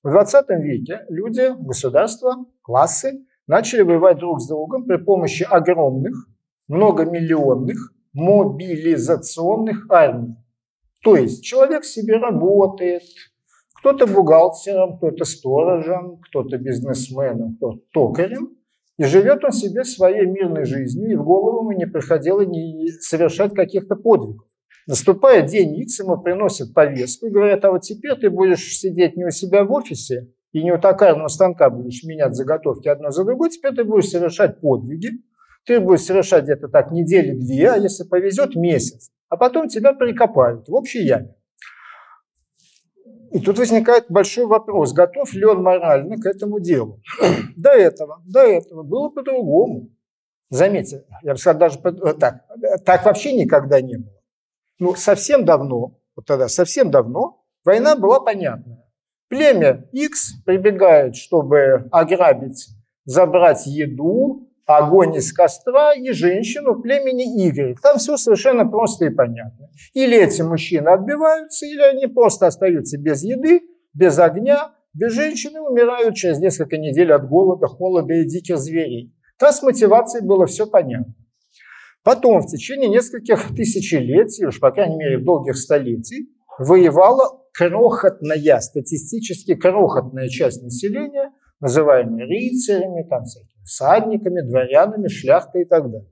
В 0.03 0.11
20 0.11 0.49
веке 0.61 1.01
люди, 1.09 1.51
государства, 1.59 2.35
классы 2.61 3.25
начали 3.47 3.81
воевать 3.81 4.19
друг 4.19 4.39
с 4.39 4.47
другом 4.47 4.85
при 4.85 4.97
помощи 4.97 5.43
огромных, 5.49 6.29
многомиллионных 6.67 7.91
мобилизационных 8.13 9.87
армий. 9.89 10.35
То 11.03 11.15
есть 11.15 11.43
человек 11.43 11.83
себе 11.83 12.17
работает, 12.17 13.03
кто-то 13.79 14.05
бухгалтером, 14.05 14.97
кто-то 14.97 15.25
сторожем, 15.25 16.19
кто-то 16.21 16.57
бизнесменом, 16.57 17.55
кто-то 17.55 17.79
токарем, 17.91 18.54
и 18.97 19.03
живет 19.03 19.43
он 19.43 19.51
себе 19.51 19.83
своей 19.83 20.25
мирной 20.25 20.65
жизнью, 20.65 21.11
и 21.11 21.15
в 21.15 21.23
голову 21.23 21.61
ему 21.61 21.71
не 21.77 21.85
приходило 21.85 22.41
не 22.41 22.87
совершать 22.99 23.53
каких-то 23.53 23.95
подвигов. 23.95 24.47
Наступает 24.87 25.47
день 25.47 25.75
Икс, 25.79 25.99
ему 25.99 26.17
приносят 26.17 26.73
повестку 26.73 27.25
и 27.25 27.31
говорят, 27.31 27.65
а 27.65 27.71
вот 27.71 27.81
теперь 27.81 28.15
ты 28.15 28.29
будешь 28.29 28.77
сидеть 28.77 29.17
не 29.17 29.25
у 29.25 29.31
себя 29.31 29.63
в 29.63 29.71
офисе 29.71 30.29
и 30.51 30.63
не 30.63 30.71
у 30.71 30.77
токарного 30.77 31.27
станка 31.27 31.69
будешь 31.69 32.03
менять 32.03 32.35
заготовки 32.35 32.87
одно 32.87 33.09
за 33.09 33.23
другой, 33.23 33.49
теперь 33.49 33.73
ты 33.73 33.83
будешь 33.83 34.09
совершать 34.09 34.61
подвиги, 34.61 35.09
ты 35.65 35.79
будешь 35.79 36.01
совершать 36.01 36.43
где-то 36.43 36.67
так 36.67 36.91
недели 36.91 37.33
две, 37.33 37.71
а 37.71 37.77
если 37.77 38.03
повезет, 38.03 38.55
месяц. 38.55 39.09
А 39.29 39.37
потом 39.37 39.67
тебя 39.67 39.93
прикопают 39.93 40.69
в 40.69 40.73
общей 40.75 41.03
яме. 41.03 41.35
И 43.36 43.39
тут 43.41 43.59
возникает 43.59 44.05
большой 44.07 44.45
вопрос, 44.45 44.93
готов 44.93 45.33
ли 45.33 45.43
он 45.43 45.61
морально 45.61 46.15
к 46.15 46.25
этому 46.25 46.61
делу. 46.61 47.01
До 47.57 47.69
этого, 47.69 48.23
до 48.25 48.39
этого 48.39 48.83
было 48.83 49.09
по-другому. 49.09 49.89
Заметьте, 50.49 51.03
я 51.21 51.33
бы 51.33 51.38
сказал, 51.38 51.59
даже 51.59 51.79
так, 52.17 52.45
так 52.86 53.03
вообще 53.03 53.33
никогда 53.33 53.81
не 53.81 53.97
было. 53.97 54.21
Ну, 54.79 54.95
совсем 54.95 55.43
давно, 55.43 55.99
вот 56.15 56.25
тогда 56.25 56.47
совсем 56.47 56.91
давно, 56.91 57.43
война 57.65 57.97
была 57.97 58.21
понятная. 58.21 58.86
Племя 59.27 59.86
X 59.91 60.36
прибегает, 60.45 61.17
чтобы 61.17 61.89
ограбить, 61.91 62.69
забрать 63.03 63.67
еду, 63.67 64.49
огонь 64.66 65.16
из 65.16 65.32
костра 65.32 65.93
и 65.93 66.11
женщину 66.11 66.82
племени 66.82 67.24
Y. 67.24 67.78
Там 67.82 67.97
все 67.97 68.18
совершенно 68.18 68.66
просто 68.66 69.05
и 69.05 69.09
понятно. 69.09 69.70
Или 69.93 70.18
эти 70.18 70.41
мужчины 70.41 70.89
отбиваются, 70.89 71.66
или 71.66 71.82
они 71.82 72.07
просто 72.07 72.47
остаются 72.47 72.97
без 72.97 73.24
еды, 73.24 73.61
без 73.93 74.18
огня, 74.20 74.72
без 74.93 75.13
женщины, 75.13 75.61
умирают 75.61 76.16
через 76.16 76.39
несколько 76.39 76.78
недель 76.78 77.11
от 77.11 77.28
голода, 77.28 77.68
холода 77.68 78.13
и 78.13 78.26
диких 78.26 78.57
зверей. 78.57 79.13
Там 79.38 79.51
с 79.51 79.61
мотивацией 79.61 80.26
было 80.26 80.45
все 80.45 80.66
понятно. 80.66 81.13
Потом 82.03 82.41
в 82.41 82.47
течение 82.47 82.89
нескольких 82.89 83.55
тысячелетий, 83.55 84.45
уж 84.45 84.59
по 84.59 84.72
крайней 84.72 84.95
мере 84.95 85.18
долгих 85.18 85.57
столетий, 85.57 86.30
воевала 86.59 87.41
крохотная, 87.53 88.59
статистически 88.59 89.55
крохотная 89.55 90.30
часть 90.30 90.61
населения, 90.61 91.32
называемая 91.59 92.26
рыцарями, 92.28 93.07
там 93.09 93.24
всякие 93.26 93.54
всадниками, 93.66 94.41
дворянами, 94.41 95.07
шляхтой 95.07 95.63
и 95.63 95.66
так 95.66 95.89
далее. 95.89 96.11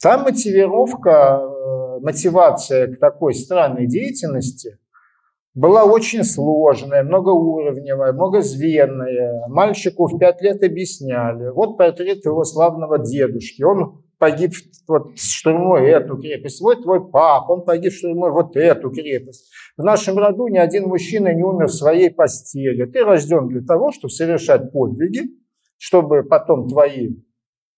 Там 0.00 0.22
мотивировка, 0.22 1.40
э, 1.40 2.00
мотивация 2.00 2.94
к 2.94 2.98
такой 2.98 3.34
странной 3.34 3.86
деятельности 3.86 4.78
была 5.54 5.84
очень 5.84 6.24
сложная, 6.24 7.04
многоуровневая, 7.04 8.12
многозвенная. 8.12 9.46
Мальчику 9.48 10.06
в 10.06 10.18
пять 10.18 10.42
лет 10.42 10.62
объясняли. 10.62 11.50
Вот 11.50 11.78
портрет 11.78 12.24
его 12.24 12.44
славного 12.44 12.98
дедушки. 12.98 13.62
Он 13.62 14.02
погиб 14.18 14.52
вот, 14.88 15.16
штурмой 15.16 15.88
эту 15.88 16.16
крепость. 16.16 16.60
Вот 16.60 16.82
твой 16.82 17.08
пап, 17.08 17.48
он 17.50 17.64
погиб 17.64 17.92
штурмой 17.92 18.32
вот 18.32 18.56
эту 18.56 18.90
крепость. 18.90 19.50
В 19.76 19.84
нашем 19.84 20.18
роду 20.18 20.48
ни 20.48 20.58
один 20.58 20.88
мужчина 20.88 21.32
не 21.32 21.44
умер 21.44 21.68
в 21.68 21.74
своей 21.74 22.10
постели. 22.10 22.84
Ты 22.86 23.04
рожден 23.04 23.46
для 23.48 23.62
того, 23.62 23.92
чтобы 23.92 24.10
совершать 24.10 24.72
подвиги, 24.72 25.22
чтобы 25.78 26.22
потом 26.22 26.68
твои 26.68 27.10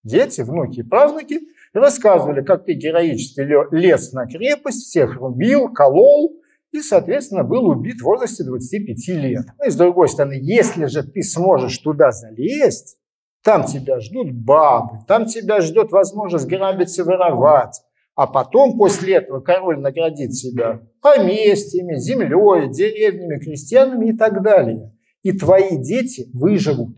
дети, 0.02 0.40
внуки 0.42 0.80
и 0.80 0.82
правнуки 0.82 1.40
рассказывали, 1.72 2.42
как 2.42 2.64
ты 2.64 2.74
героически 2.74 3.40
лез 3.74 4.12
на 4.12 4.26
крепость, 4.26 4.86
всех 4.86 5.16
рубил, 5.16 5.72
колол, 5.72 6.40
и, 6.72 6.80
соответственно, 6.80 7.42
был 7.42 7.66
убит 7.66 8.00
в 8.00 8.04
возрасте 8.04 8.44
25 8.44 9.08
лет. 9.08 9.46
Ну 9.58 9.66
и 9.66 9.70
с 9.70 9.76
другой 9.76 10.08
стороны, 10.08 10.38
если 10.40 10.86
же 10.86 11.02
ты 11.02 11.22
сможешь 11.22 11.78
туда 11.78 12.12
залезть, 12.12 12.98
там 13.42 13.64
тебя 13.64 14.00
ждут 14.00 14.32
бабы, 14.32 14.98
там 15.06 15.26
тебя 15.26 15.60
ждет 15.60 15.92
возможность 15.92 16.46
грабить 16.46 16.96
и 16.98 17.02
воровать. 17.02 17.80
А 18.16 18.26
потом, 18.26 18.78
после 18.78 19.16
этого, 19.16 19.40
король 19.40 19.78
наградит 19.78 20.34
себя 20.34 20.80
поместьями, 21.02 21.96
землей, 21.96 22.70
деревнями, 22.70 23.38
крестьянами 23.38 24.10
и 24.10 24.16
так 24.16 24.42
далее. 24.42 24.92
И 25.22 25.32
твои 25.32 25.76
дети 25.76 26.28
выживут. 26.32 26.96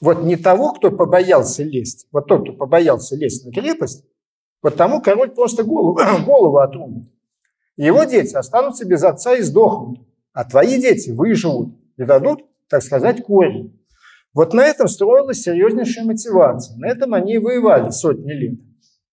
Вот 0.00 0.22
не 0.22 0.36
того, 0.36 0.72
кто 0.72 0.90
побоялся 0.90 1.62
лезть, 1.62 2.06
вот 2.10 2.26
тот, 2.26 2.42
кто 2.42 2.52
побоялся 2.54 3.16
лезть 3.16 3.44
на 3.44 3.52
крепость, 3.52 4.04
вот 4.62 4.76
тому 4.76 5.00
король 5.00 5.30
просто 5.30 5.62
голову, 5.62 5.98
голову 6.26 6.58
отрубит. 6.58 7.08
Его 7.76 8.04
дети 8.04 8.34
останутся 8.34 8.86
без 8.86 9.02
отца 9.02 9.34
и 9.36 9.42
сдохнут, 9.42 9.98
а 10.32 10.44
твои 10.44 10.80
дети 10.80 11.10
выживут 11.10 11.74
и 11.96 12.04
дадут, 12.04 12.44
так 12.68 12.82
сказать, 12.82 13.22
корень. 13.22 13.78
Вот 14.32 14.54
на 14.54 14.64
этом 14.64 14.86
строилась 14.86 15.42
серьезнейшая 15.42 16.04
мотивация. 16.04 16.76
На 16.76 16.88
этом 16.88 17.14
они 17.14 17.34
и 17.34 17.38
воевали 17.38 17.90
сотни 17.90 18.32
лет. 18.32 18.60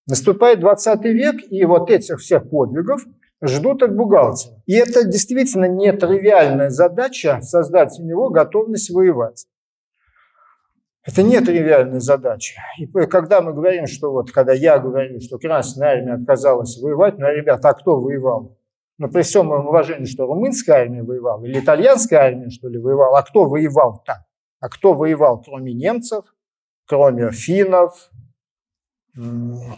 Наступает 0.05 0.59
20 0.59 1.03
век, 1.05 1.35
и 1.49 1.65
вот 1.65 1.89
этих 1.89 2.19
всех 2.19 2.49
подвигов 2.49 3.05
ждут 3.41 3.83
от 3.83 3.95
бухгалтера. 3.95 4.61
И 4.65 4.73
это 4.73 5.05
действительно 5.05 5.65
нетривиальная 5.65 6.69
задача 6.69 7.41
создать 7.41 7.99
у 7.99 8.03
него 8.03 8.29
готовность 8.29 8.89
воевать. 8.89 9.47
Это 11.07 11.23
не 11.23 11.39
тривиальная 11.39 12.01
задача. 12.01 12.59
И 12.77 12.85
когда 12.85 13.41
мы 13.41 13.53
говорим, 13.53 13.87
что 13.87 14.11
вот, 14.11 14.31
когда 14.31 14.51
я 14.51 14.77
говорю, 14.77 15.21
что 15.21 15.39
Красная 15.39 15.93
Армия 15.93 16.13
отказалась 16.15 16.77
воевать, 16.81 17.17
ну, 17.17 17.27
ребята, 17.29 17.69
а 17.69 17.73
кто 17.73 17.99
воевал? 18.01 18.57
Ну, 18.97 19.09
при 19.09 19.21
всем 19.21 19.47
моем 19.47 19.67
уважении, 19.67 20.05
что 20.05 20.25
румынская 20.25 20.81
армия 20.81 21.03
воевала, 21.03 21.45
или 21.45 21.59
итальянская 21.59 22.19
армия, 22.19 22.49
что 22.49 22.67
ли, 22.67 22.77
воевала, 22.77 23.19
а 23.19 23.23
кто 23.23 23.45
воевал 23.45 24.03
там? 24.05 24.17
А 24.59 24.69
кто 24.69 24.93
воевал, 24.95 25.41
кроме 25.41 25.73
немцев, 25.73 26.25
кроме 26.85 27.31
финнов, 27.31 28.09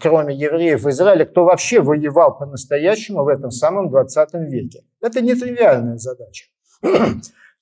кроме 0.01 0.36
евреев 0.36 0.82
в 0.82 0.89
Израиле, 0.89 1.25
кто 1.25 1.43
вообще 1.43 1.82
воевал 1.82 2.38
по-настоящему 2.38 3.23
в 3.23 3.27
этом 3.27 3.51
самом 3.51 3.89
20 3.89 4.34
веке? 4.49 4.84
Это 5.01 5.21
не 5.21 5.36
тривиальная 5.36 5.97
задача. 5.97 6.45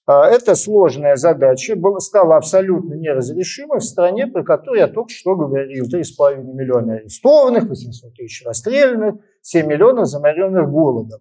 А, 0.08 0.26
эта 0.26 0.56
сложная 0.56 1.18
задача 1.18 1.78
стала 2.00 2.38
абсолютно 2.38 2.94
неразрешимой 2.94 3.80
в 3.80 3.84
стране, 3.84 4.26
про 4.26 4.42
которую 4.42 4.80
я 4.80 4.88
только 4.88 5.10
что 5.10 5.36
говорил. 5.36 5.86
3,5 5.86 6.44
миллиона 6.44 6.94
арестованных, 6.94 7.66
800 7.66 8.14
тысяч 8.14 8.46
расстрелянных, 8.46 9.16
7 9.42 9.68
миллионов 9.68 10.08
заморенных 10.08 10.72
голодом. 10.72 11.20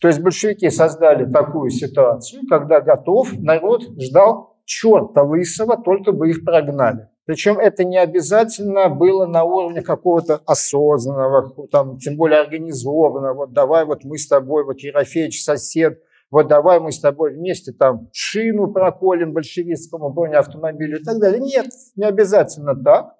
То 0.00 0.08
есть 0.08 0.20
большевики 0.20 0.70
создали 0.70 1.30
такую 1.30 1.68
ситуацию, 1.68 2.42
когда 2.48 2.80
готов, 2.80 3.28
народ 3.38 3.82
ждал 4.00 4.56
черта 4.64 5.22
лысого, 5.22 5.76
только 5.76 6.12
бы 6.12 6.30
их 6.30 6.44
прогнали. 6.44 7.08
Причем 7.26 7.58
это 7.58 7.84
не 7.84 7.98
обязательно 7.98 8.88
было 8.88 9.26
на 9.26 9.44
уровне 9.44 9.82
какого-то 9.82 10.40
осознанного, 10.46 11.68
там, 11.68 11.98
тем 11.98 12.16
более 12.16 12.40
организованного. 12.40 13.34
Вот 13.34 13.52
давай 13.52 13.84
вот 13.84 14.04
мы 14.04 14.16
с 14.16 14.26
тобой, 14.26 14.64
вот 14.64 14.80
Ерофеевич 14.80 15.42
сосед, 15.42 16.00
вот 16.30 16.48
давай 16.48 16.80
мы 16.80 16.90
с 16.90 17.00
тобой 17.00 17.34
вместе 17.34 17.72
там 17.72 18.08
шину 18.12 18.72
проколем 18.72 19.32
большевистскому 19.32 20.12
бронеавтомобилю 20.12 21.00
и 21.00 21.04
так 21.04 21.18
далее. 21.20 21.40
Нет, 21.40 21.66
не 21.96 22.04
обязательно 22.04 22.74
так. 22.74 23.14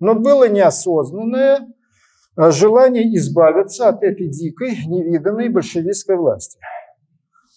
Но 0.00 0.14
было 0.14 0.48
неосознанное 0.48 1.68
э, 2.36 2.50
желание 2.50 3.14
избавиться 3.16 3.88
от 3.88 4.02
этой 4.02 4.28
дикой, 4.28 4.76
невиданной 4.86 5.48
большевистской 5.48 6.16
власти. 6.16 6.58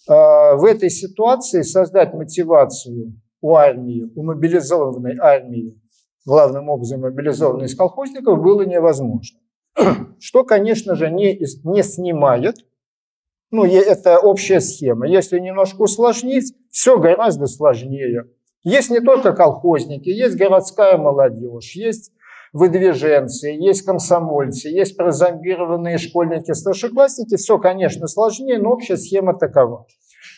Э, 0.10 0.56
в 0.56 0.66
этой 0.66 0.90
ситуации 0.90 1.62
создать 1.62 2.14
мотивацию 2.14 3.20
у 3.42 3.56
армии, 3.56 4.12
у 4.16 4.24
мобилизованной 4.24 5.18
армии, 5.20 5.80
главным 6.26 6.70
образом 6.70 7.02
мобилизованной 7.02 7.66
из 7.66 7.76
колхозников, 7.76 8.42
было 8.42 8.64
невозможно. 8.64 9.40
Что, 10.20 10.44
конечно 10.44 10.96
же, 10.96 11.10
не, 11.10 11.40
не 11.64 11.84
снимает, 11.84 12.58
ну, 13.52 13.66
это 13.66 14.20
общая 14.20 14.62
схема. 14.62 15.08
Если 15.08 15.40
немножко 15.40 15.82
усложнить, 15.82 16.54
все 16.70 16.98
гораздо 16.98 17.48
сложнее. 17.48 18.26
Есть 18.64 18.90
не 18.90 19.02
только 19.02 19.34
колхозники, 19.34 20.10
есть 20.10 20.38
городская 20.38 20.98
молодежь, 20.98 21.76
есть 21.76 22.12
выдвиженцы, 22.54 23.50
есть 23.50 23.84
комсомольцы, 23.84 24.70
есть 24.70 24.96
прозомбированные 24.96 25.98
школьники, 25.98 26.52
старшеклассники. 26.54 27.36
Все, 27.36 27.58
конечно, 27.58 28.08
сложнее, 28.08 28.60
но 28.60 28.72
общая 28.72 28.98
схема 28.98 29.38
такова. 29.38 29.86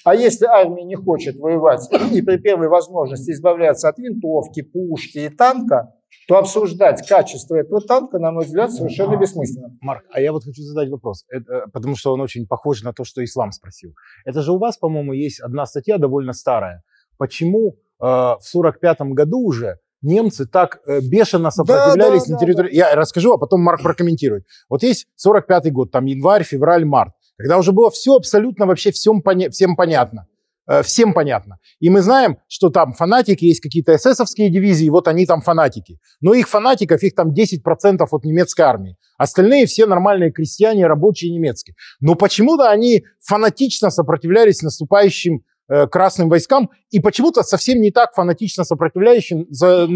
А 0.05 0.15
если 0.15 0.45
армия 0.45 0.83
не 0.83 0.95
хочет 0.95 1.37
воевать 1.37 1.87
и 2.11 2.21
при 2.21 2.37
первой 2.37 2.67
возможности 2.67 3.31
избавляться 3.31 3.89
от 3.89 3.97
винтовки, 3.99 4.61
пушки 4.61 5.19
и 5.19 5.29
танка, 5.29 5.93
то 6.27 6.37
обсуждать 6.37 7.07
качество 7.07 7.55
этого 7.55 7.81
танка, 7.81 8.19
на 8.19 8.31
мой 8.31 8.45
взгляд, 8.45 8.71
совершенно 8.71 9.17
бессмысленно. 9.17 9.71
Марк, 9.81 10.03
а 10.11 10.21
я 10.21 10.31
вот 10.31 10.43
хочу 10.43 10.61
задать 10.61 10.89
вопрос, 10.89 11.25
это, 11.29 11.65
потому 11.73 11.95
что 11.95 12.13
он 12.13 12.21
очень 12.21 12.47
похож 12.47 12.83
на 12.83 12.93
то, 12.93 13.03
что 13.03 13.23
Ислам 13.23 13.51
спросил. 13.51 13.93
Это 14.25 14.41
же 14.41 14.51
у 14.51 14.57
вас, 14.57 14.77
по-моему, 14.77 15.13
есть 15.13 15.39
одна 15.39 15.65
статья 15.65 15.97
довольно 15.97 16.33
старая. 16.33 16.83
Почему 17.17 17.75
э, 18.01 18.05
в 18.05 18.39
45 18.41 19.01
году 19.13 19.39
уже 19.39 19.79
немцы 20.01 20.45
так 20.45 20.79
э, 20.85 20.99
бешено 21.01 21.51
сопротивлялись 21.51 22.23
да, 22.23 22.27
да, 22.27 22.33
на 22.33 22.39
территории... 22.39 22.67
Да, 22.67 22.71
да. 22.71 22.89
Я 22.89 22.95
расскажу, 22.95 23.33
а 23.33 23.37
потом 23.37 23.61
Марк 23.61 23.81
прокомментирует. 23.83 24.45
Вот 24.69 24.83
есть 24.83 25.07
45 25.15 25.71
год, 25.71 25.91
там 25.91 26.05
январь, 26.05 26.43
февраль, 26.43 26.85
март, 26.85 27.13
когда 27.37 27.57
уже 27.57 27.71
было 27.71 27.89
все 27.89 28.15
абсолютно 28.15 28.65
вообще 28.65 28.91
всем, 28.91 29.21
поня... 29.21 29.49
всем 29.49 29.75
понятно. 29.75 30.27
Э, 30.65 30.81
всем 30.81 31.13
понятно. 31.13 31.57
И 31.79 31.89
мы 31.89 32.01
знаем, 32.01 32.37
что 32.47 32.69
там 32.69 32.93
фанатики, 32.93 33.45
есть 33.45 33.59
какие-то 33.59 33.95
эсэсовские 33.95 34.49
дивизии, 34.49 34.89
вот 34.89 35.07
они 35.07 35.25
там 35.25 35.41
фанатики. 35.41 35.99
Но 36.21 36.33
их 36.33 36.47
фанатиков, 36.47 37.03
их 37.03 37.15
там 37.15 37.33
10% 37.33 38.07
от 38.09 38.23
немецкой 38.23 38.61
армии. 38.61 38.97
Остальные 39.17 39.65
все 39.65 39.85
нормальные 39.85 40.31
крестьяне, 40.31 40.87
рабочие 40.87 41.31
немецкие. 41.31 41.75
Но 41.99 42.15
почему-то 42.15 42.69
они 42.69 43.03
фанатично 43.19 43.89
сопротивлялись 43.89 44.61
наступающим 44.61 45.43
э, 45.67 45.87
красным 45.87 46.29
войскам 46.29 46.69
и 46.91 46.99
почему-то 46.99 47.43
совсем 47.43 47.81
не 47.81 47.91
так 47.91 48.13
фанатично 48.13 48.63
сопротивляющим, 48.63 49.47
за, 49.49 49.89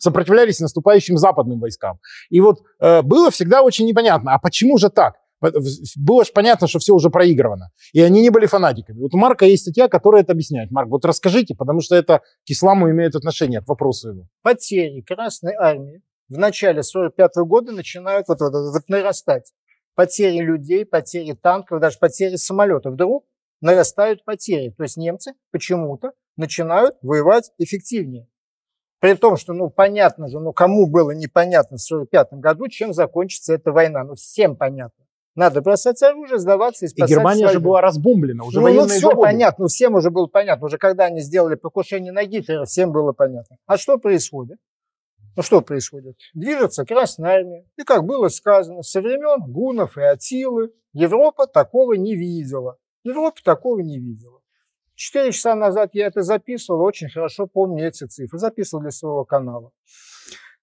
сопротивлялись 0.00 0.58
наступающим 0.58 1.16
западным 1.16 1.60
войскам. 1.60 2.00
И 2.28 2.40
вот 2.40 2.62
э, 2.80 3.02
было 3.02 3.30
всегда 3.30 3.62
очень 3.62 3.86
непонятно, 3.86 4.34
а 4.34 4.38
почему 4.40 4.78
же 4.78 4.90
так? 4.90 5.14
Было 5.96 6.24
же 6.24 6.32
понятно, 6.32 6.66
что 6.66 6.78
все 6.78 6.94
уже 6.94 7.10
проигрывано. 7.10 7.70
И 7.92 8.00
они 8.00 8.20
не 8.20 8.30
были 8.30 8.46
фанатиками. 8.46 8.98
Вот 9.00 9.14
у 9.14 9.18
Марка 9.18 9.46
есть 9.46 9.62
статья, 9.62 9.88
которая 9.88 10.22
это 10.22 10.32
объясняет. 10.32 10.70
Марк, 10.70 10.88
вот 10.88 11.04
расскажите, 11.04 11.54
потому 11.54 11.80
что 11.80 11.94
это 11.96 12.18
к 12.18 12.50
исламу 12.50 12.90
имеет 12.90 13.14
отношение, 13.16 13.60
к 13.60 13.68
вопросу 13.68 14.10
его. 14.10 14.26
Потери 14.42 15.00
Красной 15.00 15.54
Армии 15.54 16.02
в 16.28 16.38
начале 16.38 16.82
45 16.82 17.38
-го 17.38 17.44
года 17.44 17.72
начинают 17.72 18.28
вот, 18.28 18.40
вот, 18.40 18.52
вот 18.52 18.88
нарастать. 18.88 19.52
Потери 19.94 20.38
людей, 20.38 20.84
потери 20.84 21.32
танков, 21.32 21.80
даже 21.80 21.98
потери 21.98 22.36
самолетов. 22.36 22.94
Вдруг 22.94 23.26
нарастают 23.60 24.24
потери. 24.24 24.70
То 24.70 24.84
есть 24.84 24.96
немцы 24.96 25.32
почему-то 25.50 26.12
начинают 26.36 26.96
воевать 27.02 27.50
эффективнее. 27.58 28.28
При 29.00 29.14
том, 29.14 29.36
что, 29.36 29.54
ну, 29.54 29.70
понятно 29.70 30.28
же, 30.28 30.38
ну, 30.40 30.52
кому 30.52 30.86
было 30.86 31.12
непонятно 31.12 31.78
в 31.78 31.80
45 31.80 32.34
году, 32.34 32.68
чем 32.68 32.92
закончится 32.92 33.54
эта 33.54 33.72
война. 33.72 34.04
Ну, 34.04 34.14
всем 34.14 34.56
понятно. 34.56 35.04
Надо 35.36 35.62
бросать 35.62 36.02
оружие, 36.02 36.38
сдаваться 36.38 36.84
и 36.84 36.88
спасать 36.88 37.10
И 37.10 37.14
Германия 37.14 37.40
свою. 37.42 37.52
же 37.52 37.60
была 37.60 37.80
разбомблена, 37.80 38.44
уже 38.44 38.60
ну, 38.60 38.68
ну 38.68 38.86
все 38.86 38.98
заводы. 38.98 39.20
понятно, 39.20 39.62
ну, 39.62 39.68
всем 39.68 39.94
уже 39.94 40.10
было 40.10 40.26
понятно. 40.26 40.66
Уже 40.66 40.76
когда 40.76 41.04
они 41.04 41.20
сделали 41.20 41.54
покушение 41.54 42.12
на 42.12 42.24
Гитлера, 42.24 42.64
всем 42.64 42.90
было 42.90 43.12
понятно. 43.12 43.56
А 43.66 43.76
что 43.76 43.96
происходит? 43.98 44.58
Ну 45.36 45.42
что 45.42 45.60
происходит? 45.60 46.16
Движется 46.34 46.84
Красная 46.84 47.36
Армия. 47.36 47.64
И 47.76 47.84
как 47.84 48.04
было 48.04 48.28
сказано, 48.28 48.82
со 48.82 49.00
времен 49.00 49.50
гунов 49.50 49.96
и 49.96 50.02
Атилы 50.02 50.72
Европа 50.92 51.46
такого 51.46 51.92
не 51.92 52.16
видела. 52.16 52.76
Европа 53.04 53.40
такого 53.44 53.80
не 53.80 53.98
видела. 53.98 54.40
Четыре 54.94 55.32
часа 55.32 55.54
назад 55.54 55.90
я 55.94 56.08
это 56.08 56.22
записывал, 56.22 56.82
очень 56.82 57.08
хорошо 57.08 57.46
помню 57.46 57.86
эти 57.86 58.04
цифры. 58.04 58.38
Записывал 58.38 58.82
для 58.82 58.90
своего 58.90 59.24
канала. 59.24 59.70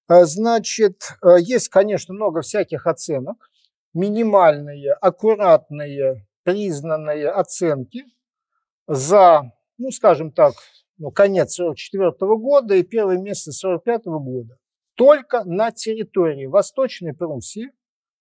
А, 0.06 0.24
значит, 0.26 1.00
а, 1.22 1.38
есть, 1.38 1.68
конечно, 1.70 2.14
много 2.14 2.42
всяких 2.42 2.86
оценок 2.86 3.50
минимальные, 3.94 4.92
аккуратные, 4.92 6.26
признанные 6.44 7.28
оценки 7.30 8.04
за, 8.86 9.52
ну, 9.76 9.90
скажем 9.90 10.32
так, 10.32 10.54
ну, 10.98 11.10
конец 11.10 11.54
44 11.54 12.12
года 12.36 12.74
и 12.74 12.82
первый 12.82 13.18
месяц 13.18 13.58
45 13.58 14.06
года. 14.06 14.58
Только 14.94 15.44
на 15.44 15.70
территории 15.70 16.46
Восточной 16.46 17.14
Пруссии 17.14 17.70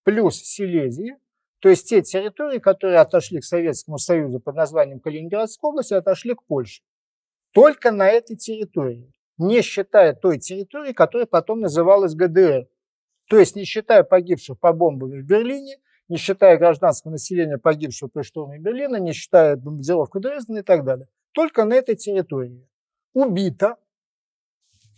плюс 0.04 0.36
Силезии, 0.36 1.18
то 1.60 1.70
есть 1.70 1.90
те 1.90 2.02
территории, 2.02 2.60
которые 2.60 3.00
отошли 3.00 3.40
к 3.40 3.46
Советскому 3.46 3.98
Союзу 3.98 4.40
под 4.40 4.56
названием 4.56 5.00
Калининградская 5.00 5.70
область, 5.70 5.92
отошли 5.92 6.36
к 6.36 6.44
Польше. 6.44 6.84
Только 7.52 7.92
на 7.92 8.08
этой 8.08 8.36
территории, 8.36 9.12
не 9.38 9.62
считая 9.62 10.14
той 10.14 10.38
территории, 10.38 10.94
которая 10.94 11.26
потом 11.26 11.62
называлась 11.62 12.14
ГДР. 12.14 12.68
То 13.28 13.40
есть 13.40 13.56
не 13.56 13.66
считая 13.66 14.04
погибших 14.04 14.60
по 14.60 14.74
бомбам 14.74 15.12
в 15.12 15.24
Берлине, 15.24 15.78
не 16.08 16.18
считая 16.18 16.58
гражданского 16.58 17.12
населения, 17.12 17.58
погибшего 17.58 18.10
при 18.10 18.22
штурме 18.22 18.60
Берлина, 18.60 18.98
не 18.98 19.14
считая 19.14 19.58
бомбардировку 19.58 20.20
Дрездена 20.20 20.60
и 20.60 20.64
так 20.64 20.86
далее. 20.86 21.08
Только 21.34 21.66
на 21.66 21.74
этой 21.74 21.96
территории 21.96 22.68
убито 23.14 23.76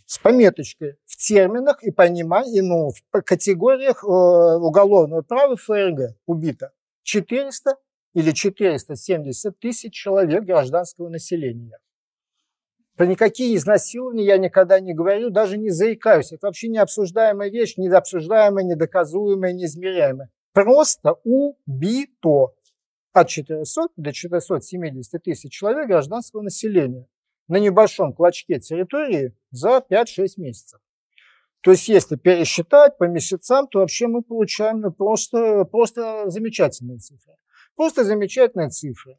с 0.06 0.18
пометочкой 0.18 0.96
в 1.04 1.16
терминах 1.16 1.82
и 1.82 1.90
понимании, 1.90 2.60
ну, 2.60 2.90
в 2.90 3.22
категориях 3.22 4.02
э, 4.02 4.06
уголовного 4.06 5.22
права 5.22 5.56
ФРГ 5.56 6.16
убито 6.26 6.72
400 7.02 7.76
или 8.14 8.32
470 8.32 9.58
тысяч 9.58 9.94
человек 9.94 10.44
гражданского 10.44 11.08
населения. 11.08 11.78
Про 13.00 13.06
никакие 13.06 13.56
изнасилования 13.56 14.26
я 14.26 14.36
никогда 14.36 14.78
не 14.78 14.92
говорю, 14.92 15.30
даже 15.30 15.56
не 15.56 15.70
заикаюсь. 15.70 16.32
Это 16.32 16.48
вообще 16.48 16.68
не 16.68 16.76
обсуждаемая 16.76 17.48
вещь, 17.48 17.78
не 17.78 17.88
обсуждаемая, 17.88 18.62
недоказуемая, 18.62 19.54
неизмеряемая. 19.54 20.28
Просто 20.52 21.14
убито 21.24 22.52
от 23.14 23.28
400 23.28 23.88
до 23.96 24.12
470 24.12 25.22
тысяч 25.22 25.50
человек 25.50 25.88
гражданского 25.88 26.42
населения 26.42 27.06
на 27.48 27.56
небольшом 27.56 28.12
клочке 28.12 28.60
территории 28.60 29.34
за 29.50 29.82
5-6 29.90 30.32
месяцев. 30.36 30.78
То 31.62 31.70
есть, 31.70 31.88
если 31.88 32.16
пересчитать 32.16 32.98
по 32.98 33.04
месяцам, 33.04 33.66
то 33.68 33.78
вообще 33.78 34.08
мы 34.08 34.20
получаем 34.20 34.82
ну, 34.82 34.92
просто, 34.92 35.64
просто 35.64 36.28
замечательные 36.28 36.98
цифры. 36.98 37.32
Просто 37.76 38.04
замечательные 38.04 38.68
цифры. 38.68 39.16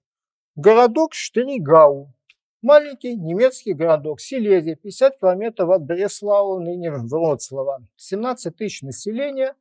Городок 0.56 1.16
Штеригау, 1.16 2.14
Маленький 2.62 3.16
немецкий 3.16 3.74
городок 3.74 4.22
Силезия, 4.22 4.76
50 4.76 5.20
километров 5.20 5.72
от 5.72 5.84
Бреслау, 5.84 6.60
ныне 6.60 6.92
Вроцлава. 6.92 7.88
17 7.96 8.56
тысяч 8.56 8.84
населения. 8.84 9.56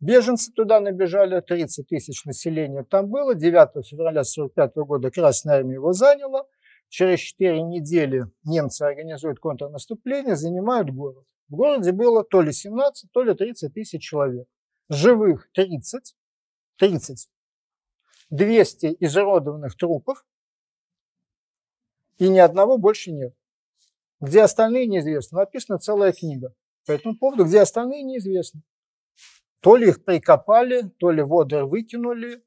Беженцы 0.00 0.50
туда 0.50 0.80
набежали, 0.80 1.40
30 1.40 1.86
тысяч 1.86 2.24
населения 2.24 2.82
там 2.82 3.08
было. 3.08 3.36
9 3.36 3.86
февраля 3.86 4.22
1945 4.22 4.76
года 4.84 5.10
Красная 5.12 5.58
Армия 5.58 5.74
его 5.74 5.92
заняла. 5.92 6.44
Через 6.88 7.20
4 7.20 7.62
недели 7.62 8.26
немцы 8.42 8.82
организуют 8.82 9.38
контрнаступление, 9.38 10.34
занимают 10.34 10.90
город. 10.90 11.24
В 11.48 11.54
городе 11.54 11.92
было 11.92 12.24
то 12.24 12.42
ли 12.42 12.52
17, 12.52 13.12
то 13.12 13.22
ли 13.22 13.32
30 13.32 13.72
тысяч 13.72 14.02
человек. 14.02 14.48
Живых 14.88 15.48
30, 15.52 16.16
30. 16.78 17.28
200 18.30 18.96
изуродованных 18.98 19.76
трупов, 19.76 20.24
и 22.20 22.28
ни 22.28 22.38
одного 22.38 22.76
больше 22.78 23.10
нет. 23.10 23.34
Где 24.20 24.42
остальные 24.42 24.86
неизвестно. 24.86 25.38
Написана 25.38 25.78
целая 25.78 26.12
книга 26.12 26.54
по 26.86 26.92
этому 26.92 27.16
поводу, 27.16 27.46
где 27.46 27.60
остальные 27.60 28.02
неизвестно. 28.02 28.62
То 29.60 29.76
ли 29.76 29.88
их 29.88 30.04
прикопали, 30.04 30.82
то 30.98 31.10
ли 31.10 31.22
воды 31.22 31.64
выкинули, 31.64 32.42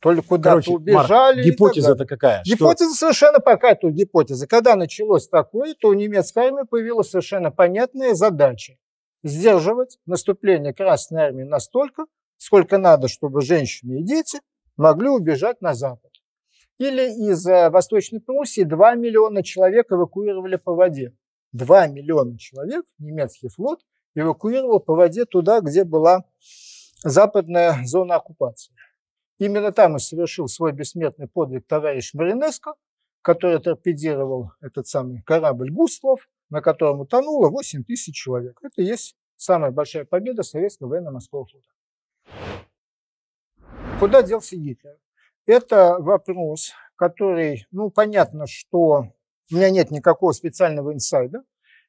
то 0.00 0.12
ли 0.12 0.20
куда-то 0.20 0.72
убежали. 0.72 1.36
Марк, 1.36 1.46
гипотеза-то 1.46 2.06
какая? 2.06 2.42
Гипотеза 2.44 2.90
что? 2.94 2.98
совершенно 3.06 3.40
какая 3.40 3.74
тут 3.76 3.92
гипотеза. 3.92 4.46
Когда 4.46 4.76
началось 4.76 5.28
такое, 5.28 5.74
то 5.74 5.88
у 5.88 5.94
немецкой 5.94 6.46
армии 6.46 6.66
появилась 6.68 7.10
совершенно 7.10 7.50
понятная 7.50 8.14
задача. 8.14 8.76
Сдерживать 9.24 9.98
наступление 10.06 10.72
Красной 10.72 11.22
армии 11.22 11.42
настолько, 11.42 12.06
сколько 12.36 12.78
надо, 12.78 13.08
чтобы 13.08 13.42
женщины 13.42 14.00
и 14.00 14.04
дети 14.04 14.40
могли 14.76 15.08
убежать 15.08 15.60
на 15.60 15.74
запад. 15.74 16.12
Или 16.78 17.30
из 17.30 17.46
э, 17.46 17.70
Восточной 17.70 18.20
Пруссии 18.20 18.62
2 18.62 18.94
миллиона 18.94 19.42
человек 19.42 19.90
эвакуировали 19.90 20.56
по 20.56 20.74
воде. 20.74 21.12
2 21.52 21.88
миллиона 21.88 22.38
человек 22.38 22.84
немецкий 22.98 23.48
флот 23.48 23.80
эвакуировал 24.14 24.80
по 24.80 24.94
воде 24.94 25.24
туда, 25.24 25.60
где 25.60 25.84
была 25.84 26.24
западная 27.02 27.84
зона 27.84 28.16
оккупации. 28.16 28.74
Именно 29.38 29.72
там 29.72 29.96
и 29.96 29.98
совершил 29.98 30.48
свой 30.48 30.72
бессмертный 30.72 31.28
подвиг 31.28 31.66
товарищ 31.66 32.14
Маринеско, 32.14 32.74
который 33.22 33.60
торпедировал 33.60 34.52
этот 34.60 34.86
самый 34.86 35.22
корабль 35.22 35.70
«Густлов», 35.70 36.28
на 36.50 36.60
котором 36.60 37.00
утонуло 37.00 37.48
8 37.50 37.84
тысяч 37.84 38.16
человек. 38.16 38.58
Это 38.62 38.82
и 38.82 38.84
есть 38.84 39.16
самая 39.36 39.70
большая 39.70 40.04
победа 40.04 40.42
советского 40.42 40.88
военно-морского 40.88 41.46
флота. 41.46 41.68
Куда 44.00 44.22
делся 44.22 44.56
Гитлер? 44.56 44.98
Это 45.48 45.96
вопрос, 45.98 46.72
который, 46.94 47.66
ну, 47.70 47.88
понятно, 47.88 48.46
что 48.46 49.06
у 49.50 49.54
меня 49.54 49.70
нет 49.70 49.90
никакого 49.90 50.32
специального 50.32 50.92
инсайда. 50.92 51.42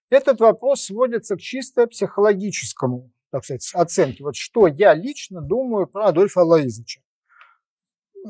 Этот 0.09 0.39
вопрос 0.39 0.83
сводится 0.83 1.35
к 1.35 1.41
чисто 1.41 1.85
психологическому, 1.85 3.11
так 3.31 3.43
сказать, 3.43 3.69
оценке. 3.73 4.23
Вот 4.23 4.37
что 4.37 4.67
я 4.67 4.93
лично 4.93 5.41
думаю 5.41 5.87
про 5.87 6.05
Адольфа 6.05 6.39
Алаизовича. 6.39 7.01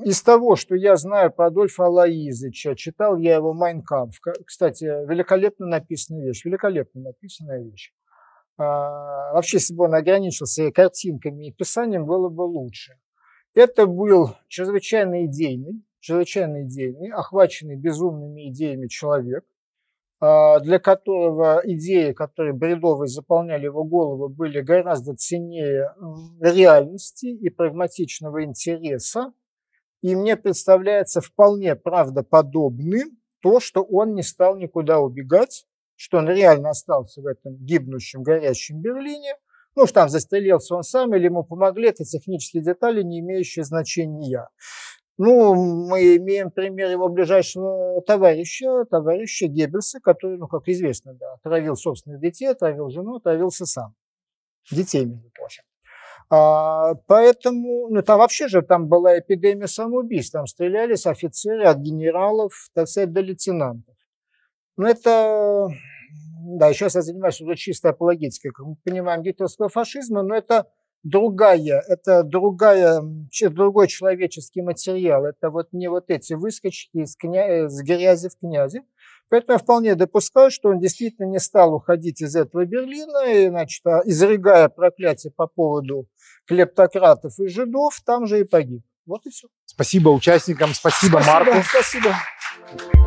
Из 0.04 0.20
того, 0.24 0.56
что 0.56 0.74
я 0.74 0.96
знаю 0.96 1.32
про 1.32 1.46
Адольфа 1.46 1.86
Алаизовича, 1.86 2.74
читал 2.74 3.16
я 3.16 3.36
его 3.36 3.54
«Майнкамп». 3.54 4.16
Кстати, 4.48 4.86
великолепно 4.86 5.68
написанная 5.68 6.26
вещь, 6.26 6.44
великолепно 6.44 7.02
написанная 7.02 7.62
вещь. 7.62 7.94
А, 8.58 9.32
вообще, 9.34 9.58
если 9.58 9.76
бы 9.76 9.84
он 9.84 9.94
ограничился 9.94 10.72
картинками 10.72 11.50
и 11.50 11.54
писанием, 11.54 12.08
было 12.08 12.30
бы 12.30 12.42
лучше. 12.42 12.98
Это 13.56 13.88
был 13.88 14.36
чрезвычайно 14.48 15.26
идейный, 15.26 15.84
чрезвычайно 16.00 16.64
идейный, 16.64 17.12
охваченный 17.12 17.76
безумными 17.76 18.50
идеями 18.50 18.88
человек, 18.88 19.44
а, 20.20 20.60
для 20.60 20.80
которого 20.80 21.62
идеи, 21.64 22.12
которые 22.12 22.54
бредовые 22.54 23.08
заполняли 23.08 23.66
его 23.66 23.84
голову, 23.84 24.30
были 24.30 24.62
гораздо 24.62 25.16
ценнее 25.16 25.96
реальности 26.40 27.26
и 27.26 27.50
прагматичного 27.50 28.44
интереса. 28.44 29.34
И 30.02 30.16
мне 30.16 30.38
представляется 30.38 31.20
вполне 31.20 31.76
правдоподобным 31.76 33.18
то, 33.42 33.60
что 33.60 33.82
он 33.82 34.14
не 34.14 34.24
стал 34.24 34.58
никуда 34.58 35.00
убегать, 35.00 35.66
что 35.96 36.20
он 36.20 36.30
реально 36.30 36.70
остался 36.70 37.22
в 37.22 37.26
этом 37.26 37.56
гибнущем, 37.58 38.22
горящем 38.22 38.80
Берлине– 38.80 39.36
ну, 39.76 39.86
что 39.86 39.96
там 39.96 40.10
застрелился 40.10 40.76
он 40.76 40.84
сам 40.84 41.16
или 41.16 41.26
ему 41.26 41.44
помогли, 41.44 41.90
это 41.90 42.04
технические 42.04 42.64
детали, 42.64 43.02
не 43.04 43.20
имеющие 43.20 43.64
значения. 43.64 44.50
Ну, 45.18 45.54
мы 45.54 46.16
имеем 46.16 46.50
пример 46.50 46.90
его 46.90 47.10
ближайшего 47.10 48.02
товарища, 48.02 48.86
товарища 48.86 49.48
Геббельса, 49.48 50.00
который, 50.00 50.38
ну, 50.38 50.48
как 50.48 50.68
известно, 50.68 51.14
да, 51.14 51.34
отравил 51.34 51.76
собственных 51.76 52.22
детей, 52.22 52.48
отравил 52.48 52.90
жену, 52.90 53.18
отравился 53.18 53.66
сам. 53.66 53.96
Детей, 54.72 55.06
между 55.06 55.30
прочим. 55.32 55.64
А, 56.30 56.94
поэтому, 57.08 57.90
ну, 57.90 58.02
там 58.02 58.20
вообще 58.20 58.48
же 58.48 58.62
там 58.62 58.88
была 58.88 59.20
эпидемия 59.20 59.68
самоубийств, 59.68 60.32
там 60.32 60.46
стрелялись 60.46 61.06
офицеры 61.06 61.66
от 61.66 61.80
генералов, 61.80 62.54
так 62.74 62.88
сказать, 62.88 63.12
до 63.12 63.22
лейтенантов. 63.22 63.96
Но 64.78 64.88
это 64.88 65.70
да, 66.58 66.74
сейчас 66.74 66.96
я 66.96 67.02
занимаюсь 67.02 67.42
уже 67.42 67.56
чисто 67.56 67.90
апологетикой, 67.90 68.52
как 68.52 68.66
мы 68.66 68.76
понимаем, 68.84 69.22
гитлеровского 69.22 69.70
фашизма, 69.70 70.24
но 70.24 70.36
это 70.36 70.68
другая, 71.04 71.84
это 71.88 72.24
другая, 72.24 73.02
другой 73.50 73.88
человеческий 73.88 74.62
материал. 74.62 75.26
Это 75.26 75.50
вот 75.50 75.72
не 75.72 75.90
вот 75.90 76.06
эти 76.10 76.34
выскочки 76.34 76.98
из, 76.98 77.16
кня... 77.16 77.70
с 77.70 77.82
грязи 77.82 78.30
в 78.30 78.38
князи. 78.38 78.82
Поэтому 79.30 79.54
я 79.54 79.58
вполне 79.60 79.96
допускаю, 79.96 80.50
что 80.50 80.70
он 80.70 80.80
действительно 80.80 81.26
не 81.26 81.40
стал 81.40 81.74
уходить 81.76 82.22
из 82.22 82.36
этого 82.36 82.66
Берлина, 82.66 83.32
и, 83.32 83.48
значит, 83.48 83.86
а, 83.86 84.02
изрыгая 84.04 84.70
проклятие 84.70 85.32
по 85.32 85.46
поводу 85.46 86.08
клептократов 86.48 87.40
и 87.40 87.48
жидов, 87.48 88.02
там 88.04 88.26
же 88.26 88.40
и 88.40 88.44
погиб. 88.44 88.84
Вот 89.06 89.26
и 89.28 89.30
все. 89.30 89.48
Спасибо 89.66 90.10
участникам, 90.10 90.74
спасибо, 90.74 91.20
спасибо 91.22 91.32
Марку. 91.32 91.64
Спасибо. 91.64 92.99